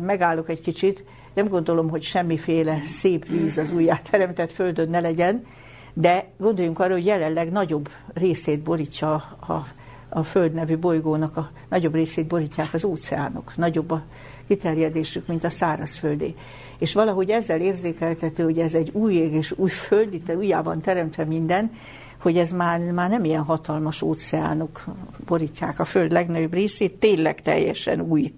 megállok 0.00 0.48
egy 0.48 0.60
kicsit, 0.60 1.04
nem 1.34 1.48
gondolom, 1.48 1.88
hogy 1.88 2.02
semmiféle 2.02 2.80
szép 2.84 3.26
víz 3.26 3.58
az 3.58 3.72
újjáteremtett 3.72 4.52
földön 4.52 4.88
ne 4.88 5.00
legyen, 5.00 5.44
de 5.92 6.26
gondoljunk 6.38 6.78
arra, 6.78 6.92
hogy 6.92 7.06
jelenleg 7.06 7.50
nagyobb 7.52 7.88
részét 8.14 8.60
borítsa 8.60 9.12
a, 9.46 9.66
a 10.08 10.22
Föld 10.22 10.52
nevű 10.52 10.76
bolygónak, 10.76 11.36
a 11.36 11.50
nagyobb 11.68 11.94
részét 11.94 12.26
borítják 12.26 12.74
az 12.74 12.84
óceánok, 12.84 13.56
nagyobb 13.56 13.90
a 13.90 14.02
kiterjedésük, 14.46 15.26
mint 15.26 15.44
a 15.44 15.50
szárazföldé. 15.50 16.34
És 16.78 16.94
valahogy 16.94 17.30
ezzel 17.30 17.60
érzékeltető, 17.60 18.44
hogy 18.44 18.58
ez 18.58 18.74
egy 18.74 18.90
új 18.92 19.14
ég 19.14 19.32
és 19.32 19.54
új 19.56 19.70
föld, 19.70 20.14
itt 20.14 20.34
újjában 20.34 20.80
teremtve 20.80 21.24
minden, 21.24 21.70
hogy 22.18 22.38
ez 22.38 22.50
már, 22.50 22.80
már 22.80 23.10
nem 23.10 23.24
ilyen 23.24 23.42
hatalmas 23.42 24.02
óceánok 24.02 24.84
borítják 25.26 25.80
a 25.80 25.84
Föld 25.84 26.12
legnagyobb 26.12 26.52
részét, 26.52 26.98
tényleg 26.98 27.42
teljesen 27.42 28.00
új. 28.00 28.32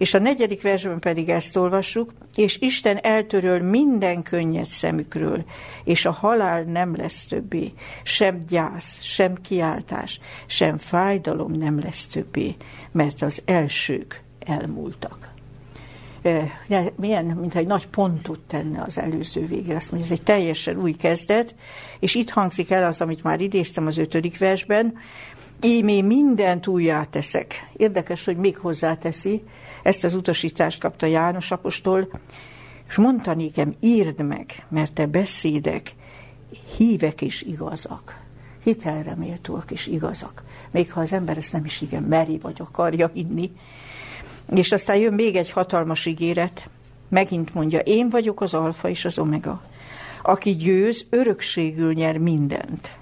És 0.00 0.14
a 0.14 0.18
negyedik 0.18 0.62
versben 0.62 0.98
pedig 0.98 1.28
ezt 1.28 1.56
olvassuk, 1.56 2.12
és 2.34 2.58
Isten 2.60 2.96
eltöröl 2.96 3.62
minden 3.62 4.22
könnyed 4.22 4.66
szemükről, 4.66 5.44
és 5.84 6.04
a 6.04 6.10
halál 6.10 6.62
nem 6.62 6.96
lesz 6.96 7.26
többé, 7.26 7.72
sem 8.02 8.44
gyász, 8.48 9.02
sem 9.02 9.34
kiáltás, 9.34 10.18
sem 10.46 10.76
fájdalom 10.76 11.52
nem 11.52 11.80
lesz 11.80 12.06
többé, 12.06 12.56
mert 12.92 13.22
az 13.22 13.42
elsők 13.44 14.22
elmúltak 14.38 15.28
milyen, 16.96 17.24
mintha 17.24 17.58
egy 17.58 17.66
nagy 17.66 17.86
pontot 17.86 18.40
tenne 18.40 18.82
az 18.82 18.98
előző 18.98 19.46
végre. 19.46 19.76
Azt 19.76 19.90
mondja, 19.92 20.10
ez 20.12 20.18
egy 20.18 20.24
teljesen 20.24 20.80
új 20.80 20.92
kezdet, 20.92 21.54
és 22.00 22.14
itt 22.14 22.30
hangzik 22.30 22.70
el 22.70 22.84
az, 22.84 23.00
amit 23.00 23.22
már 23.22 23.40
idéztem 23.40 23.86
az 23.86 23.98
ötödik 23.98 24.38
versben, 24.38 24.94
Ímé 25.62 26.02
mindent 26.02 26.66
újjá 26.66 27.04
teszek. 27.04 27.68
Érdekes, 27.76 28.24
hogy 28.24 28.36
még 28.36 28.58
hozzáteszi, 28.58 29.42
ezt 29.82 30.04
az 30.04 30.14
utasítást 30.14 30.80
kapta 30.80 31.06
János 31.06 31.50
apostol, 31.50 32.08
és 32.88 32.96
mondta 32.96 33.34
nékem, 33.34 33.74
írd 33.80 34.22
meg, 34.22 34.66
mert 34.68 34.92
te 34.92 35.06
beszédek 35.06 35.90
hívek 36.76 37.20
is 37.20 37.42
igazak, 37.42 38.20
hitelre 38.62 39.14
méltóak 39.14 39.70
is 39.70 39.86
igazak, 39.86 40.42
még 40.70 40.92
ha 40.92 41.00
az 41.00 41.12
ember 41.12 41.36
ezt 41.36 41.52
nem 41.52 41.64
is 41.64 41.80
igen 41.80 42.02
meri 42.02 42.38
vagy 42.38 42.60
akarja 42.60 43.10
hinni. 43.12 43.50
És 44.54 44.72
aztán 44.72 44.96
jön 44.96 45.12
még 45.12 45.36
egy 45.36 45.50
hatalmas 45.50 46.06
ígéret, 46.06 46.68
megint 47.08 47.54
mondja, 47.54 47.78
én 47.78 48.08
vagyok 48.08 48.40
az 48.40 48.54
alfa 48.54 48.88
és 48.88 49.04
az 49.04 49.18
omega. 49.18 49.62
Aki 50.22 50.56
győz, 50.56 51.06
örökségül 51.10 51.92
nyer 51.92 52.16
mindent. 52.16 52.98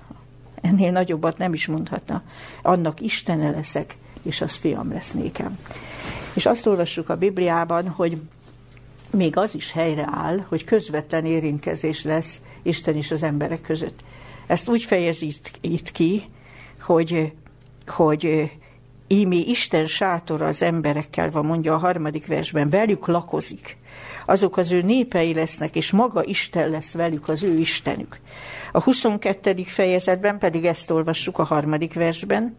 Ennél 0.60 0.90
nagyobbat 0.90 1.38
nem 1.38 1.52
is 1.52 1.66
mondhatna. 1.66 2.22
Annak 2.62 3.00
Istene 3.00 3.50
leszek, 3.50 3.96
és 4.22 4.40
az 4.40 4.54
fiam 4.54 4.92
lesz 4.92 5.12
nékem. 5.12 5.58
És 6.38 6.46
azt 6.46 6.66
olvassuk 6.66 7.08
a 7.08 7.16
Bibliában, 7.16 7.88
hogy 7.88 8.20
még 9.10 9.36
az 9.36 9.54
is 9.54 9.72
helyre 9.72 10.08
áll, 10.10 10.44
hogy 10.48 10.64
közvetlen 10.64 11.24
érintkezés 11.26 12.04
lesz 12.04 12.40
Isten 12.62 12.96
és 12.96 13.10
az 13.10 13.22
emberek 13.22 13.60
között. 13.60 14.00
Ezt 14.46 14.68
úgy 14.68 14.84
fejezi 14.84 15.32
itt 15.60 15.92
ki, 15.92 16.22
hogy, 16.80 17.32
hogy 17.86 18.50
ímé 19.06 19.38
Isten 19.38 19.86
sátora 19.86 20.46
az 20.46 20.62
emberekkel 20.62 21.30
van, 21.30 21.44
mondja 21.44 21.74
a 21.74 21.78
harmadik 21.78 22.26
versben, 22.26 22.70
velük 22.70 23.06
lakozik. 23.06 23.76
Azok 24.26 24.56
az 24.56 24.72
ő 24.72 24.82
népei 24.82 25.34
lesznek, 25.34 25.76
és 25.76 25.90
maga 25.90 26.24
Isten 26.24 26.70
lesz 26.70 26.94
velük, 26.94 27.28
az 27.28 27.42
ő 27.42 27.58
Istenük. 27.58 28.20
A 28.72 28.82
22. 28.82 29.62
fejezetben 29.64 30.38
pedig 30.38 30.64
ezt 30.64 30.90
olvassuk 30.90 31.38
a 31.38 31.44
harmadik 31.44 31.94
versben, 31.94 32.56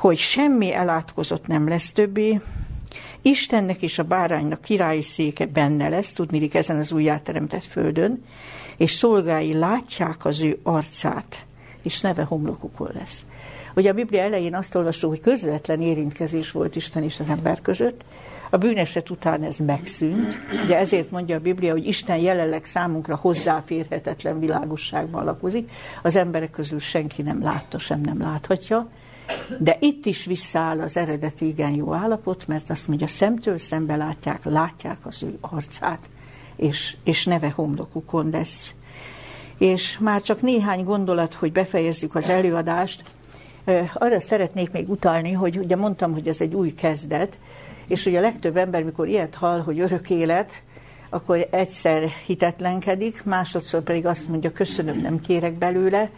hogy 0.00 0.18
semmi 0.18 0.74
elátkozott 0.74 1.46
nem 1.46 1.68
lesz 1.68 1.92
többé, 1.92 2.40
Istennek 3.22 3.82
és 3.82 3.98
a 3.98 4.04
báránynak 4.04 4.62
királyi 4.62 5.02
széke 5.02 5.46
benne 5.46 5.88
lesz, 5.88 6.12
tudnilik 6.12 6.54
ezen 6.54 6.76
az 6.76 6.92
újjáteremtett 6.92 7.64
földön, 7.64 8.24
és 8.76 8.92
szolgái 8.92 9.52
látják 9.52 10.24
az 10.24 10.40
ő 10.40 10.58
arcát, 10.62 11.44
és 11.82 12.00
neve 12.00 12.22
homlokukon 12.22 12.90
lesz. 12.94 13.24
Ugye 13.74 13.90
a 13.90 13.94
Biblia 13.94 14.22
elején 14.22 14.54
azt 14.54 14.74
olvasó, 14.74 15.08
hogy 15.08 15.20
közvetlen 15.20 15.82
érintkezés 15.82 16.50
volt 16.50 16.76
Isten 16.76 17.02
és 17.02 17.20
az 17.20 17.28
ember 17.28 17.60
között, 17.62 18.04
a 18.50 18.56
bűneset 18.56 19.10
után 19.10 19.42
ez 19.42 19.56
megszűnt, 19.56 20.38
ugye 20.64 20.76
ezért 20.76 21.10
mondja 21.10 21.36
a 21.36 21.40
Biblia, 21.40 21.72
hogy 21.72 21.86
Isten 21.86 22.16
jelenleg 22.16 22.64
számunkra 22.64 23.16
hozzáférhetetlen 23.16 24.40
világosságban 24.40 25.24
lakozik, 25.24 25.70
az 26.02 26.16
emberek 26.16 26.50
közül 26.50 26.78
senki 26.78 27.22
nem 27.22 27.42
látta, 27.42 27.78
sem 27.78 28.00
nem 28.00 28.20
láthatja, 28.20 28.88
de 29.58 29.76
itt 29.80 30.06
is 30.06 30.24
visszaáll 30.24 30.80
az 30.80 30.96
eredeti 30.96 31.46
igen 31.46 31.74
jó 31.74 31.92
állapot, 31.92 32.46
mert 32.46 32.70
azt 32.70 32.88
mondja, 32.88 33.06
szemtől 33.06 33.58
szembe 33.58 33.96
látják, 33.96 34.44
látják 34.44 34.98
az 35.02 35.22
ő 35.22 35.36
arcát, 35.40 36.08
és, 36.56 36.96
és 37.04 37.24
neve 37.24 37.50
homlokukon 37.50 38.30
lesz. 38.30 38.74
És 39.58 39.98
már 39.98 40.22
csak 40.22 40.42
néhány 40.42 40.84
gondolat, 40.84 41.34
hogy 41.34 41.52
befejezzük 41.52 42.14
az 42.14 42.28
előadást, 42.28 43.02
arra 43.94 44.20
szeretnék 44.20 44.70
még 44.70 44.90
utalni, 44.90 45.32
hogy 45.32 45.58
ugye 45.58 45.76
mondtam, 45.76 46.12
hogy 46.12 46.28
ez 46.28 46.40
egy 46.40 46.54
új 46.54 46.74
kezdet, 46.74 47.38
és 47.86 48.06
ugye 48.06 48.18
a 48.18 48.20
legtöbb 48.20 48.56
ember, 48.56 48.82
mikor 48.82 49.08
ilyet 49.08 49.34
hall, 49.34 49.60
hogy 49.60 49.80
örök 49.80 50.10
élet, 50.10 50.62
akkor 51.10 51.46
egyszer 51.50 52.08
hitetlenkedik, 52.26 53.24
másodszor 53.24 53.82
pedig 53.82 54.06
azt 54.06 54.28
mondja, 54.28 54.52
köszönöm, 54.52 55.00
nem 55.00 55.20
kérek 55.20 55.52
belőle, 55.52 56.10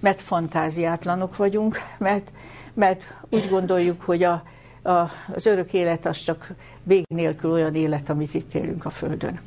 mert 0.00 0.20
fantáziátlanok 0.22 1.36
vagyunk, 1.36 1.80
mert 1.98 2.30
mert 2.78 3.14
úgy 3.30 3.48
gondoljuk, 3.50 4.02
hogy 4.02 4.22
a, 4.22 4.42
a, 4.82 5.10
az 5.34 5.46
örök 5.46 5.72
élet 5.72 6.06
az 6.06 6.18
csak 6.18 6.52
vég 6.82 7.04
nélkül 7.08 7.50
olyan 7.50 7.74
élet, 7.74 8.08
amit 8.08 8.34
itt 8.34 8.54
élünk 8.54 8.84
a 8.84 8.90
Földön. 8.90 9.40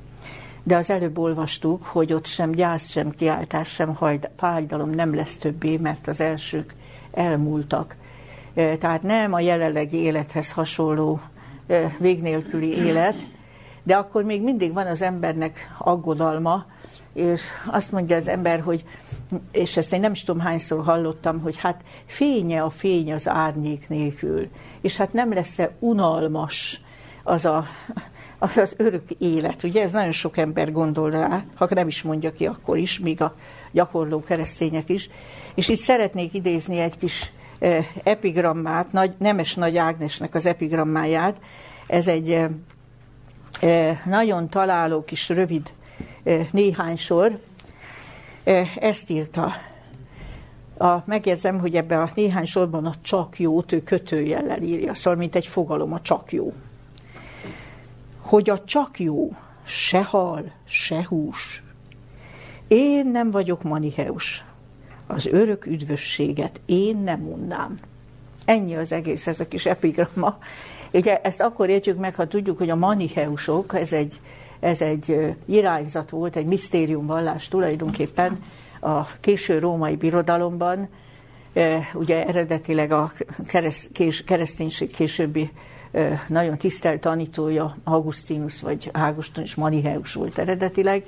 De 0.64 0.76
az 0.76 0.90
előbb 0.90 1.18
olvastuk, 1.18 1.84
hogy 1.84 2.14
ott 2.14 2.26
sem 2.26 2.52
gyász, 2.52 2.90
sem 2.90 3.12
kiáltás, 3.12 3.70
sem 3.70 3.98
fájdalom 4.38 4.90
nem 4.90 5.16
lesz 5.16 5.38
többé, 5.38 5.78
mert 5.78 6.08
az 6.08 6.20
elsők 6.20 6.74
elmúltak. 7.12 7.96
E, 8.54 8.78
tehát 8.78 9.04
nem 9.04 9.34
a 9.34 9.40
jelenlegi 9.40 9.98
élethez 9.98 10.52
hasonló 10.52 11.20
e, 11.68 11.96
vég 12.00 12.22
nélküli 12.22 12.78
élet, 12.86 13.26
de 13.84 13.96
akkor 13.96 14.24
még 14.24 14.42
mindig 14.42 14.74
van 14.74 14.88
az 14.88 15.02
embernek 15.02 15.76
aggodalma, 15.78 16.66
és 17.14 17.42
azt 17.66 17.92
mondja 17.92 18.16
az 18.16 18.28
ember, 18.28 18.60
hogy 18.62 18.84
és 19.52 19.78
ezt 19.78 19.94
én 19.94 20.00
nem 20.00 20.12
is 20.12 20.24
tudom 20.24 20.42
hányszor 20.42 20.84
hallottam, 20.84 21.40
hogy 21.40 21.58
hát 21.58 21.82
fénye 22.06 22.62
a 22.62 22.70
fény 22.70 23.14
az 23.14 23.28
árnyék 23.28 23.90
nélkül, 23.90 24.48
és 24.82 24.98
hát 24.98 25.14
nem 25.14 25.34
lesz-e 25.34 25.72
unalmas 25.80 26.82
az 27.24 27.46
a, 27.46 27.66
az 28.40 28.74
örök 28.78 29.12
élet. 29.18 29.64
Ugye 29.64 29.82
ez 29.82 29.92
nagyon 29.92 30.12
sok 30.12 30.38
ember 30.38 30.72
gondol 30.72 31.10
rá, 31.10 31.44
ha 31.56 31.68
nem 31.70 31.88
is 31.88 32.02
mondja 32.02 32.32
ki 32.32 32.46
akkor 32.46 32.78
is, 32.78 33.00
míg 33.00 33.22
a 33.22 33.36
gyakorló 33.72 34.20
keresztények 34.20 34.90
is. 34.90 35.10
És 35.56 35.70
itt 35.70 35.80
szeretnék 35.80 36.34
idézni 36.34 36.80
egy 36.80 36.98
kis 36.98 37.32
epigrammát, 38.04 38.92
nagy, 38.92 39.14
Nemes 39.18 39.56
Nagy 39.56 39.78
Ágnesnek 39.78 40.36
az 40.36 40.46
epigrammáját. 40.46 41.38
Ez 41.88 42.08
egy 42.08 42.46
nagyon 44.06 44.50
találó 44.50 45.04
kis 45.04 45.30
rövid 45.30 45.74
néhány 46.52 46.96
sor, 46.96 47.40
ezt 48.76 49.10
írta. 49.10 49.54
A, 50.78 51.04
megjegyzem, 51.06 51.60
hogy 51.60 51.76
ebbe 51.76 52.02
a 52.02 52.12
néhány 52.16 52.46
sorban 52.46 52.86
a 52.86 52.94
csak 53.02 53.40
jót 53.40 53.72
ő 53.72 53.84
kötőjellel 53.84 54.62
írja, 54.62 54.94
szóval 54.94 55.20
mint 55.20 55.36
egy 55.36 55.48
fogalom, 55.48 55.94
a 55.94 56.02
csak 56.02 56.32
jó. 56.32 56.54
Hogy 58.20 58.50
a 58.50 58.64
csak 58.64 59.00
jó 59.00 59.36
se 59.64 60.04
hal, 60.04 60.52
se 60.66 61.06
hús. 61.10 61.64
Én 62.68 63.08
nem 63.08 63.32
vagyok 63.32 63.64
maniheus. 63.64 64.44
Az 65.08 65.26
örök 65.26 65.66
üdvösséget 65.66 66.62
én 66.66 66.98
nem 66.98 67.22
unnám. 67.22 67.80
Ennyi 68.46 68.76
az 68.76 68.92
egész, 68.92 69.28
ez 69.28 69.40
a 69.40 69.48
kis 69.48 69.66
epigramma. 69.66 70.38
Ugye 70.94 71.22
ezt 71.22 71.42
akkor 71.42 71.70
értjük 71.70 71.98
meg, 71.98 72.16
ha 72.16 72.28
tudjuk, 72.28 72.58
hogy 72.58 72.70
a 72.70 72.76
maniheusok, 72.76 73.74
ez 73.74 73.94
egy 73.94 74.20
ez 74.62 74.82
egy 74.82 75.36
irányzat 75.46 76.10
volt, 76.10 76.36
egy 76.36 76.46
misztériumvallás 76.46 77.48
tulajdonképpen 77.48 78.44
a 78.82 79.18
késő 79.20 79.60
római 79.60 79.96
birodalomban, 79.96 80.90
ugye 81.94 82.26
eredetileg 82.26 82.92
a 82.92 83.12
kereszténység 84.26 84.92
későbbi 84.92 85.52
nagyon 86.28 86.58
tisztelt 86.58 87.02
tanítója 87.02 87.78
Augustinus 87.84 88.62
vagy 88.62 88.90
Águstinus 88.94 89.56
Maniheus 89.56 90.14
volt 90.14 90.38
eredetileg, 90.38 91.06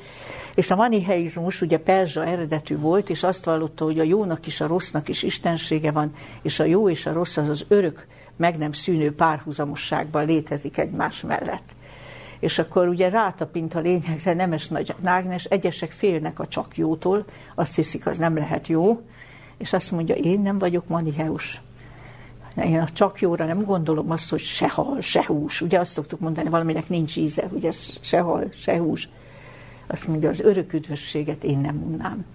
és 0.56 0.72
a 0.72 0.76
maniheizmus 0.76 1.62
ugye 1.62 1.78
perzsa 1.78 2.26
eredetű 2.26 2.78
volt, 2.78 3.10
és 3.10 3.24
azt 3.24 3.46
vallotta, 3.46 3.86
hogy 3.86 4.00
a 4.00 4.04
jónak 4.04 4.48
is, 4.48 4.62
a 4.62 4.68
rossznak 4.68 5.10
is 5.10 5.24
istensége 5.24 5.92
van, 5.92 6.14
és 6.42 6.60
a 6.60 6.64
jó 6.64 6.90
és 6.90 7.06
a 7.06 7.14
rossz 7.14 7.38
az 7.38 7.50
az 7.50 7.66
örök, 7.68 8.08
meg 8.36 8.58
nem 8.58 8.72
szűnő 8.72 9.16
párhuzamosságban 9.16 10.26
létezik 10.26 10.78
egymás 10.78 11.22
mellett 11.22 11.74
és 12.44 12.60
akkor 12.60 12.88
ugye 12.88 13.10
rátapint 13.10 13.74
a 13.76 13.80
lényegre 13.80 14.34
Nemes 14.34 14.68
Nagy 14.68 14.96
Nágnes, 15.00 15.44
egyesek 15.44 15.92
félnek 15.92 16.40
a 16.40 16.48
csak 16.48 16.78
jótól, 16.78 17.26
azt 17.56 17.76
hiszik, 17.76 18.08
az 18.08 18.18
nem 18.18 18.38
lehet 18.38 18.68
jó, 18.68 19.02
és 19.58 19.74
azt 19.74 19.92
mondja, 19.92 20.16
én 20.16 20.40
nem 20.40 20.58
vagyok 20.58 20.88
maniheus. 20.88 21.62
Én 22.56 22.80
a 22.80 22.90
csak 22.90 23.22
jóra 23.22 23.46
nem 23.46 23.64
gondolom 23.64 24.12
azt, 24.12 24.30
hogy 24.30 24.40
se 24.40 24.70
hal, 24.70 25.02
se 25.02 25.24
hús. 25.26 25.62
Ugye 25.62 25.80
azt 25.80 25.92
szoktuk 25.92 26.20
mondani, 26.20 26.50
valaminek 26.50 26.90
nincs 26.90 27.18
íze, 27.18 27.48
ugye 27.52 27.72
se 28.02 28.20
hal, 28.20 28.50
se 28.54 28.78
hús. 28.78 29.10
Azt 29.88 30.08
mondja, 30.08 30.30
az 30.30 30.40
örök 30.40 30.74
üdvösséget 30.74 31.44
én 31.44 31.60
nem 31.60 31.84
unnám. 31.86 32.26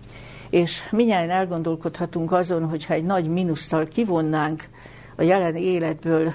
És 0.50 0.80
minnyáján 0.90 1.30
elgondolkodhatunk 1.30 2.32
azon, 2.32 2.68
hogyha 2.68 2.94
egy 2.94 3.04
nagy 3.04 3.28
mínusztal 3.28 3.88
kivonnánk 3.88 4.68
a 5.16 5.22
jelen 5.22 5.56
életből 5.56 6.32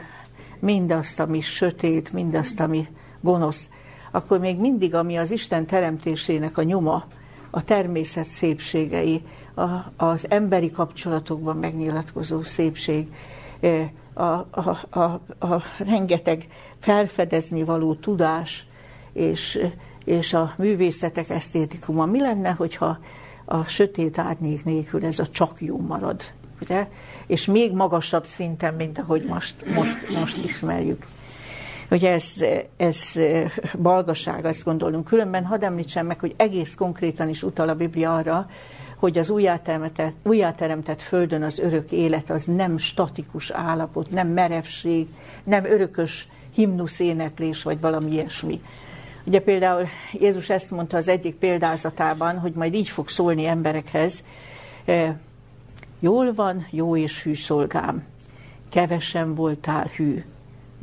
mindazt, 0.59 1.19
ami 1.19 1.41
sötét, 1.41 2.13
mindazt, 2.13 2.59
ami 2.59 2.87
gonosz, 3.23 3.69
akkor 4.11 4.39
még 4.39 4.59
mindig, 4.59 4.95
ami 4.95 5.17
az 5.17 5.31
Isten 5.31 5.65
teremtésének 5.65 6.57
a 6.57 6.63
nyoma, 6.63 7.05
a 7.49 7.63
természet 7.63 8.25
szépségei, 8.25 9.21
a, 9.55 9.69
az 10.05 10.25
emberi 10.29 10.71
kapcsolatokban 10.71 11.57
megnyilatkozó 11.57 12.43
szépség, 12.43 13.07
e, 13.61 13.91
a, 14.13 14.23
a, 14.51 14.79
a, 14.89 14.99
a 15.45 15.63
rengeteg 15.77 16.47
felfedezni 16.79 17.63
való 17.63 17.93
tudás 17.93 18.67
és, 19.13 19.59
és 20.05 20.33
a 20.33 20.53
művészetek 20.57 21.29
esztétikuma. 21.29 22.05
Mi 22.05 22.19
lenne, 22.19 22.51
hogyha 22.51 22.97
a 23.45 23.63
sötét 23.63 24.17
árnyék 24.17 24.65
nélkül 24.65 25.05
ez 25.05 25.19
a 25.19 25.27
csak 25.27 25.61
jó 25.61 25.79
marad? 25.79 26.21
Ugye? 26.61 26.87
És 27.27 27.45
még 27.45 27.73
magasabb 27.73 28.25
szinten, 28.25 28.73
mint 28.73 28.99
ahogy 28.99 29.25
most, 29.25 29.55
most, 29.75 30.19
most 30.19 30.45
ismerjük 30.45 31.05
hogy 31.93 32.05
ez, 32.05 32.33
ez 32.77 33.13
balgaság, 33.81 34.45
azt 34.45 34.63
gondolunk. 34.63 35.05
Különben 35.05 35.45
hadd 35.45 35.63
említsem 35.63 36.05
meg, 36.05 36.19
hogy 36.19 36.33
egész 36.37 36.75
konkrétan 36.75 37.29
is 37.29 37.43
utal 37.43 37.69
a 37.69 37.75
Biblia 37.75 38.15
arra, 38.15 38.49
hogy 38.97 39.17
az 39.17 39.29
újjáteremtett, 39.29 40.15
újjáteremtett 40.23 41.01
földön 41.01 41.43
az 41.43 41.59
örök 41.59 41.91
élet 41.91 42.29
az 42.29 42.45
nem 42.45 42.77
statikus 42.77 43.49
állapot, 43.49 44.09
nem 44.09 44.27
merevség, 44.27 45.07
nem 45.43 45.65
örökös 45.65 46.27
himnusz 46.53 46.99
éneklés, 46.99 47.63
vagy 47.63 47.79
valami 47.79 48.11
ilyesmi, 48.11 48.61
Ugye 49.25 49.41
például 49.41 49.87
Jézus 50.11 50.49
ezt 50.49 50.71
mondta 50.71 50.97
az 50.97 51.07
egyik 51.07 51.35
példázatában, 51.35 52.39
hogy 52.39 52.53
majd 52.53 52.73
így 52.73 52.89
fog 52.89 53.09
szólni 53.09 53.45
emberekhez, 53.45 54.23
jól 55.99 56.33
van, 56.33 56.67
jó 56.69 56.97
és 56.97 57.23
hű 57.23 57.33
szolgám, 57.33 58.03
kevesen 58.69 59.35
voltál 59.35 59.89
hű, 59.95 60.23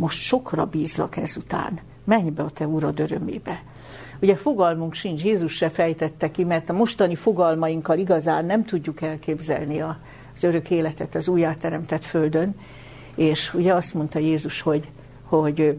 most 0.01 0.20
sokra 0.20 0.66
bízlak 0.66 1.16
ezután, 1.16 1.78
menj 2.05 2.30
be 2.30 2.42
a 2.42 2.51
te 2.51 2.66
urad 2.66 3.01
örömébe. 3.01 3.62
Ugye 4.20 4.36
fogalmunk 4.36 4.94
sincs, 4.94 5.24
Jézus 5.24 5.53
se 5.53 5.70
fejtette 5.70 6.30
ki, 6.30 6.44
mert 6.44 6.68
a 6.68 6.72
mostani 6.72 7.14
fogalmainkkal 7.14 7.98
igazán 7.98 8.44
nem 8.44 8.64
tudjuk 8.64 9.01
elképzelni 9.01 9.80
az 9.80 10.42
örök 10.42 10.70
életet 10.70 11.14
az 11.14 11.28
újjáteremtett 11.28 12.05
földön, 12.05 12.55
és 13.14 13.55
ugye 13.55 13.74
azt 13.74 13.94
mondta 13.94 14.18
Jézus, 14.18 14.61
hogy, 14.61 14.88
hogy 15.22 15.76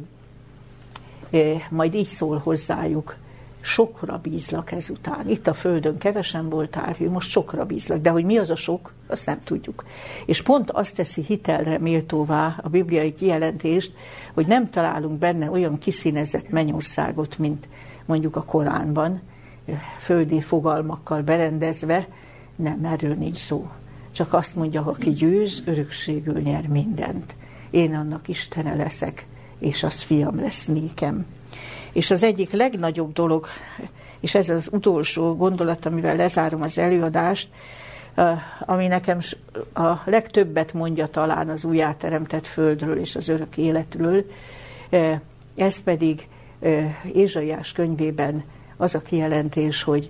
majd 1.70 1.94
így 1.94 2.08
szól 2.08 2.38
hozzájuk, 2.38 3.16
sokra 3.62 4.18
bízlak 4.18 4.72
ezután. 4.72 5.30
Itt 5.30 5.48
a 5.48 5.54
Földön 5.54 5.98
kevesen 5.98 6.50
volt 6.50 6.76
hű, 6.76 7.10
most 7.10 7.30
sokra 7.30 7.66
bízlak. 7.66 8.02
De 8.02 8.10
hogy 8.10 8.26
mi 8.26 8.38
az 8.38 8.50
a 8.50 8.56
sok, 8.56 8.94
azt 9.08 9.26
nem 9.26 9.40
tudjuk. 9.44 9.86
És 10.26 10.42
pont 10.42 10.72
azt 10.72 10.96
teszi 10.96 11.22
hitelre 11.22 11.80
méltóvá 11.80 12.60
a 12.64 12.70
bibliai 12.70 13.14
kijelentést, 13.14 13.94
hogy 14.34 14.48
nem 14.48 14.70
találunk 14.70 15.20
benne 15.20 15.50
olyan 15.50 15.78
kiszínezett 15.78 16.50
mennyországot, 16.50 17.38
mint 17.38 17.68
mondjuk 18.06 18.36
a 18.36 18.44
Koránban, 18.44 19.22
földi 20.00 20.42
fogalmakkal 20.42 21.22
berendezve, 21.22 22.08
nem, 22.56 22.86
erről 22.86 23.16
nincs 23.16 23.38
szó. 23.38 23.70
Csak 24.12 24.34
azt 24.34 24.56
mondja, 24.56 24.86
aki 24.86 25.10
győz, 25.10 25.64
örökségül 25.66 26.40
nyer 26.40 26.68
mindent. 26.68 27.36
Én 27.70 27.96
annak 27.96 28.28
Istene 28.28 28.76
leszek, 28.76 29.26
és 29.60 29.84
az 29.84 30.02
fiam 30.02 30.40
lesz 30.40 30.66
nékem. 30.66 31.26
És 31.94 32.12
az 32.12 32.24
egyik 32.24 32.52
legnagyobb 32.52 33.14
dolog, 33.14 33.48
és 34.20 34.36
ez 34.36 34.50
az 34.50 34.70
utolsó 34.72 35.36
gondolat, 35.36 35.86
amivel 35.86 36.16
lezárom 36.16 36.62
az 36.62 36.78
előadást, 36.78 37.50
ami 38.60 38.88
nekem 38.88 39.20
a 39.74 39.94
legtöbbet 40.06 40.74
mondja 40.74 41.08
talán 41.08 41.50
az 41.50 41.64
újjáteremtett 41.64 42.48
földről 42.48 42.98
és 42.98 43.16
az 43.16 43.30
örök 43.30 43.58
életről, 43.58 44.26
ez 45.56 45.84
pedig 45.84 46.28
Ézsaiás 47.14 47.72
könyvében 47.72 48.44
az 48.78 48.96
a 48.96 49.02
kijelentés, 49.02 49.84
hogy, 49.84 50.10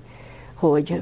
hogy 0.54 1.02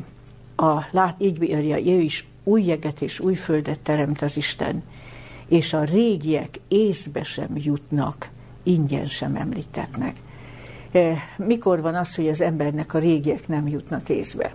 a, 0.55 0.85
lát, 0.91 1.15
így 1.17 1.43
írja, 1.43 1.77
ő 1.77 1.99
is 1.99 2.27
új 2.43 2.63
jeget 2.63 3.01
és 3.01 3.19
új 3.19 3.33
földet 3.33 3.79
teremt 3.79 4.21
az 4.21 4.37
Isten, 4.37 4.83
és 5.47 5.73
a 5.73 5.83
régiek 5.83 6.59
észbe 6.67 7.23
sem 7.23 7.49
jutnak, 7.55 8.29
ingyen 8.63 9.07
sem 9.07 9.35
említetnek. 9.35 10.15
Mikor 11.37 11.81
van 11.81 11.95
az, 11.95 12.15
hogy 12.15 12.27
az 12.27 12.41
embernek 12.41 12.93
a 12.93 12.99
régiek 12.99 13.47
nem 13.47 13.67
jutnak 13.67 14.09
észbe? 14.09 14.51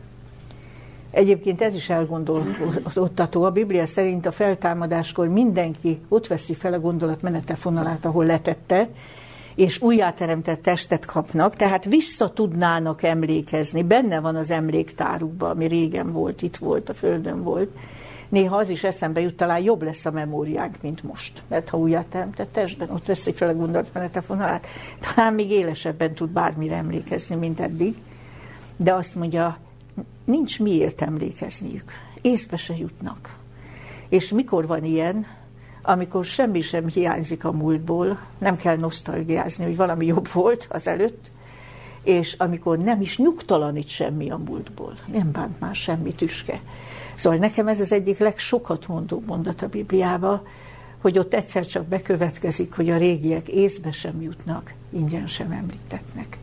Egyébként 1.10 1.62
ez 1.62 1.74
is 1.74 1.88
elgondolkodtató. 1.88 3.42
A 3.42 3.50
Biblia 3.50 3.86
szerint 3.86 4.26
a 4.26 4.32
feltámadáskor 4.32 5.28
mindenki 5.28 6.00
ott 6.08 6.26
veszi 6.26 6.54
fel 6.54 6.72
a 6.72 6.80
gondolat 6.80 7.22
menete 7.22 7.54
fonalát, 7.54 8.04
ahol 8.04 8.24
letette, 8.24 8.88
és 9.54 9.82
újjáteremtett 9.82 10.62
testet 10.62 11.04
kapnak, 11.04 11.56
tehát 11.56 11.84
vissza 11.84 12.30
tudnának 12.30 13.02
emlékezni. 13.02 13.82
Benne 13.82 14.20
van 14.20 14.36
az 14.36 14.50
emléktárukban, 14.50 15.50
ami 15.50 15.66
régen 15.66 16.12
volt, 16.12 16.42
itt 16.42 16.56
volt, 16.56 16.88
a 16.88 16.94
Földön 16.94 17.42
volt. 17.42 17.70
Néha 18.28 18.56
az 18.56 18.68
is 18.68 18.84
eszembe 18.84 19.20
jut, 19.20 19.36
talán 19.36 19.60
jobb 19.60 19.82
lesz 19.82 20.04
a 20.04 20.10
memóriánk, 20.10 20.82
mint 20.82 21.02
most. 21.02 21.42
Mert 21.48 21.68
ha 21.68 21.78
újjáteremtett 21.78 22.52
testben, 22.52 22.90
ott 22.90 23.06
veszik 23.06 23.36
fel 23.36 23.48
a 23.48 23.54
gondolatmenete 23.54 24.20
fonalát, 24.20 24.66
talán 25.00 25.34
még 25.34 25.50
élesebben 25.50 26.14
tud 26.14 26.30
bármire 26.30 26.76
emlékezni, 26.76 27.36
mint 27.36 27.60
eddig. 27.60 27.96
De 28.76 28.94
azt 28.94 29.14
mondja, 29.14 29.58
nincs 30.24 30.60
miért 30.60 31.02
emlékezniük. 31.02 31.92
Észbe 32.20 32.56
se 32.56 32.74
jutnak. 32.76 33.36
És 34.08 34.30
mikor 34.30 34.66
van 34.66 34.84
ilyen, 34.84 35.26
amikor 35.82 36.24
semmi 36.24 36.60
sem 36.60 36.88
hiányzik 36.88 37.44
a 37.44 37.52
múltból, 37.52 38.18
nem 38.38 38.56
kell 38.56 38.76
nosztalgiázni, 38.76 39.64
hogy 39.64 39.76
valami 39.76 40.06
jobb 40.06 40.28
volt 40.32 40.66
az 40.70 40.86
előtt, 40.86 41.30
és 42.02 42.32
amikor 42.32 42.78
nem 42.78 43.00
is 43.00 43.18
nyugtalanít 43.18 43.88
semmi 43.88 44.30
a 44.30 44.36
múltból, 44.36 44.98
nem 45.12 45.32
bánt 45.32 45.60
már 45.60 45.74
semmi 45.74 46.14
tüske. 46.14 46.60
Szóval 47.16 47.38
nekem 47.38 47.68
ez 47.68 47.80
az 47.80 47.92
egyik 47.92 48.18
legsokat 48.18 48.86
mondó 48.86 49.22
mondat 49.26 49.62
a 49.62 49.68
Bibliába, 49.68 50.42
hogy 51.00 51.18
ott 51.18 51.34
egyszer 51.34 51.66
csak 51.66 51.86
bekövetkezik, 51.86 52.72
hogy 52.72 52.90
a 52.90 52.96
régiek 52.96 53.48
észbe 53.48 53.92
sem 53.92 54.22
jutnak, 54.22 54.72
ingyen 54.90 55.26
sem 55.26 55.50
említetnek. 55.50 56.38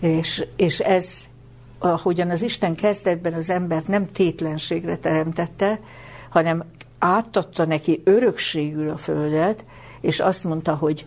És, 0.00 0.46
és 0.56 0.80
ez, 0.80 1.18
ahogyan 1.78 2.30
az 2.30 2.42
Isten 2.42 2.74
kezdetben 2.74 3.32
az 3.32 3.50
embert 3.50 3.88
nem 3.88 4.12
tétlenségre 4.12 4.96
teremtette, 4.96 5.80
hanem 6.28 6.64
átadta 6.98 7.64
neki 7.64 8.00
örökségül 8.04 8.90
a 8.90 8.96
földet, 8.96 9.64
és 10.00 10.20
azt 10.20 10.44
mondta, 10.44 10.74
hogy 10.74 11.06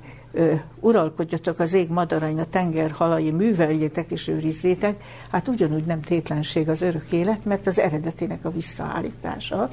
uralkodjatok 0.80 1.60
az 1.60 1.74
ég 1.74 1.90
madarain, 1.90 2.40
a 2.40 2.46
tenger 2.46 2.92
halai, 2.92 3.32
műveljétek 3.32 4.12
és 4.12 4.28
őrizzétek, 4.28 5.04
hát 5.32 5.48
ugyanúgy 5.48 5.84
nem 5.84 6.02
tétlenség 6.02 6.70
az 6.70 6.82
örök 6.82 7.12
élet, 7.12 7.46
mert 7.46 7.68
az 7.68 7.80
eredetének 7.80 8.46
a 8.46 8.52
visszaállítása, 8.52 9.70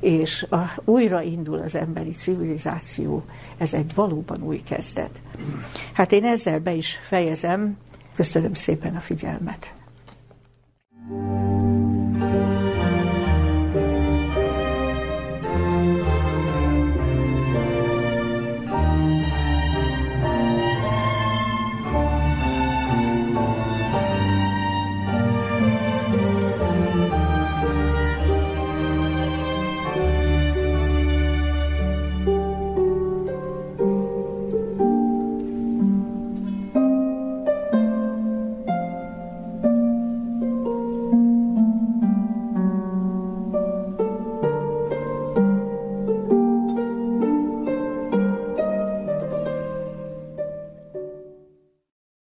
és 0.00 0.46
a, 0.50 0.56
újra 0.84 1.22
indul 1.22 1.58
az 1.58 1.74
emberi 1.74 2.10
civilizáció, 2.10 3.24
ez 3.58 3.72
egy 3.72 3.94
valóban 3.94 4.42
új 4.42 4.62
kezdet. 4.62 5.20
Hát 5.92 6.12
én 6.12 6.24
ezzel 6.24 6.60
be 6.60 6.72
is 6.72 7.00
fejezem, 7.02 7.76
köszönöm 8.14 8.54
szépen 8.54 8.96
a 8.96 9.00
figyelmet. 9.00 9.74